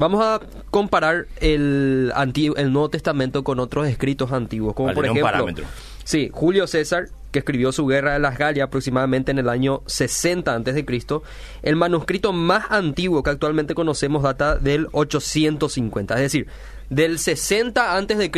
Vamos 0.00 0.24
a 0.24 0.40
comparar 0.70 1.26
el, 1.42 2.10
antiguo, 2.14 2.56
el 2.56 2.72
Nuevo 2.72 2.88
Testamento 2.88 3.44
con 3.44 3.60
otros 3.60 3.86
escritos 3.86 4.32
antiguos, 4.32 4.72
como 4.72 4.94
por 4.94 5.04
ejemplo, 5.04 5.46
sí, 6.04 6.30
Julio 6.32 6.66
César, 6.66 7.10
que 7.30 7.40
escribió 7.40 7.70
su 7.70 7.86
Guerra 7.86 8.14
de 8.14 8.18
las 8.18 8.38
Galias 8.38 8.68
aproximadamente 8.68 9.30
en 9.30 9.38
el 9.38 9.50
año 9.50 9.82
60 9.84 10.54
a.C. 10.54 10.86
El 11.60 11.76
manuscrito 11.76 12.32
más 12.32 12.70
antiguo 12.70 13.22
que 13.22 13.28
actualmente 13.28 13.74
conocemos 13.74 14.22
data 14.22 14.56
del 14.56 14.88
850, 14.92 16.14
es 16.14 16.20
decir, 16.22 16.46
del 16.88 17.18
60 17.18 17.94
a.C., 17.94 18.30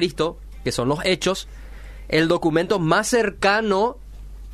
que 0.65 0.73
son 0.73 0.89
los 0.89 0.99
Hechos, 1.05 1.47
el 2.09 2.27
documento 2.27 2.81
más 2.81 3.07
cercano 3.07 3.99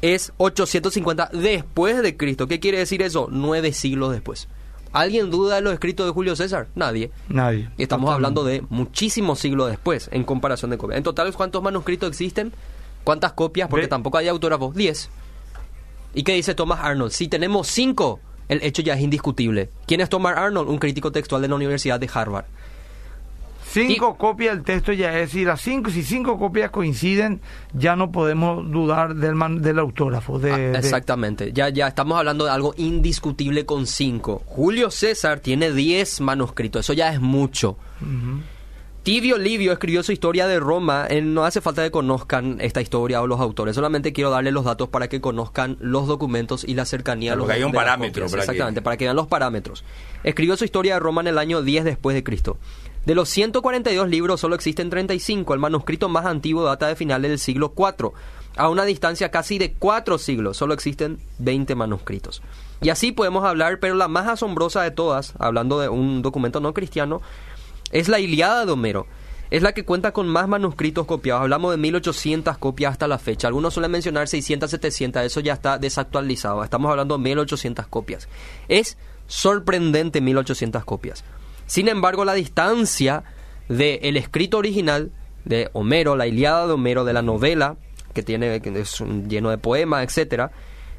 es 0.03 0.35
850 0.37 1.31
después 1.33 2.03
de 2.03 2.19
Cristo. 2.19 2.49
¿Qué 2.49 2.61
quiere 2.61 2.77
decir 2.77 3.01
eso? 3.01 3.29
Nueve 3.31 3.73
siglos 3.73 4.13
después. 4.13 4.47
¿Alguien 4.93 5.31
duda 5.31 5.57
de 5.57 5.61
los 5.61 5.73
escritos 5.73 6.07
de 6.07 6.13
Julio 6.13 6.37
César? 6.37 6.69
Nadie. 6.75 7.11
Nadie. 7.29 7.71
Y 7.77 7.83
estamos 7.83 8.11
hablando 8.11 8.45
de 8.45 8.63
muchísimos 8.71 9.39
siglos 9.39 9.71
después, 9.71 10.09
en 10.13 10.25
comparación 10.25 10.71
de 10.71 10.79
copias. 10.79 10.99
En 10.99 11.05
total, 11.05 11.33
¿cuántos 11.35 11.63
manuscritos 11.63 12.09
existen? 12.09 12.53
¿Cuántas 13.05 13.33
copias? 13.33 13.69
Porque 13.69 13.89
tampoco 13.89 14.19
hay 14.19 14.29
autógrafos. 14.29 14.75
Diez. 14.75 15.11
¿Y 16.15 16.23
qué 16.23 16.33
dice 16.35 16.55
Thomas 16.55 16.81
Arnold? 16.83 17.13
Si 17.13 17.29
tenemos 17.29 17.69
cinco, 17.69 18.21
el 18.49 18.63
hecho 18.63 18.83
ya 18.83 18.95
es 18.95 19.01
indiscutible. 19.01 19.71
¿Quién 19.87 20.01
es 20.01 20.09
Thomas 20.09 20.37
Arnold? 20.37 20.69
Un 20.69 20.79
crítico 20.79 21.13
textual 21.13 21.43
de 21.43 21.49
la 21.49 21.55
Universidad 21.55 22.01
de 22.01 22.11
Harvard. 22.13 22.47
Cinco 23.87 24.17
copias 24.17 24.55
del 24.55 24.65
texto 24.65 24.93
ya 24.93 25.13
es 25.15 25.31
decir, 25.31 25.47
las 25.47 25.61
cinco, 25.61 25.91
si 25.91 26.03
cinco 26.03 26.39
copias 26.39 26.71
coinciden, 26.71 27.41
ya 27.73 27.97
no 27.97 28.11
podemos 28.11 28.71
dudar 28.71 29.15
del, 29.15 29.35
man, 29.35 29.63
del 29.63 29.79
autógrafo. 29.79 30.39
De, 30.39 30.53
ah, 30.53 30.79
exactamente, 30.79 31.53
ya, 31.53 31.69
ya 31.69 31.89
estamos 31.89 32.19
hablando 32.19 32.45
de 32.45 32.51
algo 32.51 32.75
indiscutible 32.77 33.67
con 33.67 33.87
cinco. 33.87 34.43
Julio 34.47 34.91
César 34.91 35.41
tiene 35.41 35.73
diez 35.73 36.21
manuscritos, 36.21 36.87
eso 36.87 36.93
ya 36.93 37.13
es 37.13 37.21
mucho. 37.21 37.77
Tibio 39.09 39.39
Livio 39.39 39.73
escribió 39.73 40.03
su 40.03 40.13
historia 40.13 40.47
de 40.47 40.61
Roma. 40.61 41.09
no 41.23 41.47
hace 41.47 41.63
falta 41.63 41.83
que 41.83 41.91
conozcan 41.91 42.59
esta 42.61 42.83
historia 42.83 43.23
o 43.23 43.27
los 43.27 43.41
autores. 43.41 43.75
Solamente 43.75 44.13
quiero 44.13 44.29
darle 44.29 44.53
los 44.53 44.67
datos 44.67 44.91
para 44.91 45.09
que 45.09 45.23
conozcan 45.23 45.79
los 45.81 46.07
documentos 46.07 46.63
y 46.63 46.75
la 46.75 46.85
cercanía. 46.85 47.35
Porque 47.35 47.55
hay 47.55 47.63
un 47.63 47.73
parámetro. 47.73 48.27
Exactamente, 48.27 48.83
para 48.83 48.99
que 48.99 49.07
vean 49.07 49.17
los 49.17 49.27
parámetros. 49.27 49.83
Escribió 50.25 50.59
su 50.59 50.67
historia 50.67 50.93
de 50.93 51.01
Roma 51.01 51.23
en 51.23 51.29
el 51.29 51.39
año 51.39 51.63
10 51.63 51.85
después 51.85 52.15
de 52.15 52.23
Cristo. 52.23 52.59
De 53.09 53.15
los 53.15 53.31
142 53.31 54.07
libros 54.11 54.39
solo 54.39 54.55
existen 54.55 54.91
35. 54.91 55.55
El 55.55 55.61
manuscrito 55.61 56.11
más 56.11 56.27
antiguo 56.27 56.65
data 56.65 56.89
de 56.89 56.95
finales 56.95 57.31
del 57.31 57.39
siglo 57.39 57.73
IV. 57.75 58.13
A 58.55 58.69
una 58.69 58.85
distancia 58.85 59.31
casi 59.31 59.57
de 59.57 59.73
cuatro 59.73 60.19
siglos 60.19 60.59
solo 60.59 60.75
existen 60.75 61.19
20 61.39 61.75
manuscritos. 61.75 62.43
Y 62.83 62.91
así 62.91 63.13
podemos 63.13 63.47
hablar, 63.47 63.81
pero 63.81 63.95
la 63.95 64.09
más 64.09 64.29
asombrosa 64.29 64.83
de 64.83 64.91
todas, 64.91 65.33
hablando 65.39 65.81
de 65.81 65.89
un 65.89 66.21
documento 66.21 66.61
no 66.61 66.75
cristiano, 66.75 67.23
es 67.93 68.11
la 68.11 68.21
Iliada 68.21 68.67
de 68.67 68.73
Homero. 68.73 69.07
Es 69.51 69.63
la 69.63 69.73
que 69.73 69.87
cuenta 69.87 70.13
con 70.13 70.29
más 70.29 70.47
manuscritos 70.47 71.07
copiados. 71.07 71.41
Hablamos 71.41 71.71
de 71.71 71.79
1800 71.79 72.59
copias 72.59 72.93
hasta 72.93 73.09
la 73.09 73.19
fecha. 73.19 73.49
Algunos 73.49 73.73
suelen 73.73 73.91
mencionar 73.91 74.29
600, 74.29 74.71
700. 74.71 75.23
Eso 75.23 75.41
ya 75.41 75.55
está 75.55 75.79
desactualizado. 75.79 76.63
Estamos 76.63 76.91
hablando 76.91 77.17
de 77.17 77.25
1800 77.25 77.87
copias. 77.87 78.29
Es 78.69 78.99
sorprendente 79.27 80.21
1800 80.21 80.85
copias. 80.85 81.25
Sin 81.69 81.87
embargo, 81.89 82.25
la 82.25 82.33
distancia 82.33 83.25
del 83.69 84.17
escrito 84.17 84.57
original 84.57 85.13
de 85.45 85.69
Homero, 85.75 86.17
la 86.17 86.27
Iliada 86.27 86.67
de 86.67 86.73
Homero, 86.73 87.05
de 87.05 87.13
la 87.13 87.21
novela, 87.21 87.77
que 88.15 88.23
tiene 88.23 88.61
que 88.63 88.71
es 88.81 88.99
lleno 89.29 89.51
de 89.51 89.59
poemas, 89.59 90.03
etcétera, 90.03 90.51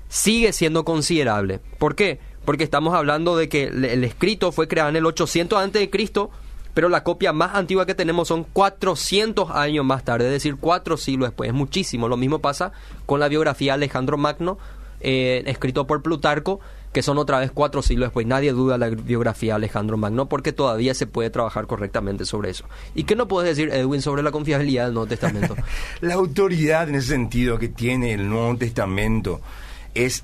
sigue 0.10 0.54
siendo 0.54 0.86
considerable. 0.86 1.60
¿Por 1.80 1.96
qué? 1.96 2.20
Porque 2.46 2.64
estamos 2.64 2.94
hablando 2.94 3.36
de 3.36 3.50
que 3.50 3.64
el 3.64 4.04
escrito 4.04 4.52
fue 4.52 4.68
creado 4.68 4.90
en 4.90 4.96
el 4.96 5.08
800 5.08 5.60
antes 5.60 5.82
de 5.82 5.90
Cristo, 5.90 6.30
pero 6.76 6.88
la 6.88 7.04
copia 7.04 7.34
más 7.34 7.56
antigua 7.56 7.88
que 7.88 7.96
tenemos 7.96 8.28
son 8.28 8.44
400 8.44 9.50
años 9.50 9.84
más 9.84 10.04
tarde, 10.06 10.28
es 10.28 10.32
decir, 10.32 10.56
cuatro 10.56 10.98
siglos 10.98 11.30
después. 11.30 11.50
Es 11.50 11.56
muchísimo. 11.56 12.08
Lo 12.08 12.16
mismo 12.16 12.40
pasa 12.40 12.74
con 13.08 13.20
la 13.20 13.28
biografía 13.28 13.72
de 13.72 13.86
Alejandro 13.86 14.20
Magno, 14.20 14.60
eh, 15.02 15.42
escrito 15.48 15.88
por 15.88 16.04
Plutarco, 16.04 16.60
que 16.94 17.04
son 17.04 17.18
otra 17.18 17.40
vez 17.40 17.52
cuatro 17.52 17.82
siglos 17.82 18.08
después. 18.08 18.26
Nadie 18.26 18.52
duda 18.52 18.78
la 18.78 18.90
biografía 18.90 19.54
de 19.54 19.58
Alejandro 19.58 19.98
Magno 19.98 20.28
porque 20.28 20.54
todavía 20.54 20.94
se 20.94 21.08
puede 21.08 21.30
trabajar 21.30 21.68
correctamente 21.68 22.26
sobre 22.26 22.50
eso. 22.50 22.66
¿Y 22.96 23.04
qué 23.04 23.16
no 23.16 23.28
puedes 23.28 23.56
decir, 23.56 23.72
Edwin, 23.74 24.02
sobre 24.02 24.24
la 24.24 24.32
confiabilidad 24.32 24.86
del 24.86 24.94
Nuevo 24.94 25.08
Testamento? 25.08 25.56
la 26.02 26.16
autoridad 26.16 26.90
en 26.90 26.96
ese 26.96 27.10
sentido 27.10 27.60
que 27.60 27.70
tiene 27.70 28.14
el 28.14 28.28
Nuevo 28.30 28.58
Testamento 28.58 29.42
es 29.94 30.24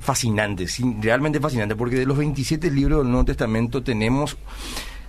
fascinante, 0.00 0.66
realmente 1.00 1.40
fascinante, 1.40 1.76
porque 1.76 1.96
de 1.96 2.04
los 2.04 2.18
27 2.18 2.70
libros 2.70 3.00
del 3.00 3.10
Nuevo 3.10 3.24
Testamento 3.24 3.82
tenemos 3.82 4.36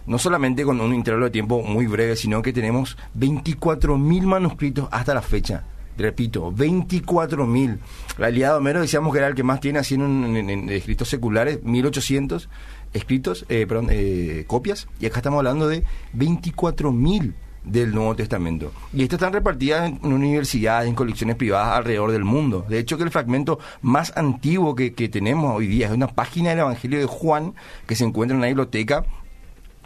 no 0.06 0.18
solamente 0.18 0.64
con 0.64 0.80
un 0.80 0.94
intervalo 0.94 1.26
de 1.26 1.32
tiempo 1.32 1.62
muy 1.62 1.88
breve, 1.88 2.16
sino 2.16 2.42
que 2.42 2.54
tenemos 2.54 2.98
24.000 3.18 4.24
manuscritos 4.24 4.88
hasta 4.92 5.14
la 5.14 5.22
fecha 5.22 5.66
repito, 5.98 6.52
24.000. 6.52 7.78
La 8.18 8.30
Iliada 8.30 8.54
de 8.54 8.60
Homero 8.60 8.82
decíamos 8.82 9.12
que 9.12 9.20
era 9.20 9.28
el 9.28 9.36
que 9.36 9.44
más 9.44 9.60
tiene 9.60 9.80
así 9.80 9.96
en, 9.96 10.70
escritos 10.70 11.10
seculares, 11.10 11.62
1.800 11.64 12.48
escritos, 12.94 13.46
eh, 13.50 13.66
perdón, 13.68 13.88
eh, 13.90 14.46
copias, 14.48 14.88
y 15.00 15.08
acá 15.08 15.18
estamos 15.18 15.40
hablando 15.40 15.68
de 15.68 15.84
24.000 16.16 17.34
del 17.64 17.94
Nuevo 17.94 18.16
Testamento. 18.16 18.72
Y 18.94 19.04
estas 19.04 19.18
están 19.18 19.34
repartidas 19.34 19.90
en 19.90 20.14
universidades, 20.14 20.90
en 20.90 20.96
colecciones 20.96 21.36
privadas 21.36 21.78
alrededor 21.78 22.12
del 22.12 22.24
mundo. 22.24 22.66
De 22.68 22.78
hecho, 22.78 22.98
que 22.98 23.04
el 23.04 23.12
fragmento 23.12 23.60
más 23.82 24.12
antiguo 24.16 24.76
que, 24.76 24.94
que 24.94 25.10
tenemos 25.10 25.56
hoy 25.56 25.68
día 25.68 25.88
es 25.88 25.94
una 25.94 26.08
página 26.08 26.50
del 26.50 26.60
Evangelio 26.60 27.00
de 27.00 27.06
Juan 27.06 27.54
que 27.88 27.96
se 27.96 28.04
encuentra 28.04 28.36
en 28.36 28.42
la 28.42 28.48
biblioteca 28.48 29.06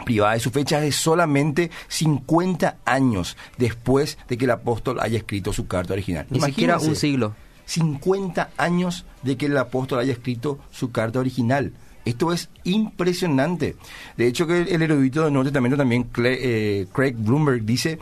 privada 0.03 0.37
y 0.37 0.39
su 0.39 0.51
fecha 0.51 0.83
es 0.83 0.95
solamente 0.95 1.71
50 1.87 2.77
años 2.85 3.37
después 3.57 4.17
de 4.27 4.37
que 4.37 4.45
el 4.45 4.51
apóstol 4.51 4.99
haya 4.99 5.17
escrito 5.17 5.53
su 5.53 5.67
carta 5.67 5.93
original. 5.93 6.25
Ni 6.29 6.39
siquiera 6.41 6.77
un 6.79 6.95
siglo. 6.95 7.35
50 7.65 8.51
años 8.57 9.05
de 9.23 9.37
que 9.37 9.47
el 9.47 9.57
apóstol 9.57 9.99
haya 9.99 10.13
escrito 10.13 10.59
su 10.71 10.91
carta 10.91 11.19
original. 11.19 11.73
Esto 12.05 12.31
es 12.31 12.49
impresionante. 12.63 13.75
De 14.15 14.27
hecho, 14.27 14.47
que 14.47 14.61
el 14.61 14.81
erudito 14.81 15.23
del 15.23 15.33
Nuevo 15.33 15.43
Testamento 15.43 15.75
también, 15.75 16.09
eh, 16.23 16.87
Craig 16.93 17.15
Bloomberg, 17.17 17.65
dice 17.65 17.99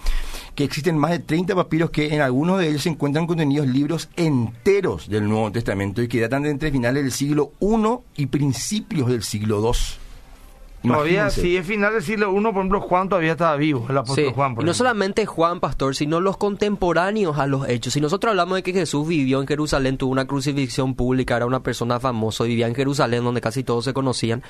que 0.54 0.64
existen 0.64 0.96
más 0.96 1.10
de 1.10 1.20
30 1.20 1.56
papiros 1.56 1.90
que 1.90 2.14
en 2.14 2.22
algunos 2.22 2.60
de 2.60 2.70
ellos 2.70 2.84
se 2.84 2.90
encuentran 2.90 3.26
contenidos 3.26 3.68
libros 3.68 4.10
enteros 4.16 5.10
del 5.10 5.28
Nuevo 5.28 5.52
Testamento 5.52 6.04
y 6.04 6.08
que 6.08 6.22
datan 6.22 6.44
de 6.44 6.52
entre 6.52 6.72
finales 6.72 7.04
del 7.04 7.12
siglo 7.12 7.54
I 7.60 8.22
y 8.22 8.26
principios 8.28 9.10
del 9.10 9.24
siglo 9.24 9.60
II. 9.60 10.05
Todavía, 10.94 11.30
si 11.30 11.58
es 11.58 11.66
final 11.66 11.94
del 11.94 12.04
siglo 12.04 12.32
I, 12.32 12.44
por 12.44 12.56
ejemplo, 12.56 12.82
Juan 12.82 13.10
todavía 13.10 13.34
estaba 13.34 13.56
vivo, 13.56 13.86
el 13.90 13.98
apóstol 13.98 14.26
Sí, 14.26 14.32
Juan. 14.34 14.56
por 14.56 14.64
y 14.64 14.68
no 14.68 14.74
solamente 14.74 15.26
Juan, 15.26 15.60
pastor, 15.60 15.96
sino 15.96 16.20
los 16.20 16.38
contemporáneos 16.38 17.38
a 17.38 17.48
los 17.48 17.68
hechos. 17.68 17.94
Si 17.94 18.02
nosotros 18.02 18.32
hablamos 18.32 18.56
de 18.56 18.64
que 18.64 18.74
Jesús 18.74 19.08
vivió 19.08 19.42
en 19.42 19.48
Jerusalén, 19.48 19.98
tuvo 19.98 20.12
una 20.12 20.26
crucifixión 20.26 20.96
pública, 20.96 21.36
era 21.38 21.46
una 21.46 21.62
persona 21.62 22.00
famosa, 22.00 22.44
vivía 22.44 22.68
en 22.68 22.76
Jerusalén, 22.76 23.24
donde 23.24 23.42
casi 23.42 23.64
todos 23.64 23.86
se 23.86 23.94
conocían, 23.94 24.44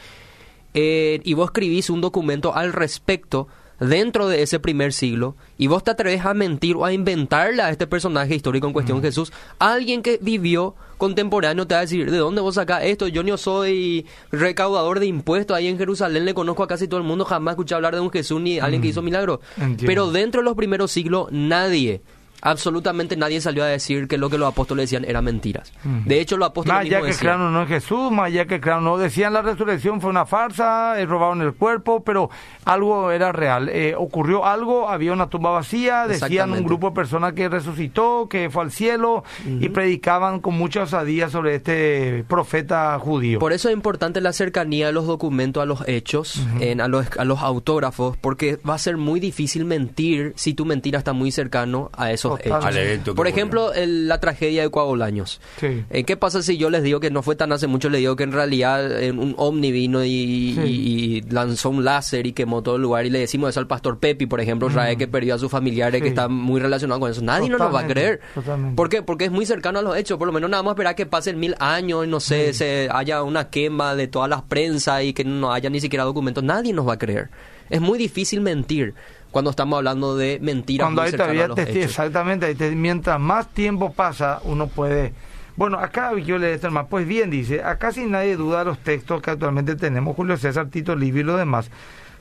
eh, 0.73 1.21
y 1.23 1.33
vos 1.33 1.45
escribís 1.45 1.89
un 1.89 2.01
documento 2.01 2.55
al 2.55 2.73
respecto 2.73 3.47
dentro 3.79 4.27
de 4.27 4.41
ese 4.41 4.59
primer 4.59 4.93
siglo, 4.93 5.35
y 5.57 5.67
vos 5.67 5.83
te 5.83 5.91
atreves 5.91 6.25
a 6.25 6.33
mentir 6.33 6.75
o 6.75 6.85
a 6.85 6.93
inventarle 6.93 7.61
a 7.61 7.69
este 7.69 7.87
personaje 7.87 8.35
histórico 8.35 8.67
en 8.67 8.73
cuestión, 8.73 9.01
Jesús, 9.01 9.31
alguien 9.59 10.01
que 10.01 10.19
vivió 10.21 10.75
contemporáneo 10.97 11.67
te 11.67 11.75
va 11.75 11.79
a 11.79 11.81
decir, 11.81 12.09
¿de 12.09 12.17
dónde 12.17 12.41
vos 12.41 12.55
sacás 12.55 12.83
esto? 12.83 13.07
Yo 13.07 13.23
no 13.23 13.37
soy 13.37 14.05
recaudador 14.31 14.99
de 14.99 15.07
impuestos 15.07 15.55
ahí 15.55 15.67
en 15.67 15.77
Jerusalén, 15.77 16.25
le 16.25 16.33
conozco 16.33 16.63
a 16.63 16.67
casi 16.67 16.87
todo 16.87 16.99
el 16.99 17.05
mundo, 17.05 17.25
jamás 17.25 17.53
escuché 17.53 17.75
hablar 17.75 17.95
de 17.95 18.01
un 18.01 18.11
Jesús 18.11 18.41
ni 18.41 18.59
alguien 18.59 18.81
que 18.81 18.89
hizo 18.89 19.01
milagros. 19.01 19.39
Pero 19.85 20.11
dentro 20.11 20.41
de 20.41 20.45
los 20.45 20.55
primeros 20.55 20.91
siglos, 20.91 21.27
nadie, 21.31 22.01
absolutamente 22.45 23.17
nadie 23.17 23.41
salió 23.41 23.63
a 23.63 23.67
decir 23.67 24.07
que 24.07 24.17
lo 24.17 24.29
que 24.29 24.37
los 24.37 24.47
apóstoles 24.47 24.83
decían 24.83 25.03
eran 25.03 25.25
mentiras. 25.25 25.73
De 26.05 26.21
hecho, 26.21 26.37
los 26.37 26.49
apóstoles 26.49 26.75
Más 26.75 26.85
allá 26.85 26.97
mismos 26.97 27.01
que 27.01 27.11
decían, 27.13 27.19
crearon 27.21 27.53
no 27.53 27.61
en 27.61 27.67
Jesús, 27.67 28.11
más 28.11 28.25
allá 28.27 28.45
que 28.45 28.61
crearon 28.61 28.83
no. 28.83 28.97
Decían 28.97 29.33
la 29.33 29.41
resurrección 29.41 29.99
fue 29.99 30.11
una 30.11 30.25
farsa, 30.25 30.99
eh, 30.99 31.05
robaron 31.07 31.41
el 31.41 31.53
cuerpo, 31.53 32.03
pero 32.03 32.29
algo 32.63 33.09
era 33.09 33.31
real. 33.31 33.69
Eh, 33.69 33.95
ocurrió 33.97 34.45
algo, 34.45 34.87
había 34.89 35.11
una 35.11 35.27
tumba 35.27 35.49
vacía, 35.49 36.07
decían 36.07 36.51
un 36.51 36.63
grupo 36.63 36.89
de 36.89 36.95
personas 36.95 37.33
que 37.33 37.49
resucitó, 37.49 38.27
que 38.29 38.49
fue 38.51 38.63
al 38.63 38.71
cielo 38.71 39.23
y 39.45 39.69
predicaban 39.69 40.39
con 40.39 40.55
mucha 40.55 40.83
osadía 40.83 41.29
sobre 41.29 41.55
este 41.55 42.25
profeta 42.27 42.97
judío. 42.99 43.39
Por 43.39 43.53
eso 43.53 43.69
es 43.69 43.73
importante 43.73 44.21
la 44.21 44.33
cercanía 44.33 44.87
de 44.87 44.93
los 44.93 45.07
documentos 45.07 45.63
a 45.63 45.65
los 45.65 45.87
hechos, 45.87 46.45
en, 46.59 46.79
a, 46.79 46.87
los, 46.87 47.07
a 47.17 47.25
los 47.25 47.39
autógrafos, 47.39 48.17
porque 48.17 48.57
va 48.57 48.75
a 48.75 48.79
ser 48.79 48.97
muy 48.97 49.19
difícil 49.19 49.65
mentir 49.65 50.33
si 50.35 50.53
tu 50.53 50.65
mentira 50.65 50.99
está 50.99 51.13
muy 51.13 51.31
cercano 51.31 51.89
a 51.97 52.11
esos. 52.11 52.34
Al 52.51 52.77
evento 52.77 53.11
que 53.11 53.15
Por 53.15 53.27
ejemplo, 53.27 53.73
el- 53.73 54.07
la 54.07 54.19
tragedia 54.19 54.61
de 54.63 54.69
Coabolaños. 54.69 55.39
Sí. 55.59 55.83
Eh, 55.89 56.03
¿Qué 56.03 56.17
pasa 56.17 56.41
si 56.41 56.57
yo 56.57 56.69
les 56.69 56.83
digo 56.83 56.99
que 56.99 57.09
no 57.11 57.21
fue 57.23 57.35
tan 57.35 57.51
hace 57.51 57.67
mucho? 57.67 57.89
Les 57.89 57.99
digo 57.99 58.15
que 58.15 58.23
en 58.23 58.31
realidad 58.31 59.01
en 59.03 59.19
un 59.19 59.33
ovni 59.37 59.71
vino 59.71 60.03
y, 60.03 60.53
Sí. 60.55 60.61
y- 60.65 61.15
y 61.17 61.21
lanzó 61.29 61.69
un 61.69 61.83
láser 61.85 62.25
y 62.27 62.33
quemó 62.33 62.61
todo 62.63 62.75
el 62.77 62.81
lugar 62.81 63.05
y 63.05 63.09
le 63.09 63.19
decimos 63.19 63.49
eso 63.49 63.59
al 63.59 63.67
pastor 63.67 63.99
Pepi, 63.99 64.25
por 64.25 64.41
ejemplo, 64.41 64.67
Israel, 64.69 64.97
que 64.97 65.07
perdió 65.07 65.35
a 65.35 65.37
sus 65.39 65.51
familiares, 65.51 65.99
Sí. 65.99 66.03
que 66.03 66.09
está 66.09 66.27
muy 66.27 66.59
relacionado 66.59 66.99
con 66.99 67.11
eso. 67.11 67.21
Nadie 67.21 67.49
no 67.49 67.57
nos 67.57 67.73
va 67.73 67.81
a 67.81 67.87
creer. 67.87 68.19
totalmente. 68.33 68.75
¿Por 68.75 68.89
qué? 68.89 69.01
Porque 69.01 69.25
es 69.25 69.31
muy 69.31 69.45
cercano 69.45 69.79
a 69.79 69.81
los 69.81 69.97
hechos. 69.97 70.17
Por 70.17 70.27
lo 70.27 70.33
menos 70.33 70.49
nada 70.49 70.63
más 70.63 70.71
esperar 70.73 70.95
que 70.95 71.05
pasen 71.05 71.39
mil 71.39 71.55
años 71.59 72.05
y 72.05 72.07
no 72.09 72.19
sé, 72.19 72.53
se 72.53 72.87
haya 72.91 73.23
una 73.23 73.49
quema 73.49 73.95
de 73.95 74.07
todas 74.07 74.29
las 74.29 74.41
prensas 74.43 75.03
y 75.03 75.13
que 75.13 75.23
no 75.23 75.51
haya 75.53 75.69
ni 75.69 75.79
siquiera 75.79 76.03
documentos. 76.03 76.43
Nadie 76.43 76.73
nos 76.73 76.87
va 76.87 76.93
a 76.93 76.97
creer. 76.97 77.29
Es 77.69 77.81
muy 77.81 77.97
difícil 77.97 78.41
mentir 78.41 78.93
cuando 79.35 79.49
estamos 79.51 79.75
hablando 79.75 80.15
de 80.15 80.39
mentiras 80.41 80.85
Cuando 80.85 81.01
muy 81.01 81.11
hay 81.11 81.17
todavía 81.17 81.43
hechos. 81.43 81.67
exactamente, 81.75 82.55
te- 82.55 82.73
mientras 82.73 83.19
más 83.19 83.49
tiempo 83.49 83.91
pasa, 83.91 84.39
uno 84.45 84.67
puede... 84.67 85.11
Bueno, 85.57 85.77
acá 85.77 86.17
yo 86.17 86.37
le 86.37 86.53
esto 86.53 86.71
más, 86.71 86.85
pues 86.89 87.05
bien 87.05 87.29
dice, 87.31 87.61
acá 87.61 87.91
sin 87.91 88.11
nadie 88.11 88.37
duda 88.37 88.63
los 88.63 88.79
textos 88.79 89.21
que 89.21 89.31
actualmente 89.31 89.75
tenemos, 89.75 90.15
Julio 90.15 90.37
César, 90.37 90.67
Tito 90.67 90.95
Livio 90.95 91.19
y 91.19 91.23
lo 91.25 91.35
demás, 91.35 91.69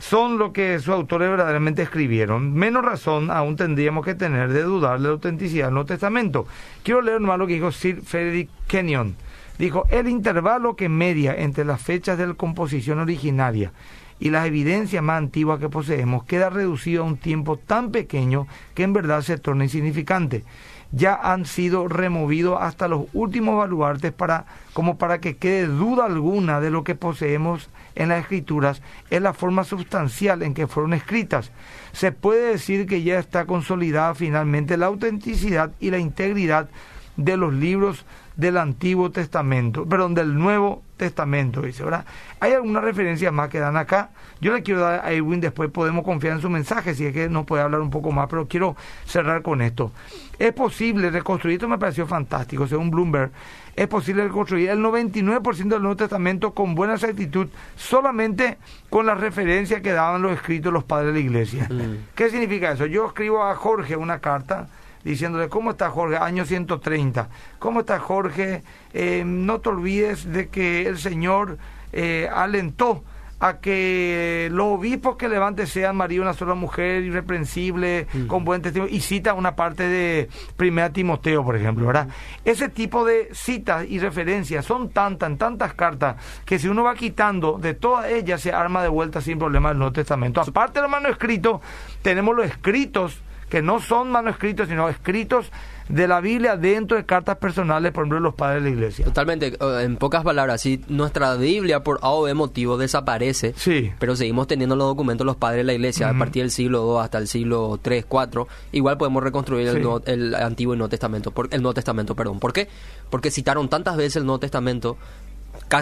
son 0.01 0.39
lo 0.39 0.53
que 0.53 0.77
sus 0.81 0.89
autores 0.89 1.31
verdaderamente 1.31 1.83
escribieron. 1.83 2.53
Menos 2.53 2.85
razón 2.85 3.31
aún 3.31 3.55
tendríamos 3.55 4.05
que 4.05 4.17
tener 4.17 4.53
de 4.53 4.65
dudar 4.65 4.99
de 4.99 5.05
la 5.07 5.11
autenticidad 5.11 5.67
del 5.67 5.75
Nuevo 5.75 5.87
Testamento. 5.87 6.49
Quiero 6.83 7.01
leer 7.01 7.21
nomás 7.21 7.39
lo 7.39 7.47
que 7.47 7.55
dijo 7.55 7.71
Sir 7.71 8.03
Frederick 8.03 8.49
Kenyon. 8.67 9.15
Dijo, 9.57 9.87
el 9.89 10.09
intervalo 10.09 10.75
que 10.75 10.89
media 10.89 11.33
entre 11.33 11.65
las 11.65 11.81
fechas 11.81 12.19
de 12.19 12.27
la 12.27 12.35
composición 12.35 12.99
originaria 12.99 13.71
y 14.19 14.31
las 14.31 14.47
evidencias 14.47 15.03
más 15.03 15.19
antiguas 15.19 15.59
que 15.59 15.69
poseemos 15.69 16.25
queda 16.25 16.51
reducido 16.51 17.03
a 17.03 17.07
un 17.07 17.17
tiempo 17.17 17.57
tan 17.57 17.91
pequeño 17.91 18.47
que 18.75 18.83
en 18.83 18.93
verdad 18.93 19.23
se 19.23 19.39
torna 19.39 19.65
insignificante. 19.65 20.45
Ya 20.93 21.15
han 21.15 21.45
sido 21.45 21.89
removidos 21.89 22.59
hasta 22.61 22.87
los 22.87 23.07
últimos 23.15 23.57
baluartes 23.57 24.13
para, 24.13 24.47
como 24.73 24.97
para 24.97 25.21
que 25.21 25.37
quede 25.37 25.67
duda 25.67 26.05
alguna 26.05 26.61
de 26.61 26.71
lo 26.71 26.85
que 26.85 26.95
poseemos 26.95 27.69
en 27.97 28.11
las 28.11 28.21
escrituras 28.21 28.81
en 29.11 29.25
la 29.25 29.33
forma 29.33 29.65
sustancial 29.65 30.43
en 30.43 30.55
que 30.55 30.69
fueron 30.69 30.95
escritas. 30.95 31.51
Se 31.93 32.13
puede 32.13 32.53
decir 32.53 32.87
que 32.87 33.03
ya 33.03 33.19
está 33.19 33.45
consolidada 33.47 34.15
finalmente 34.15 34.77
la 34.77 34.87
autenticidad 34.87 35.73
y 35.81 35.91
la 35.91 35.99
integridad 35.99 36.69
de 37.17 37.37
los 37.37 37.53
libros 37.53 38.05
del 38.37 38.57
Antiguo 38.57 39.11
Testamento, 39.11 39.87
perdón, 39.87 40.15
del 40.15 40.35
Nuevo 40.35 40.83
Testamento, 40.94 40.94
dice, 40.99 41.85
¿verdad? 41.85 42.05
Hay 42.41 42.53
algunas 42.53 42.85
referencias 42.85 43.33
más 43.33 43.49
que 43.49 43.59
dan 43.59 43.77
acá. 43.77 44.11
Yo 44.41 44.53
le 44.53 44.63
quiero 44.63 44.81
dar 44.81 45.05
a 45.05 45.13
Edwin, 45.13 45.41
después 45.41 45.71
podemos 45.71 46.05
confiar 46.05 46.35
en 46.35 46.41
su 46.41 46.51
mensaje, 46.51 46.95
si 46.95 47.07
es 47.07 47.13
que 47.13 47.29
nos 47.29 47.45
puede 47.45 47.63
hablar 47.63 47.81
un 47.81 47.91
poco 47.91 48.13
más, 48.13 48.29
pero 48.29 48.47
quiero 48.47 48.77
cerrar 49.05 49.43
con 49.43 49.63
esto. 49.63 49.93
Es 50.39 50.53
posible 50.53 51.11
reconstruir, 51.11 51.55
esto 51.55 51.69
me 51.69 51.79
pareció 51.79 52.07
fantástico, 52.07 52.67
según 52.67 52.91
Bloomberg, 52.91 53.31
es 53.77 53.89
posible 53.89 54.25
reconstruir 54.25 54.71
el 54.71 54.79
99% 54.79 55.69
del 55.69 55.83
Nuevo 55.83 55.97
Testamento 55.97 56.55
con 56.55 56.75
buena 56.75 56.95
exactitud, 56.95 57.49
solamente 57.77 58.59
con 58.89 59.07
la 59.07 59.15
referencia 59.15 59.83
que 59.83 59.93
daban 59.93 60.23
los 60.23 60.33
escritos 60.33 60.73
los 60.73 60.85
padres 60.85 61.13
de 61.13 61.21
la 61.21 61.27
iglesia. 61.27 61.69
Mm. 61.69 62.09
¿Qué 62.15 62.31
significa 62.31 62.73
eso? 62.73 62.87
Yo 62.87 63.07
escribo 63.07 63.43
a 63.43 63.55
Jorge 63.55 63.97
una 63.97 64.21
carta 64.21 64.69
diciéndole, 65.05 65.49
¿cómo 65.49 65.73
está 65.73 65.91
Jorge? 65.91 66.17
Año 66.17 66.45
130. 66.45 67.29
¿Cómo 67.59 67.81
está 67.81 67.99
Jorge? 68.01 68.63
Eh, 68.93 69.23
no 69.25 69.61
te 69.61 69.69
olvides 69.69 70.31
de 70.31 70.49
que 70.49 70.87
el 70.87 70.99
Señor 70.99 71.59
eh, 71.93 72.29
alentó 72.33 73.05
a 73.41 73.59
que 73.59 74.49
los 74.53 74.79
obispos 74.79 75.17
que 75.17 75.29
levante 75.29 75.67
sean 75.67 75.97
María 75.97 76.23
una 76.23 76.33
sola 76.33 76.55
mujer 76.55 77.03
irreprensible, 77.03 78.07
con 78.27 78.45
buen 78.45 78.63
testimonio, 78.63 78.95
y 78.95 79.01
cita 79.01 79.35
una 79.35 79.55
parte 79.55 79.87
de 79.87 80.31
Primera 80.57 80.91
Timoteo, 80.91 81.45
por 81.45 81.55
ejemplo, 81.55 81.87
¿verdad? 81.87 82.09
Ese 82.45 82.71
tipo 82.71 83.05
de 83.05 83.29
citas 83.33 83.85
y 83.87 83.99
referencias 83.99 84.65
son 84.65 84.89
tantas, 84.91 85.29
en 85.29 85.37
tantas 85.37 85.75
cartas, 85.75 86.17
que 86.47 86.59
si 86.59 86.69
uno 86.69 86.85
va 86.85 86.95
quitando 86.95 87.59
de 87.59 87.75
todas 87.75 88.11
ellas 88.11 88.41
se 88.41 88.53
arma 88.53 88.83
de 88.83 88.89
vuelta 88.89 89.21
sin 89.21 89.39
problema 89.39 89.73
el 89.73 89.79
Nuevo 89.79 89.93
Testamento. 89.93 90.41
Aparte 90.41 90.79
de 90.79 90.83
los 90.83 90.91
manuscritos, 90.91 91.61
tenemos 92.01 92.35
los 92.35 92.47
escritos 92.47 93.21
que 93.55 93.63
no 93.63 93.79
son 93.79 94.11
manuscritos, 94.11 94.69
sino 94.69 94.89
escritos 94.89 95.47
de 95.89 96.09
la 96.09 96.21
Biblia 96.21 96.57
dentro 96.57 96.97
de 96.97 97.05
cartas 97.05 97.37
personales, 97.37 97.93
por 97.93 98.03
ejemplo, 98.03 98.17
de 98.19 98.23
los 98.23 98.35
padres 98.35 98.65
de 98.65 98.71
la 98.71 98.75
iglesia. 98.75 99.05
Totalmente, 99.05 99.49
eh, 99.61 99.83
en 99.85 99.97
pocas 99.97 100.25
palabras, 100.25 100.61
si 100.63 100.83
nuestra 100.89 101.37
Biblia 101.37 101.85
por 101.85 101.99
A 102.03 102.09
o 102.09 102.23
B 102.23 102.35
motivo 102.35 102.77
desaparece, 102.79 103.53
Sí. 103.57 103.93
pero 104.01 104.17
seguimos 104.17 104.49
teniendo 104.49 104.75
los 104.75 104.89
documentos 104.89 105.25
de 105.25 105.27
los 105.27 105.37
padres 105.37 105.59
de 105.59 105.65
la 105.65 105.73
iglesia 105.75 106.09
a 106.09 106.15
partir 106.19 106.43
del 106.43 106.51
siglo 106.51 106.95
II 106.97 107.05
hasta 107.05 107.19
el 107.19 107.29
siglo 107.29 107.79
III, 107.85 107.99
IV, 108.11 108.47
igual 108.73 108.99
podemos 108.99 109.23
reconstruir 109.23 109.69
el. 109.69 109.83
Nuevo- 109.83 110.03
el 110.07 110.35
Antiguo 110.35 110.75
y 110.75 110.79
Nuevo 110.79 110.89
Testamento, 110.89 111.31
por, 111.31 111.49
el 111.53 111.63
Nuevo 111.63 111.75
Testamento, 111.75 112.17
perdón. 112.17 112.41
¿Por 112.41 112.53
qué? 112.53 112.67
Porque 113.11 113.31
citaron 113.31 113.69
tantas 113.69 113.97
veces 113.97 114.17
el 114.17 114.25
Nuevo 114.27 114.41
Testamento 114.41 114.97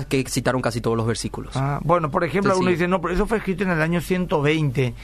que 0.09 0.25
citaron 0.29 0.61
casi 0.63 0.81
todos 0.81 0.97
los 0.97 1.07
versículos. 1.07 1.57
Ah, 1.57 1.79
bueno, 1.83 2.11
por 2.11 2.25
ejemplo, 2.25 2.53
Sí, 2.55 2.61
uno 2.61 2.69
sí. 2.69 2.75
dice, 2.75 2.89
no, 2.89 3.01
pero 3.01 3.15
eso 3.15 3.27
fue 3.27 3.39
escrito 3.39 3.65
en 3.65 3.71
el 3.71 3.81
año 3.83 4.01
120 4.01 4.95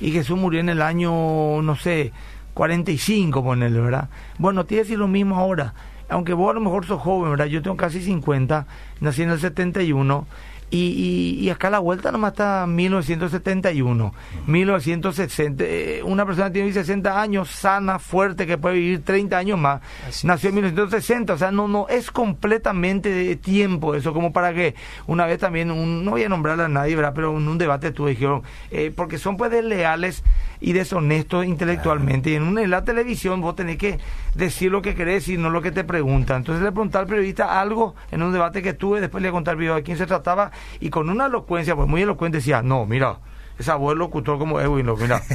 y 0.00 0.10
Jesús 0.12 0.38
murió 0.38 0.60
en 0.60 0.68
el 0.68 0.82
año, 0.82 1.62
no 1.62 1.76
sé, 1.76 2.12
45, 2.54 3.42
ponerle, 3.42 3.80
¿verdad? 3.80 4.08
Bueno, 4.38 4.64
tiene 4.64 4.82
que 4.82 4.84
decir 4.84 4.98
lo 4.98 5.08
mismo 5.08 5.36
ahora. 5.36 5.74
Aunque 6.08 6.34
vos 6.34 6.50
a 6.50 6.54
lo 6.54 6.60
mejor 6.60 6.86
sos 6.86 7.00
joven, 7.00 7.30
¿verdad? 7.30 7.46
Yo 7.46 7.62
tengo 7.62 7.76
casi 7.76 8.00
50, 8.02 8.66
nací 9.00 9.22
en 9.22 9.30
el 9.30 9.40
71. 9.40 10.26
Y, 10.74 11.38
y, 11.38 11.44
y 11.46 11.50
acá 11.50 11.68
a 11.68 11.70
la 11.70 11.78
vuelta 11.78 12.10
nomás 12.10 12.32
está 12.32 12.66
1971, 12.66 14.12
1960. 14.46 15.64
eh, 15.64 16.02
una 16.04 16.26
persona 16.26 16.50
tiene 16.50 16.72
60 16.72 17.20
años, 17.20 17.48
sana, 17.50 17.98
fuerte, 17.98 18.46
que 18.46 18.58
puede 18.58 18.74
vivir 18.76 19.04
30 19.04 19.38
años 19.38 19.58
más. 19.58 19.80
Así 20.08 20.26
Nació 20.26 20.48
en 20.48 20.56
1960, 20.56 21.32
o 21.34 21.38
sea, 21.38 21.52
no, 21.52 21.68
no, 21.68 21.86
es 21.88 22.10
completamente 22.10 23.08
de 23.10 23.36
tiempo 23.36 23.94
eso, 23.94 24.12
como 24.12 24.32
para 24.32 24.52
que 24.52 24.74
una 25.06 25.26
vez 25.26 25.38
también, 25.38 25.70
un- 25.70 26.04
no 26.04 26.12
voy 26.12 26.24
a 26.24 26.28
nombrar 26.28 26.60
a 26.60 26.68
nadie, 26.68 26.96
¿verdad? 26.96 27.12
Pero 27.14 27.36
en 27.36 27.46
un 27.46 27.58
debate 27.58 27.92
tú 27.92 28.06
dijeron, 28.06 28.42
eh, 28.70 28.92
porque 28.94 29.18
son 29.18 29.36
pues 29.36 29.50
desleales 29.52 30.24
y 30.66 30.72
deshonestos 30.72 31.44
intelectualmente. 31.44 32.30
Y 32.30 32.34
en, 32.36 32.42
una, 32.44 32.62
en 32.62 32.70
la 32.70 32.84
televisión 32.84 33.42
vos 33.42 33.54
tenés 33.54 33.76
que 33.76 33.98
decir 34.34 34.70
lo 34.72 34.80
que 34.80 34.94
querés 34.94 35.28
y 35.28 35.36
no 35.36 35.50
lo 35.50 35.60
que 35.60 35.70
te 35.72 35.84
preguntan. 35.84 36.38
Entonces 36.38 36.64
le 36.64 36.72
pregunté 36.72 36.96
al 36.96 37.06
periodista 37.06 37.60
algo 37.60 37.94
en 38.10 38.22
un 38.22 38.32
debate 38.32 38.62
que 38.62 38.72
tuve, 38.72 39.02
después 39.02 39.22
le 39.22 39.30
conté 39.30 39.50
al 39.50 39.56
video 39.56 39.74
de 39.74 39.82
quién 39.82 39.98
se 39.98 40.06
trataba 40.06 40.50
y 40.80 40.88
con 40.88 41.10
una 41.10 41.26
elocuencia, 41.26 41.76
pues 41.76 41.86
muy 41.86 42.00
elocuente, 42.00 42.38
decía, 42.38 42.62
no, 42.62 42.86
mira, 42.86 43.18
esa 43.58 43.74
voz 43.76 43.94
locutor 43.96 44.38
como 44.38 44.58
Edwin, 44.60 44.86
lo- 44.86 44.96
mira. 44.96 45.20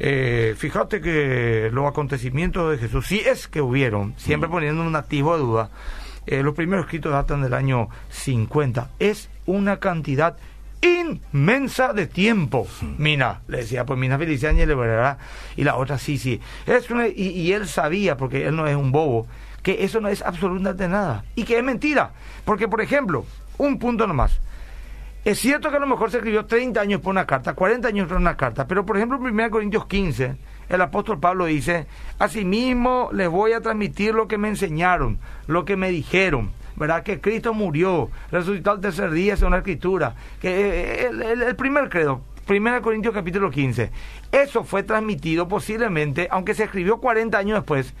Eh, 0.00 0.54
fíjate 0.58 1.00
que 1.00 1.70
los 1.72 1.86
acontecimientos 1.86 2.68
de 2.72 2.78
Jesús, 2.78 3.06
sí 3.06 3.22
es 3.24 3.46
que 3.46 3.60
hubieron, 3.60 4.12
siempre 4.16 4.48
poniendo 4.48 4.82
un 4.82 4.96
atisbo 4.96 5.34
de 5.36 5.40
duda, 5.42 5.70
eh, 6.26 6.42
los 6.42 6.54
primeros 6.54 6.86
escritos 6.86 7.12
datan 7.12 7.42
del 7.42 7.54
año 7.54 7.88
50. 8.10 8.90
Es 8.98 9.30
una 9.46 9.76
cantidad 9.78 10.36
inmensa 10.84 11.92
de 11.92 12.06
tiempo. 12.06 12.66
Mina, 12.98 13.40
le 13.48 13.58
decía, 13.58 13.84
pues 13.84 13.98
Mina 13.98 14.18
Feliciani 14.18 14.66
le 14.66 14.74
verdad. 14.74 15.18
Y 15.56 15.64
la 15.64 15.76
otra, 15.76 15.98
sí, 15.98 16.18
sí. 16.18 16.40
Es 16.66 16.90
una, 16.90 17.08
y, 17.08 17.28
y 17.28 17.52
él 17.52 17.66
sabía, 17.66 18.16
porque 18.16 18.46
él 18.46 18.56
no 18.56 18.66
es 18.66 18.76
un 18.76 18.92
bobo, 18.92 19.26
que 19.62 19.84
eso 19.84 20.00
no 20.00 20.08
es 20.08 20.22
absolutamente 20.22 20.88
nada. 20.88 21.24
Y 21.34 21.44
que 21.44 21.58
es 21.58 21.64
mentira. 21.64 22.12
Porque, 22.44 22.68
por 22.68 22.80
ejemplo, 22.80 23.24
un 23.58 23.78
punto 23.78 24.06
nomás. 24.06 24.40
Es 25.24 25.38
cierto 25.38 25.70
que 25.70 25.76
a 25.78 25.80
lo 25.80 25.86
mejor 25.86 26.10
se 26.10 26.18
escribió 26.18 26.44
30 26.44 26.78
años 26.78 27.00
por 27.00 27.10
una 27.10 27.26
carta, 27.26 27.54
40 27.54 27.88
años 27.88 28.08
por 28.08 28.18
una 28.18 28.36
carta, 28.36 28.66
pero 28.66 28.84
por 28.84 28.98
ejemplo 28.98 29.16
en 29.16 29.24
1 29.24 29.50
Corintios 29.50 29.86
15, 29.86 30.36
el 30.68 30.80
apóstol 30.82 31.18
Pablo 31.18 31.46
dice, 31.46 31.86
asimismo 32.18 33.08
les 33.10 33.30
voy 33.30 33.52
a 33.52 33.62
transmitir 33.62 34.12
lo 34.14 34.28
que 34.28 34.36
me 34.36 34.48
enseñaron, 34.48 35.18
lo 35.46 35.64
que 35.64 35.78
me 35.78 35.88
dijeron, 35.88 36.50
¿verdad? 36.76 37.02
Que 37.02 37.20
Cristo 37.20 37.54
murió, 37.54 38.10
resucitó 38.30 38.72
al 38.72 38.80
tercer 38.80 39.10
día, 39.10 39.36
según 39.36 39.52
la 39.52 39.58
escritura, 39.58 40.14
que 40.40 41.06
el, 41.06 41.22
el, 41.22 41.42
el 41.42 41.56
primer 41.56 41.88
credo, 41.88 42.22
1 42.48 42.82
Corintios 42.82 43.14
capítulo 43.14 43.50
15, 43.50 43.90
eso 44.32 44.64
fue 44.64 44.82
transmitido 44.82 45.48
posiblemente, 45.48 46.28
aunque 46.30 46.54
se 46.54 46.64
escribió 46.64 46.98
40 46.98 47.38
años 47.38 47.58
después, 47.58 47.94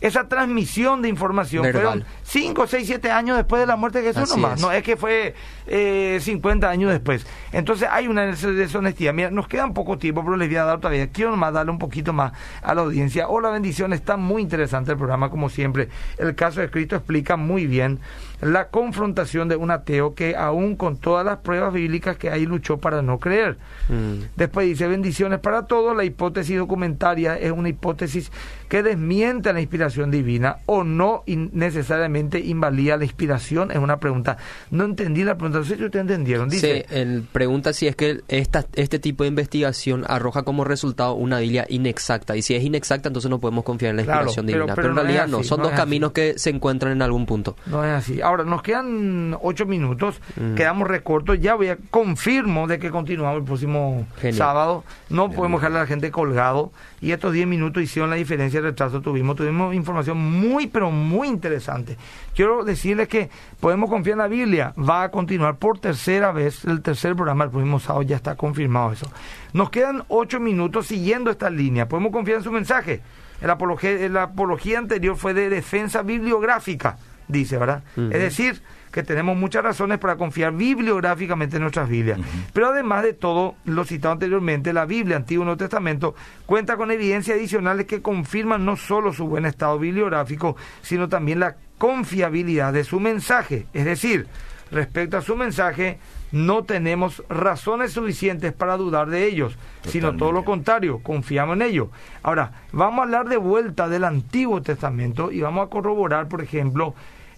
esa 0.00 0.28
transmisión 0.28 1.02
de 1.02 1.08
información 1.08 1.62
Verbal. 1.62 1.82
fueron 1.82 2.04
5, 2.22 2.66
6, 2.66 2.86
7 2.86 3.10
años 3.10 3.36
después 3.36 3.60
de 3.60 3.66
la 3.66 3.76
muerte 3.76 4.00
de 4.00 4.08
Jesús 4.08 4.22
Así 4.22 4.40
nomás. 4.40 4.54
es. 4.58 4.62
No 4.62 4.72
es 4.72 4.82
que 4.82 4.96
fue 4.96 5.34
eh, 5.66 6.18
50 6.20 6.68
años 6.68 6.90
después. 6.90 7.26
Entonces 7.52 7.88
hay 7.90 8.08
una 8.08 8.24
deshonestidad. 8.26 9.12
Mira, 9.12 9.30
nos 9.30 9.48
queda 9.48 9.66
un 9.66 9.74
poco 9.74 9.98
tiempo, 9.98 10.24
pero 10.24 10.36
les 10.36 10.48
voy 10.48 10.56
a 10.56 10.64
dar 10.64 10.80
todavía. 10.80 11.08
Quiero 11.10 11.30
nomás 11.30 11.52
darle 11.52 11.72
un 11.72 11.78
poquito 11.78 12.12
más 12.12 12.32
a 12.62 12.74
la 12.74 12.82
audiencia. 12.82 13.28
Hola, 13.28 13.50
bendición. 13.50 13.92
Está 13.92 14.16
muy 14.16 14.42
interesante 14.42 14.92
el 14.92 14.98
programa, 14.98 15.30
como 15.30 15.48
siempre. 15.48 15.88
El 16.18 16.34
caso 16.34 16.60
de 16.60 16.70
Cristo 16.70 16.96
explica 16.96 17.36
muy 17.36 17.66
bien 17.66 18.00
la 18.40 18.68
confrontación 18.68 19.48
de 19.48 19.56
un 19.56 19.70
ateo 19.70 20.14
que 20.14 20.34
aún 20.36 20.76
con 20.76 20.96
todas 20.96 21.24
las 21.24 21.38
pruebas 21.38 21.72
bíblicas 21.72 22.16
que 22.16 22.30
hay 22.30 22.46
luchó 22.46 22.78
para 22.78 23.02
no 23.02 23.18
creer. 23.18 23.56
Mm. 23.88 24.24
Después 24.36 24.66
dice 24.66 24.86
bendiciones 24.88 25.40
para 25.40 25.66
todos. 25.66 25.96
La 25.96 26.04
hipótesis 26.04 26.56
documentaria 26.56 27.36
es 27.38 27.52
una 27.52 27.68
hipótesis 27.68 28.30
que 28.68 28.82
desmiente 28.82 29.52
la 29.52 29.60
inspiración 29.60 30.10
divina 30.10 30.58
o 30.66 30.84
no 30.84 31.22
in- 31.26 31.50
necesariamente 31.52 32.38
invalida 32.38 32.96
la 32.96 33.04
inspiración. 33.04 33.70
Es 33.70 33.78
una 33.78 33.98
pregunta. 33.98 34.36
No 34.70 34.84
entendí 34.84 35.24
la 35.24 35.36
pregunta. 35.36 35.58
No 35.58 35.64
sé 35.64 35.76
si 35.76 35.84
ustedes 35.84 36.02
entendieron. 36.02 36.48
Dice, 36.48 36.86
Sí, 36.88 36.94
él 36.94 37.24
pregunta 37.32 37.72
si 37.72 37.86
es 37.88 37.96
que 37.96 38.20
esta, 38.28 38.64
este 38.74 38.98
tipo 38.98 39.24
de 39.24 39.28
investigación 39.28 40.04
arroja 40.08 40.42
como 40.44 40.64
resultado 40.64 41.14
una 41.14 41.40
Biblia 41.40 41.66
inexacta. 41.68 42.36
Y 42.36 42.42
si 42.42 42.54
es 42.54 42.62
inexacta, 42.62 43.08
entonces 43.08 43.30
no 43.30 43.38
podemos 43.40 43.64
confiar 43.64 43.90
en 43.90 43.96
la 43.96 44.02
inspiración 44.02 44.46
divina. 44.46 44.66
pero 44.66 44.76
Pero, 44.76 44.88
en 44.88 44.94
no 44.94 45.02
realidad 45.02 45.24
así, 45.24 45.32
no. 45.32 45.42
Son 45.42 45.58
no 45.58 45.64
dos 45.66 45.72
caminos 45.74 46.12
que 46.12 46.38
se 46.38 46.50
encuentran 46.50 46.92
en 46.92 47.02
algún 47.02 47.26
punto. 47.26 47.56
No 47.66 47.84
es 47.84 47.90
así. 47.90 48.20
Ahora, 48.30 48.44
nos 48.44 48.62
quedan 48.62 49.36
ocho 49.42 49.66
minutos, 49.66 50.20
Mm. 50.36 50.54
quedamos 50.54 50.86
recortos. 50.86 51.40
Ya 51.40 51.56
voy 51.56 51.66
a 51.70 51.78
confirmo 51.90 52.68
de 52.68 52.78
que 52.78 52.90
continuamos 52.90 53.40
el 53.40 53.44
próximo 53.44 54.06
Genial. 54.20 54.34
sábado. 54.38 54.84
No 55.08 55.30
podemos 55.32 55.60
dejar 55.60 55.76
a 55.76 55.80
la 55.80 55.86
gente 55.86 56.12
colgado. 56.12 56.70
Y 57.00 57.10
estos 57.10 57.32
10 57.32 57.48
minutos 57.48 57.82
hicieron 57.82 58.08
la 58.08 58.14
diferencia 58.16 58.60
de 58.62 58.68
retraso 58.68 59.00
tuvimos. 59.00 59.34
Tuvimos 59.34 59.74
información 59.74 60.16
muy, 60.18 60.68
pero 60.68 60.92
muy 60.92 61.26
interesante. 61.26 61.96
Quiero 62.36 62.62
decirles 62.62 63.08
que 63.08 63.30
podemos 63.58 63.90
confiar 63.90 64.12
en 64.12 64.18
la 64.18 64.28
Biblia. 64.28 64.74
Va 64.78 65.02
a 65.02 65.10
continuar 65.10 65.56
por 65.56 65.80
tercera 65.80 66.30
vez. 66.30 66.64
El 66.64 66.82
tercer 66.82 67.16
programa 67.16 67.44
el 67.44 67.50
próximo 67.50 67.80
sábado 67.80 68.02
ya 68.02 68.14
está 68.14 68.36
confirmado 68.36 68.92
eso. 68.92 69.10
Nos 69.54 69.70
quedan 69.70 70.04
ocho 70.06 70.38
minutos 70.38 70.86
siguiendo 70.86 71.32
esta 71.32 71.50
línea. 71.50 71.88
Podemos 71.88 72.12
confiar 72.12 72.38
en 72.38 72.44
su 72.44 72.52
mensaje. 72.52 73.00
La 73.40 73.54
apología, 73.54 74.06
la 74.10 74.24
apología 74.24 74.78
anterior 74.78 75.16
fue 75.16 75.32
de 75.32 75.48
defensa 75.48 76.02
bibliográfica, 76.02 76.98
dice, 77.30 77.58
¿verdad? 77.58 77.82
Es 77.96 78.20
decir, 78.20 78.62
que 78.90 79.02
tenemos 79.02 79.36
muchas 79.36 79.62
razones 79.62 79.98
para 79.98 80.16
confiar 80.16 80.52
bibliográficamente 80.52 81.56
en 81.56 81.62
nuestras 81.62 81.88
Biblias. 81.88 82.18
Pero 82.52 82.68
además 82.68 83.02
de 83.02 83.12
todo, 83.12 83.54
lo 83.64 83.84
citado 83.84 84.12
anteriormente, 84.12 84.72
la 84.72 84.84
Biblia, 84.84 85.16
Antiguo 85.16 85.42
y 85.42 85.46
Nuevo 85.46 85.58
Testamento, 85.58 86.14
cuenta 86.46 86.76
con 86.76 86.90
evidencias 86.90 87.36
adicionales 87.36 87.86
que 87.86 88.02
confirman 88.02 88.64
no 88.64 88.76
solo 88.76 89.12
su 89.12 89.26
buen 89.26 89.46
estado 89.46 89.78
bibliográfico, 89.78 90.56
sino 90.82 91.08
también 91.08 91.40
la 91.40 91.56
confiabilidad 91.78 92.72
de 92.72 92.84
su 92.84 93.00
mensaje. 93.00 93.66
Es 93.72 93.84
decir, 93.84 94.26
respecto 94.70 95.16
a 95.16 95.22
su 95.22 95.36
mensaje, 95.36 95.98
no 96.32 96.64
tenemos 96.64 97.22
razones 97.28 97.92
suficientes 97.92 98.52
para 98.52 98.76
dudar 98.76 99.08
de 99.08 99.26
ellos, 99.26 99.56
sino 99.86 100.16
todo 100.16 100.32
lo 100.32 100.44
contrario, 100.44 101.00
confiamos 101.02 101.56
en 101.56 101.62
ellos. 101.62 101.88
Ahora, 102.22 102.52
vamos 102.72 103.00
a 103.00 103.02
hablar 103.02 103.28
de 103.28 103.36
vuelta 103.36 103.88
del 103.88 104.04
Antiguo 104.04 104.62
Testamento 104.62 105.32
y 105.32 105.40
vamos 105.40 105.66
a 105.66 105.70
corroborar, 105.70 106.28
por 106.28 106.42
ejemplo, 106.42 106.94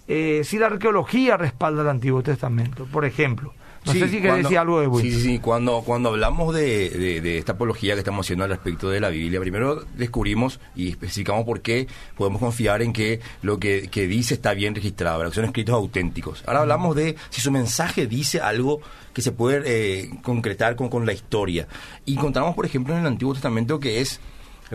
eh, 0.07 0.41
si 0.43 0.57
la 0.57 0.67
arqueología 0.67 1.37
respalda 1.37 1.81
el 1.81 1.89
Antiguo 1.89 2.21
Testamento, 2.23 2.85
por 2.91 3.05
ejemplo. 3.05 3.53
No 3.85 3.91
Sí, 3.91 3.99
sé 3.99 4.05
si 4.07 4.11
querés 4.17 4.29
cuando- 4.31 4.47
decir 4.47 4.57
algo 4.59 4.79
de 4.79 5.01
Sí, 5.01 5.11
sí, 5.11 5.19
sí. 5.21 5.39
Cuando, 5.39 5.81
cuando 5.81 6.07
hablamos 6.07 6.55
de, 6.55 6.89
de- 6.89 7.19
de 7.19 7.37
esta 7.37 7.51
apología 7.51 7.95
que 7.95 7.99
estamos 7.99 8.25
haciendo 8.25 8.45
al 8.45 8.49
respecto 8.49 8.89
de 8.89 9.01
la 9.01 9.09
Biblia, 9.09 9.41
primero 9.41 9.83
descubrimos 9.97 10.61
y 10.73 10.87
especificamos 10.91 11.43
por 11.43 11.59
qué 11.61 11.87
podemos 12.15 12.39
confiar 12.39 12.81
en 12.81 12.93
que 12.93 13.19
lo 13.41 13.59
que, 13.59 13.89
que 13.91 14.07
dice 14.07 14.35
está 14.35 14.53
bien 14.53 14.73
registrado, 14.73 15.17
¿verdad? 15.17 15.31
que 15.33 15.35
son 15.35 15.45
escritos 15.45 15.75
auténticos. 15.75 16.43
Ahora 16.47 16.61
hablamos 16.61 16.95
de 16.95 17.17
si 17.29 17.41
su 17.41 17.51
mensaje 17.51 18.07
dice 18.07 18.39
algo 18.39 18.79
que 19.13 19.21
se 19.21 19.33
puede 19.33 19.63
eh, 19.65 20.09
concretar 20.23 20.77
con, 20.77 20.87
con 20.87 21.05
la 21.05 21.11
historia. 21.11 21.67
Y 22.05 22.13
encontramos, 22.13 22.55
por 22.55 22.65
ejemplo, 22.65 22.93
en 22.93 23.01
el 23.01 23.07
Antiguo 23.07 23.33
Testamento 23.33 23.81
que 23.81 23.99
es 23.99 24.21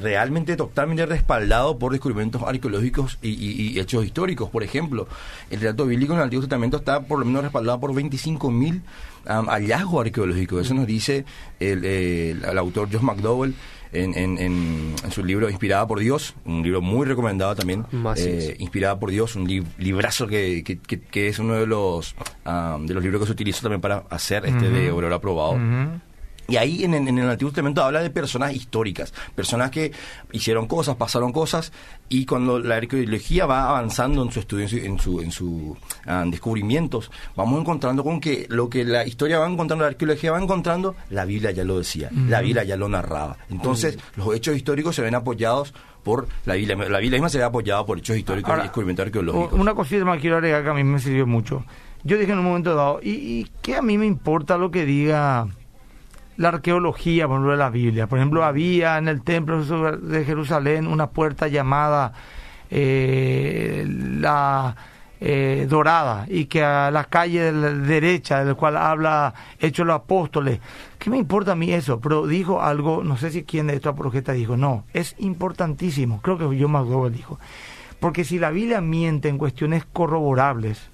realmente 0.01 0.57
totalmente 0.57 1.05
respaldado 1.07 1.79
por 1.79 1.93
descubrimientos 1.93 2.43
arqueológicos 2.43 3.19
y, 3.23 3.29
y- 3.31 3.69
y 3.73 3.81
hechos 3.81 4.05
históricos. 4.05 4.51
Por 4.51 4.63
ejemplo, 4.63 5.07
el 5.51 5.61
relato 5.61 5.87
bíblico 5.87 6.13
en 6.13 6.19
el 6.19 6.25
Antiguo 6.25 6.43
Testamento 6.43 6.77
está 6.79 7.01
por 7.03 7.19
lo 7.19 7.25
menos 7.25 7.43
respaldado 7.43 7.79
por 7.81 7.93
25.000 7.95 8.83
am, 9.27 9.47
hallazgos 9.49 10.07
arqueológicos. 10.07 10.65
Eso 10.65 10.75
nos 10.75 10.87
dice 10.87 11.25
el, 11.61 11.85
el- 11.85 12.45
el 12.45 12.59
autor 12.59 12.89
Josh 12.93 13.03
McDowell 13.03 13.55
en, 13.93 14.15
en- 14.19 14.37
en- 14.39 14.95
en 15.03 15.11
su 15.11 15.25
libro 15.25 15.49
Inspirada 15.49 15.87
por 15.87 15.99
Dios, 15.99 16.35
un 16.45 16.63
libro 16.63 16.83
muy 16.83 17.07
recomendado 17.07 17.55
también. 17.57 17.87
Eh. 18.27 18.57
Inspirada 18.59 18.99
por 19.01 19.11
Dios, 19.11 19.35
un 19.35 19.47
lib- 19.49 19.65
librazo 19.79 20.27
que, 20.27 20.63
que- 20.63 20.79
que- 20.79 21.01
que 21.01 21.29
es 21.29 21.39
uno 21.39 21.55
de 21.55 21.67
los, 21.67 22.15
am, 22.45 22.87
de 22.87 22.93
los 22.95 23.03
libros 23.03 23.21
que 23.23 23.27
se 23.27 23.33
utilizó 23.33 23.63
también 23.63 23.81
para 23.81 24.05
hacer 24.11 24.45
este 24.45 24.69
de. 24.71 24.91
Obrero 24.91 25.15
Aprobado. 25.15 25.57
Y 26.51 26.57
ahí 26.57 26.83
en, 26.83 26.95
en- 26.95 27.09
en 27.09 27.19
el 27.19 27.29
Antiguo 27.29 27.51
Testamento 27.53 27.83
habla 27.85 28.01
de 28.01 28.09
personas 28.09 28.55
históricas, 28.55 29.13
personas 29.35 29.71
que 29.71 29.93
hicieron 30.33 30.67
cosas, 30.67 30.97
pasaron 30.97 31.31
cosas, 31.31 31.73
y 32.09 32.25
cuando 32.25 32.59
la 32.59 32.77
arqueología 32.77 33.45
va 33.45 33.69
avanzando 33.69 34.23
en 34.23 34.33
su 34.33 34.41
estudio, 34.41 34.65
en 34.65 34.71
su, 34.71 34.79
en 34.79 34.99
su, 34.99 35.21
en 35.21 35.31
su, 35.31 35.77
ah, 36.07 36.25
descubrimientos, 36.27 37.11
vamos 37.37 37.61
encontrando 37.61 38.03
con 38.03 38.19
que 38.19 38.47
lo 38.49 38.71
que 38.71 38.83
la 38.85 39.07
historia 39.07 39.39
va 39.39 39.47
encontrando, 39.47 39.85
la 39.85 39.91
arqueología 39.91 40.33
va 40.33 40.41
encontrando, 40.43 40.97
la 41.11 41.27
Biblia 41.27 41.51
ya 41.51 41.65
lo 41.65 41.77
decía, 41.77 42.09
la 42.29 42.41
Biblia 42.41 42.65
ya 42.65 42.79
lo 42.79 42.89
narraba. 42.89 43.37
Entonces, 43.51 43.99
los 44.17 44.35
hechos 44.35 44.57
históricos 44.57 44.97
se 44.97 45.03
ven 45.03 45.15
apoyados 45.15 45.75
por 46.03 46.29
la 46.47 46.55
Biblia. 46.55 46.77
La 46.77 46.99
Biblia 46.99 47.19
misma 47.19 47.29
se 47.29 47.37
ve 47.37 47.45
apoyada 47.45 47.85
por 47.85 47.99
hechos 47.99 48.17
históricos 48.17 48.49
Ahora, 48.49 48.63
y 48.63 48.67
descubrimientos 48.69 49.05
arqueológicos. 49.05 49.61
Una 49.61 49.75
cosita 49.75 50.03
más 50.07 50.19
quiero 50.19 50.37
agregar 50.37 50.63
que 50.65 50.71
a 50.71 50.75
mí 50.75 50.83
me 50.83 50.99
sirvió 50.99 51.27
mucho. 51.27 51.63
Yo 52.05 52.17
dije 52.17 52.33
en 52.33 52.39
un 52.39 52.45
momento 52.47 52.75
dado, 52.75 53.01
¿y, 53.03 53.11
y 53.11 53.51
qué 53.61 53.77
a 53.77 53.83
mí 53.83 53.99
me 53.99 54.07
importa 54.07 54.57
lo 54.57 54.71
que 54.71 54.87
diga 54.87 55.47
la 56.39 56.49
arqueología, 56.49 57.27
por 57.27 57.35
ejemplo, 57.35 57.53
de 57.53 57.59
la 57.59 57.69
Biblia? 57.69 58.07
Por 58.07 58.19
ejemplo, 58.19 58.45
había 58.45 58.97
en 58.97 59.09
el 59.09 59.23
templo 59.23 59.63
de 59.97 60.25
Jerusalén 60.25 60.87
una 60.87 61.11
puerta 61.11 61.49
llamada 61.49 62.13
eh, 62.71 63.85
la 63.87 64.75
eh, 65.21 65.67
Dorada 65.69 66.27
y 66.29 66.45
que 66.45 66.63
a 66.63 66.93
la 66.93 67.05
calle 67.05 67.43
de 67.43 67.53
la 67.53 67.71
derecha, 67.71 68.45
del 68.45 68.55
cual 68.55 68.77
habla 68.77 69.35
Hechos 69.59 69.85
de 69.85 69.93
los 69.93 69.97
Apóstoles. 69.97 70.61
¿Qué 70.99 71.11
me 71.11 71.19
importa 71.19 71.53
a 71.53 71.57
mí 71.57 71.73
eso? 71.73 72.01
Pero 72.01 72.27
dijo 72.27 72.63
algo, 72.63 73.03
no 73.03 73.17
sé 73.17 73.33
si 73.33 73.43
quién 73.43 73.67
de 73.67 73.75
estos 73.75 73.95
apologetas 73.95 74.37
dijo, 74.37 74.57
no, 74.57 74.85
es 74.95 75.17
importantísimo. 75.19 76.23
Creo 76.23 76.39
que 76.39 76.57
yo 76.57 76.69
McDowell 76.69 77.13
dijo. 77.13 77.41
Porque 77.99 78.25
si 78.25 78.39
la 78.39 78.51
Biblia 78.51 78.81
miente 78.81 79.29
en 79.29 79.39
cuestiones 79.39 79.85
corroborables, 79.93 80.89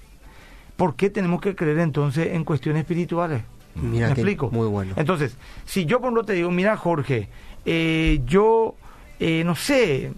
¿por 0.75 0.95
qué 0.95 1.11
tenemos 1.11 1.39
que 1.39 1.55
creer 1.55 1.77
entonces 1.77 2.33
en 2.33 2.43
cuestiones 2.43 2.81
espirituales? 2.81 3.43
Mira 3.75 4.07
¿Me 4.09 4.13
que 4.15 4.21
explico? 4.21 4.49
muy 4.51 4.67
bueno. 4.67 4.93
Entonces, 4.95 5.37
si 5.65 5.85
yo 5.85 5.99
por 5.99 6.07
ejemplo 6.07 6.23
te 6.23 6.33
digo, 6.33 6.49
mira 6.51 6.77
Jorge, 6.77 7.27
eh, 7.65 8.21
yo, 8.25 8.75
eh, 9.19 9.43
no 9.45 9.55
sé, 9.55 10.11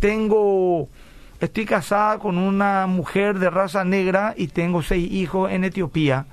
tengo, 0.00 0.88
estoy 1.40 1.64
casada 1.64 2.18
con 2.18 2.38
una 2.38 2.86
mujer 2.86 3.38
de 3.38 3.50
raza 3.50 3.84
negra 3.84 4.34
y 4.36 4.48
tengo 4.48 4.82
seis 4.82 5.10
hijos 5.10 5.50
en 5.50 5.64
Etiopía, 5.64 6.26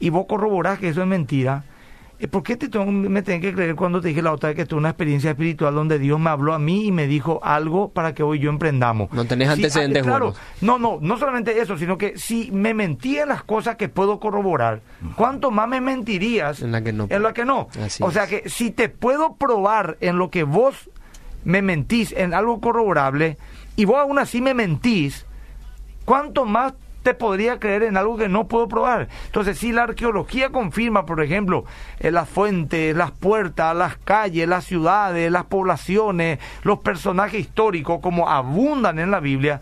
y 0.00 0.10
vos 0.10 0.26
corroborás 0.26 0.78
que 0.78 0.88
eso 0.88 1.02
es 1.02 1.08
mentira, 1.08 1.64
¿por 2.30 2.42
qué 2.42 2.56
te 2.56 2.68
tengo- 2.68 2.90
me 2.90 3.22
tenés 3.22 3.42
que 3.42 3.52
creer 3.52 3.74
cuando 3.76 4.00
te 4.00 4.08
dije 4.08 4.22
la 4.22 4.32
otra 4.32 4.48
vez 4.48 4.56
que 4.56 4.64
tuve 4.66 4.78
una 4.78 4.88
experiencia 4.88 5.30
espiritual 5.30 5.74
donde 5.74 5.98
Dios 5.98 6.18
me 6.18 6.30
habló 6.30 6.54
a 6.54 6.58
mí 6.58 6.86
y 6.86 6.92
me 6.92 7.06
dijo 7.06 7.40
algo 7.42 7.90
para 7.90 8.14
que 8.14 8.22
hoy 8.22 8.38
yo 8.38 8.48
emprendamos? 8.50 9.12
No 9.12 9.24
tenés 9.26 9.48
antecedentes 9.50 10.02
ah, 10.02 10.06
claro, 10.06 10.24
buenos. 10.32 10.40
no, 10.62 10.78
no, 10.78 10.98
no 11.00 11.18
solamente 11.18 11.60
eso, 11.60 11.76
sino 11.76 11.98
que 11.98 12.16
si 12.18 12.50
me 12.52 12.72
mentí 12.74 13.18
en 13.18 13.28
las 13.28 13.42
cosas 13.42 13.76
que 13.76 13.88
puedo 13.88 14.18
corroborar, 14.18 14.80
¿cuánto 15.14 15.50
más 15.50 15.68
me 15.68 15.80
mentirías 15.80 16.62
En 16.62 16.72
la 16.72 16.82
que 16.82 16.92
no. 16.92 17.06
en 17.10 17.22
lo 17.22 17.34
que 17.34 17.44
no? 17.44 17.68
Así 17.84 18.02
o 18.02 18.10
sea 18.10 18.24
es. 18.24 18.30
que 18.30 18.48
si 18.48 18.70
te 18.70 18.88
puedo 18.88 19.34
probar 19.36 19.98
en 20.00 20.16
lo 20.18 20.30
que 20.30 20.42
vos 20.44 20.88
me 21.44 21.60
mentís, 21.62 22.12
en 22.12 22.32
algo 22.34 22.60
corroborable, 22.60 23.36
y 23.76 23.84
vos 23.84 23.98
aún 23.98 24.18
así 24.18 24.40
me 24.40 24.54
mentís, 24.54 25.26
¿cuánto 26.04 26.44
más 26.46 26.72
te 27.06 27.14
podría 27.14 27.60
creer 27.60 27.84
en 27.84 27.96
algo 27.96 28.16
que 28.16 28.28
no 28.28 28.48
puedo 28.48 28.66
probar. 28.66 29.06
Entonces, 29.26 29.58
si 29.58 29.70
la 29.70 29.84
arqueología 29.84 30.50
confirma, 30.50 31.06
por 31.06 31.22
ejemplo, 31.22 31.64
eh, 32.00 32.10
las 32.10 32.28
fuentes, 32.28 32.96
las 32.96 33.12
puertas, 33.12 33.76
las 33.76 33.96
calles, 33.96 34.48
las 34.48 34.64
ciudades, 34.64 35.30
las 35.30 35.44
poblaciones, 35.44 36.40
los 36.64 36.80
personajes 36.80 37.42
históricos, 37.42 38.00
como 38.02 38.28
abundan 38.28 38.98
en 38.98 39.12
la 39.12 39.20
Biblia, 39.20 39.60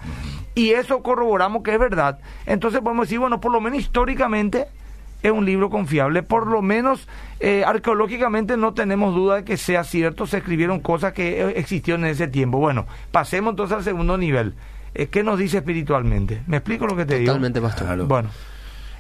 y 0.55 0.71
eso 0.71 1.03
corroboramos 1.03 1.63
que 1.63 1.75
es 1.75 1.79
verdad, 1.79 2.19
entonces 2.47 2.81
podemos 2.81 3.09
decir, 3.09 3.19
bueno, 3.19 3.43
por 3.43 3.53
lo 3.53 3.61
menos 3.61 3.79
históricamente 3.79 4.69
es 5.23 5.31
un 5.31 5.45
libro 5.45 5.69
confiable. 5.69 6.23
Por 6.23 6.47
lo 6.47 6.63
menos 6.63 7.09
eh, 7.41 7.63
arqueológicamente 7.67 8.57
no 8.57 8.73
tenemos 8.73 9.15
duda 9.15 9.37
de 9.37 9.45
que 9.45 9.59
sea 9.59 9.85
cierto, 9.85 10.27
se 10.27 10.39
escribieron 10.39 10.81
cosas 10.81 11.13
que 11.13 11.43
eh, 11.43 11.53
existieron 11.57 12.07
en 12.07 12.13
ese 12.13 12.27
tiempo. 12.27 12.57
Bueno, 12.57 12.87
pasemos 13.13 13.53
entonces 13.53 13.77
al 13.77 13.85
segundo 13.85 14.17
nivel. 14.17 14.55
Eh, 14.95 15.09
¿Qué 15.09 15.23
nos 15.23 15.39
dice 15.39 15.59
espiritualmente? 15.59 16.43
¿Me 16.47 16.59
explico 16.59 16.87
lo 16.87 16.97
que 16.97 17.05
te 17.05 17.19
digo? 17.19 17.33
Totalmente, 17.33 17.61
pastor. 17.61 18.07
Bueno. 18.07 18.31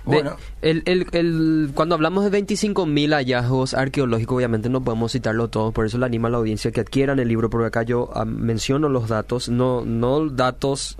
bueno. 0.04 0.36
El, 0.60 0.82
el, 0.86 1.06
el, 1.12 1.70
cuando 1.74 1.94
hablamos 1.94 2.28
de 2.28 2.36
25.000 2.36 3.14
hallazgos 3.14 3.74
arqueológicos, 3.74 4.36
obviamente 4.36 4.68
no 4.68 4.82
podemos 4.82 5.12
citarlo 5.12 5.48
todos, 5.48 5.72
por 5.72 5.86
eso 5.86 5.98
le 5.98 6.06
anima 6.06 6.28
a 6.28 6.32
la 6.32 6.38
audiencia 6.38 6.72
que 6.72 6.80
adquieran 6.80 7.20
el 7.20 7.28
libro, 7.28 7.48
porque 7.48 7.68
acá 7.68 7.84
yo 7.84 8.10
ah, 8.14 8.24
menciono 8.24 8.88
los 8.88 9.08
datos, 9.08 9.48
no, 9.48 9.84
no 9.84 10.28
datos 10.28 10.96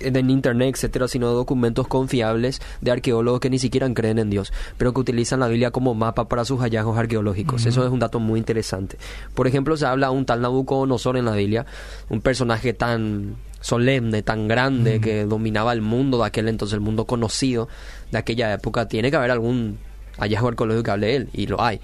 en 0.00 0.30
internet, 0.30 0.74
etcétera, 0.74 1.06
sino 1.06 1.30
documentos 1.30 1.86
confiables 1.86 2.60
de 2.80 2.90
arqueólogos 2.90 3.40
que 3.40 3.50
ni 3.50 3.60
siquiera 3.60 3.92
creen 3.94 4.18
en 4.18 4.30
Dios, 4.30 4.52
pero 4.76 4.92
que 4.92 5.00
utilizan 5.00 5.38
la 5.40 5.48
Biblia 5.48 5.70
como 5.70 5.94
mapa 5.94 6.28
para 6.28 6.44
sus 6.44 6.60
hallazgos 6.60 6.98
arqueológicos. 6.98 7.66
Eso 7.66 7.84
es 7.84 7.92
un 7.92 8.00
dato 8.00 8.18
muy 8.18 8.40
interesante. 8.40 8.98
Por 9.34 9.46
ejemplo, 9.46 9.76
se 9.76 9.86
habla 9.86 10.08
de 10.08 10.14
un 10.14 10.26
tal 10.26 10.40
Nabucodonosor 10.40 11.16
en 11.16 11.26
la 11.26 11.36
Biblia, 11.36 11.66
un 12.08 12.20
personaje 12.20 12.72
tan 12.72 13.36
solemne, 13.62 14.22
tan 14.22 14.46
grande, 14.48 15.00
que 15.00 15.24
dominaba 15.24 15.72
el 15.72 15.80
mundo 15.80 16.18
de 16.18 16.26
aquel 16.26 16.48
entonces, 16.48 16.74
el 16.74 16.80
mundo 16.80 17.06
conocido 17.06 17.68
de 18.10 18.18
aquella 18.18 18.52
época. 18.52 18.86
Tiene 18.88 19.10
que 19.10 19.16
haber 19.16 19.30
algún 19.30 19.78
hallazgo 20.18 20.48
arqueológico 20.48 20.84
que 20.84 20.90
hable 20.90 21.06
de 21.06 21.16
él, 21.16 21.28
y 21.32 21.46
lo 21.46 21.62
hay 21.62 21.80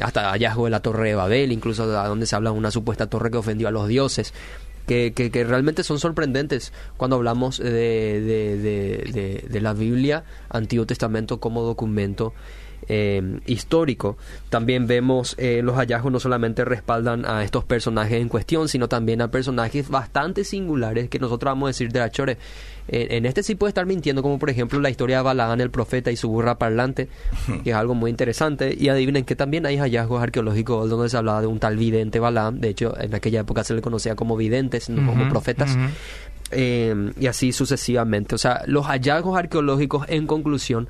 hasta 0.00 0.30
hallazgo 0.30 0.64
de 0.64 0.70
la 0.70 0.80
torre 0.80 1.10
de 1.10 1.14
Babel, 1.16 1.52
incluso 1.52 1.86
de 1.86 1.94
donde 1.94 2.26
se 2.26 2.34
habla 2.36 2.50
de 2.50 2.56
una 2.56 2.70
supuesta 2.70 3.08
torre 3.08 3.30
que 3.30 3.38
ofendió 3.38 3.68
a 3.68 3.70
los 3.70 3.88
dioses 3.88 4.32
que, 4.86 5.12
que, 5.12 5.44
realmente 5.44 5.84
son 5.84 5.98
sorprendentes 5.98 6.72
cuando 6.96 7.16
hablamos 7.16 7.58
de, 7.58 7.70
de, 7.70 9.46
de, 9.48 9.60
la 9.60 9.74
Biblia, 9.74 10.24
Antiguo 10.48 10.86
Testamento 10.86 11.38
como 11.38 11.62
documento 11.62 12.34
eh, 12.88 13.40
histórico. 13.46 14.16
También 14.50 14.86
vemos 14.86 15.34
eh, 15.38 15.60
los 15.62 15.76
hallazgos 15.76 16.12
no 16.12 16.20
solamente 16.20 16.64
respaldan 16.64 17.24
a 17.26 17.44
estos 17.44 17.64
personajes 17.64 18.20
en 18.20 18.28
cuestión, 18.28 18.68
sino 18.68 18.88
también 18.88 19.22
a 19.22 19.30
personajes 19.30 19.88
bastante 19.88 20.44
singulares 20.44 21.08
que 21.08 21.18
nosotros 21.18 21.50
vamos 21.50 21.66
a 21.66 21.70
decir 21.70 21.92
de 21.92 22.00
Achore. 22.00 22.38
en 22.88 23.26
este 23.26 23.42
sí 23.42 23.54
puede 23.54 23.70
estar 23.70 23.86
mintiendo, 23.86 24.22
como 24.22 24.38
por 24.38 24.50
ejemplo 24.50 24.80
la 24.80 24.90
historia 24.90 25.18
de 25.18 25.22
Balaán 25.22 25.60
el 25.60 25.70
profeta 25.70 26.10
y 26.10 26.16
su 26.16 26.28
burra 26.28 26.58
parlante, 26.58 27.08
que 27.64 27.70
es 27.70 27.76
algo 27.76 27.94
muy 27.94 28.10
interesante. 28.10 28.76
Y 28.78 28.88
adivinen 28.88 29.24
que 29.24 29.36
también 29.36 29.66
hay 29.66 29.78
hallazgos 29.78 30.22
arqueológicos 30.22 30.90
donde 30.90 31.08
se 31.08 31.16
hablaba 31.16 31.40
de 31.40 31.46
un 31.46 31.58
tal 31.58 31.76
vidente 31.76 32.18
Balaam. 32.18 32.60
De 32.60 32.68
hecho, 32.68 32.98
en 32.98 33.14
aquella 33.14 33.40
época 33.40 33.64
se 33.64 33.74
le 33.74 33.82
conocía 33.82 34.16
como 34.16 34.36
videntes, 34.36 34.90
no 34.90 35.06
como 35.06 35.28
profetas. 35.28 35.76
Eh, 36.52 37.12
y 37.18 37.26
así 37.26 37.52
sucesivamente. 37.52 38.34
O 38.34 38.38
sea, 38.38 38.62
los 38.66 38.86
hallazgos 38.86 39.38
arqueológicos, 39.38 40.04
en 40.08 40.26
conclusión, 40.26 40.88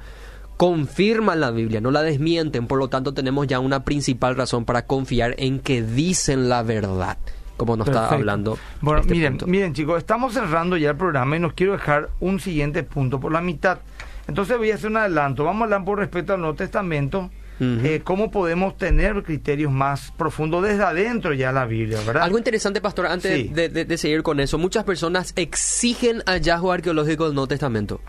confirman 0.63 1.41
la 1.41 1.51
Biblia, 1.51 1.81
no 1.81 1.91
la 1.91 2.03
desmienten, 2.03 2.69
por 2.69 2.79
lo 2.79 2.87
tanto 2.87 3.13
tenemos 3.13 3.49
ya 3.49 3.59
una 3.59 3.83
principal 3.83 4.37
razón 4.37 4.65
para 4.65 4.87
confiar 4.87 5.35
en 5.39 5.59
que 5.59 5.83
dicen 5.83 6.49
la 6.49 6.63
verdad, 6.63 7.19
como 7.57 7.77
nos 7.77 7.89
está 7.89 8.11
hablando. 8.11 8.57
Bueno, 8.81 9.01
este 9.01 9.13
miren, 9.13 9.39
miren 9.47 9.75
chicos, 9.75 9.99
estamos 9.99 10.35
cerrando 10.35 10.77
ya 10.77 10.91
el 10.91 10.97
programa 10.97 11.35
y 11.35 11.41
nos 11.41 11.55
quiero 11.55 11.73
dejar 11.73 12.11
un 12.21 12.39
siguiente 12.39 12.85
punto 12.85 13.19
por 13.19 13.33
la 13.33 13.41
mitad. 13.41 13.81
Entonces 14.29 14.57
voy 14.57 14.71
a 14.71 14.77
hacer 14.77 14.91
un 14.91 14.99
adelanto. 14.99 15.43
Vamos 15.43 15.63
a 15.63 15.65
hablar 15.65 15.85
por 15.85 15.99
respecto 15.99 16.33
al 16.33 16.39
Nuevo 16.39 16.55
Testamento 16.55 17.29
eh, 17.63 18.01
cómo 18.03 18.31
podemos 18.31 18.77
tener 18.77 19.23
criterios 19.23 19.71
más 19.71 20.13
profundos 20.17 20.65
desde 20.65 20.83
adentro 20.83 21.33
ya 21.33 21.53
la 21.53 21.65
Biblia, 21.65 21.99
¿verdad? 22.07 22.25
Algo 22.25 22.39
interesante, 22.39 22.81
pastor, 22.81 23.07
antes 23.07 23.55
de, 23.55 23.99
seguir 23.99 24.23
con 24.23 24.41
eso, 24.41 24.59
muchas 24.59 24.85
personas 24.85 25.33
exigen 25.37 26.23
hallazgo 26.27 26.73
arqueológico 26.73 27.27
del 27.27 27.35
Nuevo 27.35 27.49
Testamento, 27.49 28.01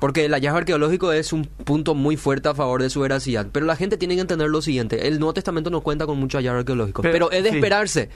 porque 0.00 0.24
el 0.24 0.32
hallazgo 0.32 0.58
arqueológico 0.58 1.12
es 1.12 1.32
un 1.32 1.44
punto 1.44 1.94
muy 1.94 2.16
fuerte 2.16 2.48
a 2.48 2.54
favor 2.54 2.82
de 2.82 2.90
su 2.90 3.00
veracidad, 3.00 3.46
pero 3.52 3.66
la 3.66 3.76
gente 3.76 3.96
tiene 3.96 4.14
que 4.14 4.22
entender 4.22 4.48
lo 4.48 4.62
siguiente, 4.62 5.06
el 5.06 5.18
Nuevo 5.18 5.34
Testamento 5.34 5.70
no 5.70 5.82
cuenta 5.82 6.06
con 6.06 6.18
muchos 6.18 6.38
hallazgos 6.38 6.60
arqueológicos, 6.60 7.02
pero, 7.02 7.30
es 7.30 7.42
de 7.42 7.50
esperarse, 7.50 8.08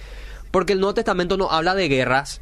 porque 0.51 0.72
el 0.72 0.80
Nuevo 0.80 0.95
Testamento 0.95 1.36
no 1.36 1.51
habla 1.51 1.74
de 1.74 1.89
guerras, 1.89 2.41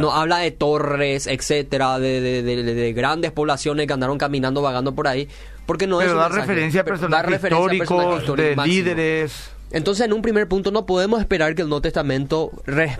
no 0.00 0.12
habla 0.12 0.38
de 0.38 0.50
torres, 0.50 1.26
etcétera, 1.26 1.98
de, 1.98 2.20
de, 2.42 2.92
grandes 2.92 3.32
poblaciones 3.32 3.86
que 3.86 3.92
andaron 3.92 4.18
caminando, 4.18 4.62
vagando 4.62 4.94
por 4.94 5.08
ahí. 5.08 5.28
Porque 5.66 5.86
no 5.86 5.98
Pero 5.98 6.12
es 6.12 6.16
da 6.16 6.28
referencia 6.28 6.82
a 6.82 6.84
personajes 6.84 7.42
históricos, 7.42 8.36
de 8.36 8.56
líderes. 8.56 9.50
Entonces, 9.72 10.06
en 10.06 10.12
un 10.12 10.22
primer 10.22 10.46
punto, 10.46 10.70
no 10.70 10.86
podemos 10.86 11.20
esperar 11.20 11.54
que 11.54 11.62
el 11.62 11.68
Nuevo 11.68 11.82
Testamento 11.82 12.50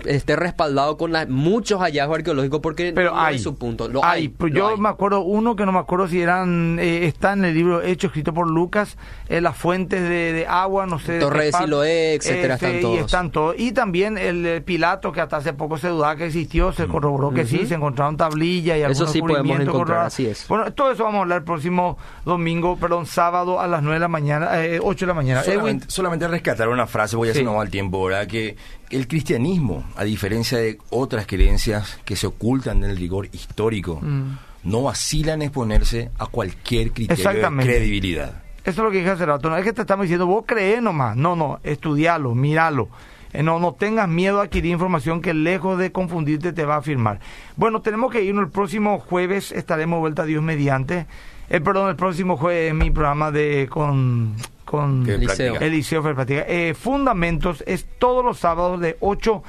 esté 0.05 0.35
respaldado 0.35 0.97
con 0.97 1.13
muchos 1.29 1.79
hallazgos 1.79 2.17
arqueológicos 2.17 2.59
porque 2.59 2.91
Pero 2.93 3.11
no 3.11 3.19
hay, 3.19 3.37
es 3.37 3.43
su 3.43 3.55
punto. 3.55 3.87
Lo 3.87 4.03
hay. 4.03 4.27
Pues 4.27 4.53
yo 4.53 4.75
me 4.77 4.89
acuerdo 4.89 5.21
uno 5.21 5.55
que 5.55 5.65
no 5.65 5.71
me 5.71 5.79
acuerdo 5.79 6.07
si 6.07 6.21
eran 6.21 6.77
eh, 6.79 7.05
está 7.05 7.33
en 7.33 7.45
el 7.45 7.53
libro 7.53 7.81
hecho 7.81 8.07
escrito 8.07 8.33
por 8.33 8.49
Lucas, 8.49 8.97
eh, 9.29 9.39
las 9.39 9.55
fuentes 9.55 10.01
de, 10.01 10.45
agua, 10.47 10.85
no 10.85 10.99
sé. 10.99 11.19
Torre 11.19 11.45
de 11.45 11.53
Siloé, 11.53 12.13
etcétera, 12.15 12.55
están 12.55 12.81
todos. 12.81 12.95
Y 12.95 12.99
están 12.99 13.31
todos. 13.31 13.55
Y 13.57 13.71
también 13.71 14.17
el, 14.17 14.61
Pilato 14.63 15.11
que 15.11 15.21
hasta 15.21 15.37
hace 15.37 15.53
poco 15.53 15.77
se 15.77 15.87
dudaba 15.87 16.15
que 16.15 16.25
existió, 16.25 16.73
se 16.73 16.87
mm. 16.87 16.91
corroboró 16.91 17.31
que 17.31 17.45
sí, 17.45 17.65
se 17.65 17.75
encontraron 17.75 18.17
tablillas 18.17 18.77
y 18.77 18.83
algunos 18.83 19.01
Eso 19.01 19.13
sí 19.13 19.21
podemos 19.21 19.59
encontrar, 19.59 20.05
así 20.05 20.25
es. 20.25 20.47
Bueno, 20.47 20.71
todo 20.73 20.91
eso 20.91 21.03
vamos 21.03 21.19
a 21.19 21.21
hablar 21.21 21.39
el 21.39 21.43
próximo 21.43 21.97
domingo, 22.25 22.77
perdón, 22.77 23.05
sábado 23.05 23.59
a 23.59 23.67
las 23.67 23.81
9 23.81 23.95
de 23.95 23.99
la 23.99 24.07
mañana, 24.07 24.63
eh, 24.63 24.79
8 24.81 25.05
de 25.05 25.07
la 25.07 25.13
mañana. 25.13 25.43
Solamente, 25.43 25.85
solamente 25.89 26.27
rescatar 26.57 26.69
una 26.69 26.87
frase, 26.87 27.15
voy 27.15 27.29
a 27.29 27.33
sí. 27.33 27.43
no 27.43 27.61
al 27.61 27.69
tiempo, 27.69 28.03
¿verdad? 28.03 28.27
Que 28.27 28.55
el 28.89 29.07
cristianismo, 29.07 29.83
a 29.95 30.03
diferencia 30.03 30.57
de 30.57 30.79
otras 30.89 31.27
creencias 31.27 31.99
que 32.03 32.15
se 32.15 32.27
ocultan 32.27 32.83
en 32.83 32.91
el 32.91 32.97
rigor 32.97 33.27
histórico, 33.31 33.99
mm. 34.01 34.37
no 34.63 34.83
vacilan 34.83 35.41
en 35.41 35.47
exponerse 35.47 36.11
a 36.17 36.25
cualquier 36.25 36.91
criterio 36.91 37.31
de 37.31 37.63
credibilidad. 37.63 38.43
Eso 38.63 38.81
es 38.81 38.85
lo 38.85 38.91
que 38.91 38.97
dije 38.97 39.11
hace 39.11 39.25
rato. 39.25 39.49
No 39.49 39.57
es 39.57 39.63
que 39.63 39.71
te 39.71 39.81
estamos 39.81 40.03
diciendo, 40.03 40.25
vos 40.25 40.43
crees 40.45 40.81
nomás. 40.81 41.15
No, 41.15 41.35
no, 41.35 41.59
estudialo, 41.63 42.35
míralo. 42.35 42.89
Eh, 43.33 43.43
no, 43.43 43.59
no 43.59 43.73
tengas 43.73 44.09
miedo 44.09 44.39
a 44.39 44.45
adquirir 44.45 44.71
información 44.71 45.21
que 45.21 45.33
lejos 45.33 45.77
de 45.77 45.91
confundirte 45.91 46.53
te 46.53 46.65
va 46.65 46.75
a 46.75 46.79
afirmar. 46.79 47.19
Bueno, 47.55 47.81
tenemos 47.81 48.11
que 48.11 48.23
irnos 48.23 48.45
el 48.45 48.51
próximo 48.51 48.99
jueves, 48.99 49.51
estaremos 49.51 49.99
vuelta 49.99 50.23
a 50.23 50.25
Dios 50.25 50.43
mediante. 50.43 51.05
Eh, 51.49 51.61
perdón, 51.61 51.89
el 51.89 51.95
próximo 51.95 52.37
jueves 52.37 52.73
mi 52.73 52.91
programa 52.91 53.31
de 53.31 53.67
con 53.69 54.35
con 54.67 55.09
Eliseo, 55.09 55.55
Eliseo 55.61 56.03
eh, 56.27 56.75
Fundamentos 56.77 57.63
es 57.65 57.87
todos 57.97 58.23
los 58.23 58.37
sábados 58.37 58.81
de 58.81 58.97
8 58.99 59.41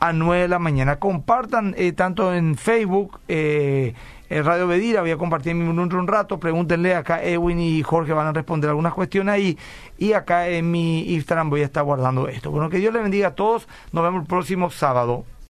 a 0.00 0.12
9 0.12 0.42
de 0.42 0.48
la 0.48 0.58
mañana. 0.58 0.98
Compartan 0.98 1.74
eh, 1.78 1.92
tanto 1.92 2.34
en 2.34 2.56
Facebook, 2.56 3.20
eh, 3.28 3.94
en 4.28 4.44
Radio 4.44 4.66
Bedira, 4.66 5.00
voy 5.00 5.12
a 5.12 5.16
compartir 5.16 5.54
mi 5.54 5.66
un, 5.66 5.78
un 5.78 6.08
rato, 6.08 6.40
pregúntenle 6.40 6.94
acá, 6.94 7.22
Edwin 7.22 7.60
y 7.60 7.82
Jorge 7.82 8.12
van 8.12 8.26
a 8.26 8.32
responder 8.32 8.68
algunas 8.68 8.92
cuestiones 8.92 9.32
ahí, 9.32 9.56
y 9.96 10.12
acá 10.12 10.48
en 10.48 10.70
mi 10.70 11.14
Instagram 11.14 11.50
voy 11.50 11.62
a 11.62 11.66
estar 11.66 11.84
guardando 11.84 12.28
esto. 12.28 12.50
Bueno, 12.50 12.68
que 12.68 12.78
Dios 12.78 12.92
les 12.92 13.02
bendiga 13.02 13.28
a 13.28 13.34
todos, 13.34 13.68
nos 13.92 14.04
vemos 14.04 14.22
el 14.22 14.26
próximo 14.26 14.70
sábado. 14.70 15.24